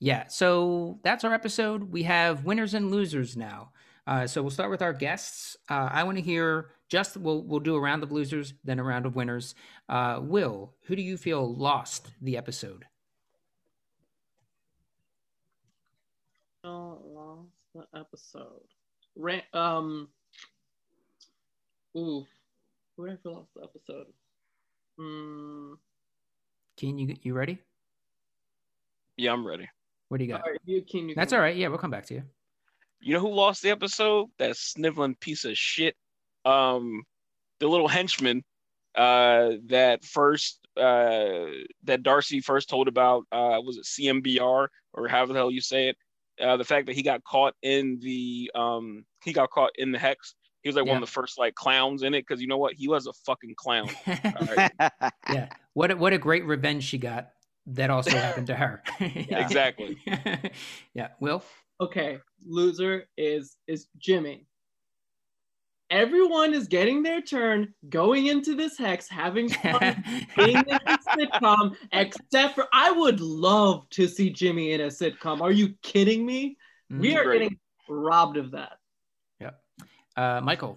[0.00, 1.92] yeah, so that's our episode.
[1.92, 3.72] We have winners and losers now.
[4.06, 5.56] Uh, so we'll start with our guests.
[5.68, 8.82] Uh, I want to hear just we'll we'll do a round of losers, then a
[8.82, 9.54] round of winners.
[9.88, 12.86] Uh, Will, who do you feel lost the episode?
[16.64, 18.66] Oh, lost the episode.
[19.16, 20.08] Ra- um.
[21.96, 22.26] Ooh,
[22.96, 24.06] who did I feel lost the episode?
[24.98, 25.74] Hmm.
[26.76, 27.58] Keane, you you ready?
[29.16, 29.68] yeah i'm ready
[30.10, 30.48] What do you All got?
[30.48, 31.08] right, you can.
[31.08, 31.56] You That's can- all right.
[31.56, 32.22] Yeah, we'll come back to you.
[33.00, 34.28] You know who lost the episode?
[34.38, 35.94] That sniveling piece of shit.
[36.44, 37.04] Um,
[37.60, 38.42] the little henchman
[38.96, 41.46] uh, that first uh,
[41.84, 45.88] that Darcy first told about uh, was it CMBR or however the hell you say
[45.90, 45.96] it.
[46.42, 49.98] Uh, the fact that he got caught in the um, he got caught in the
[49.98, 50.34] hex.
[50.62, 52.74] He was like one of the first like clowns in it because you know what?
[52.74, 53.88] He was a fucking clown.
[54.06, 54.72] right.
[55.30, 55.48] yeah.
[55.74, 57.30] What a, what a great revenge she got.
[57.70, 58.82] That also happened to her.
[59.00, 59.40] Yeah.
[59.40, 59.96] Exactly.
[60.94, 61.08] yeah.
[61.20, 61.42] Will.
[61.80, 64.46] Okay, loser is is Jimmy.
[65.90, 70.04] Everyone is getting their turn, going into this hex, having fun,
[70.36, 75.40] being in a sitcom, except for I would love to see Jimmy in a sitcom.
[75.40, 76.56] Are you kidding me?
[76.90, 77.16] We Mhm.
[77.16, 77.40] are Great.
[77.40, 78.72] getting robbed of that.
[80.16, 80.76] Uh, Michael.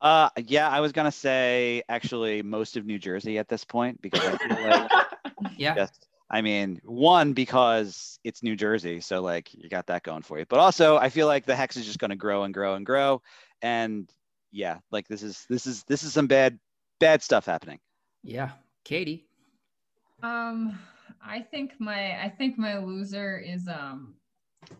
[0.00, 4.24] Uh, yeah, I was gonna say actually most of New Jersey at this point because
[4.24, 4.90] I feel like
[5.56, 5.74] Yeah.
[5.76, 10.38] just, I mean, one because it's New Jersey, so like you got that going for
[10.38, 10.46] you.
[10.48, 13.22] But also, I feel like the hex is just gonna grow and grow and grow,
[13.62, 14.10] and
[14.52, 16.58] yeah, like this is this is this is some bad
[16.98, 17.78] bad stuff happening.
[18.22, 18.50] Yeah.
[18.84, 19.26] Katie.
[20.22, 20.78] Um,
[21.24, 24.14] I think my I think my loser is um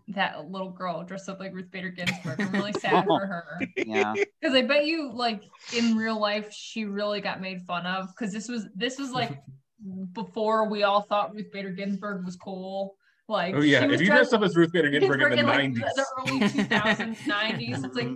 [0.08, 2.40] that little girl dressed up like Ruth Bader Ginsburg.
[2.40, 5.42] I'm really sad for her Yeah, because I bet you like
[5.72, 9.38] in real life she really got made fun of because this was this was like
[10.12, 12.96] before we all thought Ruth Bader Ginsburg was cool.
[13.28, 15.74] Like Oh yeah, if you dressed up as Ruth Bader Ginsburg in the like, '90s,
[15.94, 17.84] the early 2000s, 90s.
[17.84, 18.08] It's like,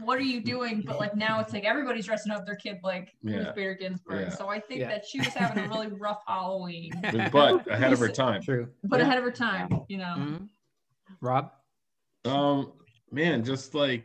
[0.00, 0.82] what are you doing?
[0.84, 3.36] But like now it's like everybody's dressing up their kid like Yeah.
[3.36, 4.20] Ruth Bader Ginsburg.
[4.22, 4.28] Yeah.
[4.30, 4.88] So I think Yeah.
[4.88, 6.90] that she was having a really rough Halloween,
[7.32, 8.42] but ahead of her time.
[8.42, 8.68] True.
[8.82, 9.06] but Yeah.
[9.06, 10.14] ahead of her time, you know.
[10.18, 10.48] Mhm.
[11.20, 11.50] Rob.
[12.24, 12.72] Um,
[13.10, 14.04] man, just like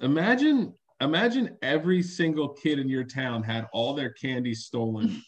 [0.00, 5.22] imagine, imagine every single kid in your town had all their candy stolen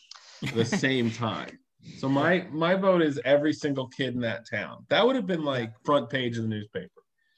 [0.46, 1.58] at the same time.
[1.98, 4.86] So my my vote is every single kid in that town.
[4.88, 6.88] That would have been like front page of the newspaper.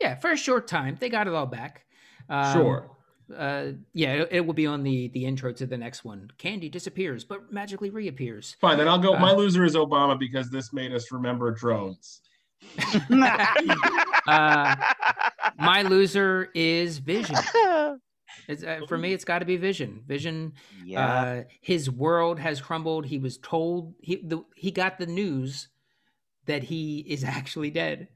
[0.00, 0.16] Yeah.
[0.16, 1.84] For a short time, they got it all back.
[2.28, 2.90] Um, Sure.
[3.34, 6.30] Uh, yeah, it, it will be on the the intro to the next one.
[6.36, 8.54] Candy disappears, but magically reappears.
[8.60, 9.18] Fine, then I'll go.
[9.18, 12.20] My Uh, loser is Obama because this made us remember drones.
[14.26, 14.74] Uh,
[15.58, 17.36] my loser is Vision.
[18.48, 20.02] It's, uh, for me, it's got to be Vision.
[20.06, 20.54] Vision.
[20.84, 23.06] yeah, Uh, his world has crumbled.
[23.06, 25.68] He was told he the, he got the news
[26.46, 28.08] that he is actually dead.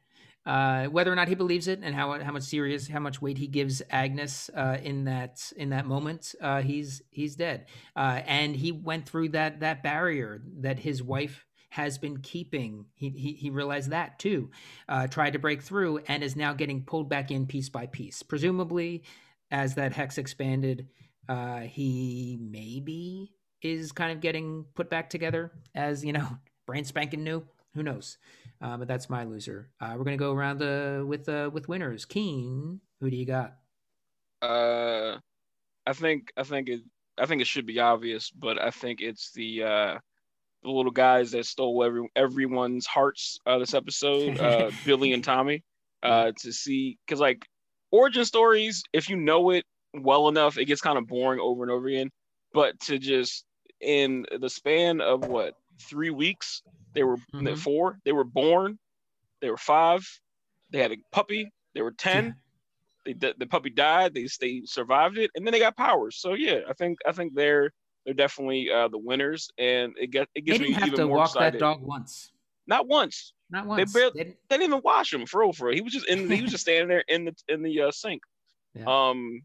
[0.47, 3.37] Uh, whether or not he believes it and how how much serious how much weight
[3.37, 7.67] he gives Agnes uh, in that in that moment, uh, he's he's dead.
[7.95, 12.87] Uh, and he went through that that barrier that his wife has been keeping.
[12.95, 14.51] He he, he realized that too.
[14.89, 18.23] Uh, tried to break through and is now getting pulled back in piece by piece.
[18.23, 19.05] Presumably,
[19.51, 20.89] as that hex expanded,
[21.29, 26.29] uh, he maybe is kind of getting put back together as you know,
[26.67, 27.45] brand spanking new.
[27.75, 28.19] Who knows?
[28.61, 29.71] Uh, but that's my loser.
[29.81, 32.05] Uh, we're gonna go around the with uh, with winners.
[32.05, 33.57] Keane, who do you got?
[34.41, 35.19] Uh,
[35.87, 36.81] I think I think it
[37.19, 39.99] I think it should be obvious, but I think it's the uh,
[40.63, 45.63] the little guys that stole every everyone's hearts uh, this episode, uh, Billy and Tommy.
[46.03, 47.45] Uh, to see because like
[47.91, 49.65] origin stories, if you know it
[49.95, 52.11] well enough, it gets kind of boring over and over again.
[52.53, 53.45] But to just
[53.81, 55.55] in the span of what
[55.89, 56.63] three weeks,
[56.95, 57.57] they were Mhm.
[57.57, 58.79] four, they were born,
[59.41, 60.07] they were five,
[60.71, 62.37] they had a puppy, they were ten
[63.05, 64.15] they, the, the puppy died.
[64.15, 66.17] They they survived it, and then they got powers.
[66.21, 67.73] So yeah, I think I think they're
[68.05, 70.99] they're definitely uh, the winners, and it get it They gets didn't me have even
[71.01, 71.55] to more walk excited.
[71.55, 72.33] that dog once.
[72.67, 73.33] Not once.
[73.51, 73.93] Not once.
[73.93, 75.53] barely- They didn't- They didn't even wash him for real.
[75.53, 75.75] For real.
[75.77, 76.31] He was just in.
[76.31, 78.23] He was just standing there in the in the uh, sink.
[78.75, 78.85] Yeah.
[78.87, 79.43] Um,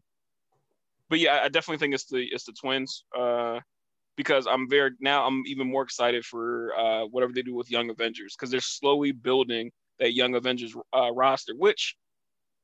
[1.08, 3.04] but yeah, I definitely think it's the it's the twins.
[3.16, 3.60] Uh,
[4.16, 7.90] because I'm very now I'm even more excited for uh whatever they do with Young
[7.90, 11.54] Avengers because they're slowly building that Young Avengers uh, roster.
[11.56, 11.96] Which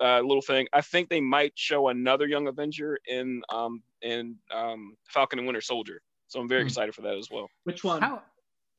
[0.00, 4.94] uh, little thing, I think they might show another Young Avenger in um in um
[5.08, 6.00] Falcon and Winter Soldier.
[6.28, 6.68] So I'm very Hmm.
[6.68, 7.48] excited for that as well.
[7.64, 8.00] Which one?
[8.02, 8.22] How?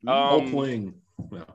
[0.07, 0.93] Oh, Um, Hulkling.
[1.31, 1.45] No.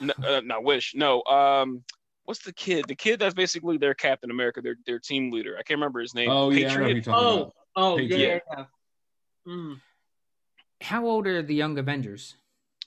[0.00, 0.94] N- uh, not wish.
[0.94, 1.22] No.
[1.24, 1.82] Um,
[2.24, 2.84] what's the kid?
[2.86, 5.54] The kid that's basically their Captain America, their their team leader.
[5.58, 6.28] I can't remember his name.
[6.30, 6.94] Oh yeah, I know Patriot.
[6.94, 7.54] you're talking Oh, about.
[7.76, 8.42] oh, yeah, yeah, Patriot.
[8.56, 8.64] yeah.
[9.46, 9.80] Mm.
[10.80, 12.36] How old are the Young Avengers?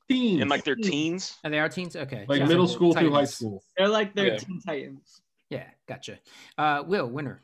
[0.09, 0.41] Teens.
[0.41, 1.37] in like their teens.
[1.43, 1.95] Are they our teens?
[1.95, 2.25] Okay.
[2.27, 2.45] like Yeah.
[2.47, 3.63] middle So school through high school.
[3.77, 4.37] They're like their Yeah.
[4.37, 5.21] Teen Titans.
[5.49, 6.19] Yeah, gotcha.
[6.57, 7.41] Uh, Will, winner.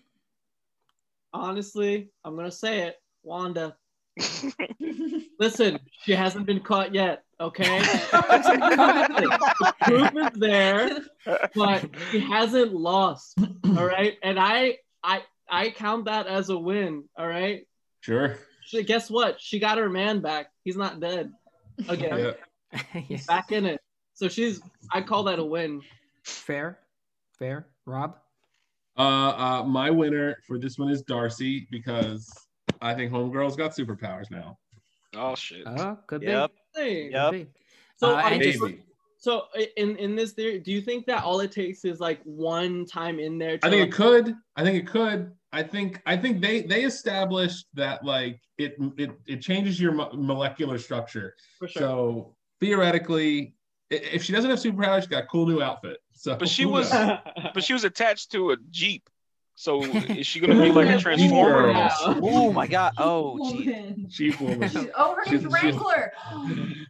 [1.37, 2.95] Honestly, I'm gonna say it.
[3.23, 3.75] Wanda.
[5.39, 7.23] Listen, she hasn't been caught yet.
[7.39, 7.79] Okay.
[7.79, 10.99] the proof is there,
[11.53, 13.37] but she hasn't lost.
[13.77, 17.03] All right, and I, I, I count that as a win.
[17.17, 17.67] All right.
[18.01, 18.37] Sure.
[18.65, 19.39] She, guess what?
[19.39, 20.47] She got her man back.
[20.63, 21.31] He's not dead.
[21.87, 22.33] Again,
[22.73, 22.81] Yeah.
[23.07, 23.25] yes.
[23.27, 23.79] back in it.
[24.13, 24.61] So she's.
[24.91, 25.81] I call that a win.
[26.23, 26.79] Fair,
[27.37, 27.67] fair.
[27.85, 28.17] Rob.
[28.97, 32.31] Uh, uh, my winner for this one is Darcy because
[32.81, 34.57] I think Homegirl's got superpowers now.
[35.15, 35.63] Oh shit.
[35.65, 36.27] Oh, could be.
[36.27, 36.51] Yep.
[36.75, 37.09] Hey.
[37.11, 37.31] Yep.
[37.31, 37.47] Could be.
[37.97, 38.63] So, Uh, are and just-
[39.19, 39.45] so
[39.77, 43.19] in in this theory, do you think that all it takes is like one time
[43.19, 43.57] in there?
[43.57, 44.35] To I think like, it could.
[44.55, 45.31] I think it could.
[45.51, 50.11] I think I think they they established that like it it it changes your mo-
[50.13, 51.35] molecular structure.
[51.57, 51.79] for sure.
[51.81, 53.53] So theoretically, i-
[53.89, 55.97] if she doesn't have superpowers, she's got a cool new outfit.
[56.13, 57.19] So But she was- knows?
[57.53, 59.09] But she was attached to a jeep.
[59.59, 61.89] So is she gonna be like a transformer?
[62.21, 62.93] Oh my god.
[62.99, 64.07] Oh, Jeep Woman.
[64.09, 64.69] Chief woman.
[64.69, 66.11] She's- Oh, her name's She's- she's- Wrangler.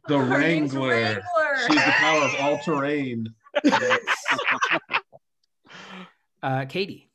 [0.10, 0.90] The Her name's Wrangler.
[0.90, 1.24] Wrangler.
[1.68, 3.28] She's the power of all terrain.
[6.44, 7.07] Uh, Katie.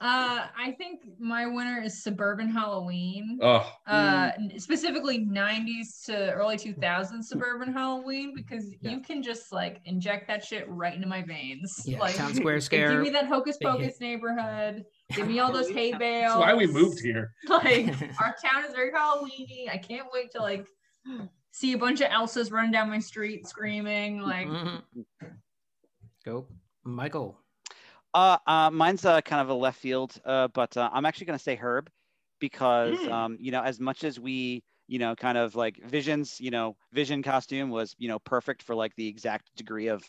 [0.00, 3.38] Uh, I think my winner is Suburban Halloween.
[3.42, 8.90] Oh, Uh, n- specifically 90s to early 2000s Suburban Halloween because Yeah.
[8.92, 11.82] you can just like inject that shit right into my veins.
[11.84, 14.84] Yeah, like, Town Square Give me that hocus pocus neighborhood.
[15.14, 16.32] Give me all those hay bales.
[16.34, 17.32] that's why we moved here.
[17.48, 17.86] Like
[18.20, 19.68] our town is very Halloweeny.
[19.70, 20.66] I can't wait to like
[21.52, 24.20] see a bunch of Elsas run down my street screaming.
[24.20, 24.82] Like Mhm.
[26.24, 26.46] Go,
[26.84, 27.40] Michael.
[28.14, 31.38] Uh, uh, mine's uh, kind of a left field, uh, but uh, I'm actually going
[31.38, 31.90] to say Herb
[32.40, 33.12] because, Mm.
[33.12, 36.76] um, you know, as much as we, you know, kind of like Vision's, you know,
[36.92, 40.02] Vision costume was, you know, perfect for like the exact degree of,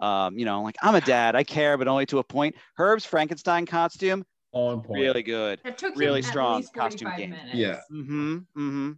[0.00, 2.56] um, you know, like I'm a dad, I care, but only to a point.
[2.74, 5.00] Herb's Frankenstein costume, On point.
[5.02, 5.60] really good.
[5.64, 7.30] it took Really him strong least costume game.
[7.30, 7.54] minutes.
[7.54, 7.80] Yeah.
[7.90, 8.34] Mm-hmm.
[8.56, 8.90] Mm-hmm.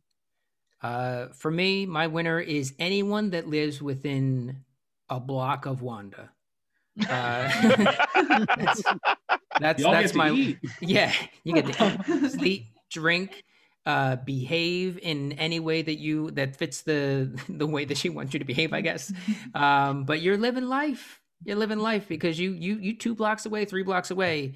[0.83, 4.65] Uh, for me, my winner is anyone that lives within
[5.09, 6.31] a block of Wanda.
[7.03, 7.49] Uh,
[8.57, 8.83] that's
[9.61, 10.59] that's, Y'all that's get to my eat.
[10.81, 11.13] yeah.
[11.45, 13.43] You get to eat, sleep, drink,
[13.87, 18.33] uh, behave in any way that you that fits the the way that she wants
[18.33, 19.13] you to behave, I guess.
[19.55, 21.21] Um, but you're living life.
[21.45, 24.55] You're living life because you you you two blocks away, three blocks away,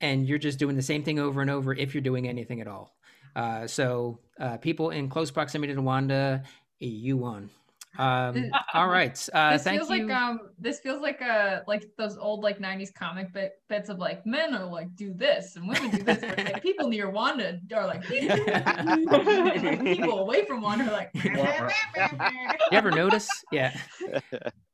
[0.00, 2.68] and you're just doing the same thing over and over if you're doing anything at
[2.68, 2.94] all.
[3.34, 6.44] Uh, so uh, people in close proximity to Wanda,
[6.78, 7.50] you won.
[7.98, 9.28] Um, all right.
[9.32, 10.06] Uh, this thank feels you.
[10.06, 13.98] like um this feels like uh like those old like 90s comic bit bits of
[13.98, 17.60] like men are like do this and women do this but like people near Wanda
[17.74, 18.02] are like
[19.84, 21.22] people away from Wanda are like you
[22.72, 23.28] ever notice?
[23.50, 23.76] Yeah.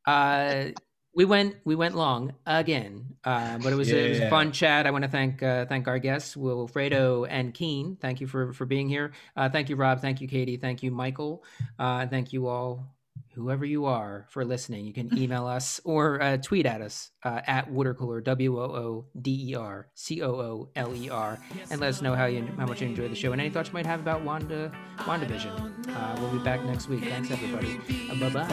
[0.06, 0.70] Uh,
[1.14, 4.86] we went we went long again, uh, but it was, it was a fun chat.
[4.86, 7.96] I want to thank uh, thank our guests, Wilfredo and Keane.
[8.00, 9.12] Thank you for for being here.
[9.36, 10.00] Uh, thank you, Rob.
[10.00, 10.56] Thank you, Katie.
[10.56, 11.42] Thank you, Michael.
[11.78, 12.86] Uh, thank you all,
[13.34, 14.86] whoever you are, for listening.
[14.86, 19.06] You can email us or uh, tweet at us uh, at Watercooler W O O
[19.20, 21.38] D E R C O O L E R,
[21.70, 23.68] and let us know how you how much you enjoy the show and any thoughts
[23.68, 25.88] you might have about Wanda WandaVision.
[25.88, 27.04] Uh, we'll be back next week.
[27.04, 27.78] Thanks, everybody.
[28.10, 28.46] Uh, bye bye.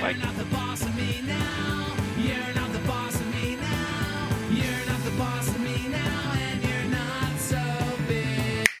[0.00, 1.56] Like,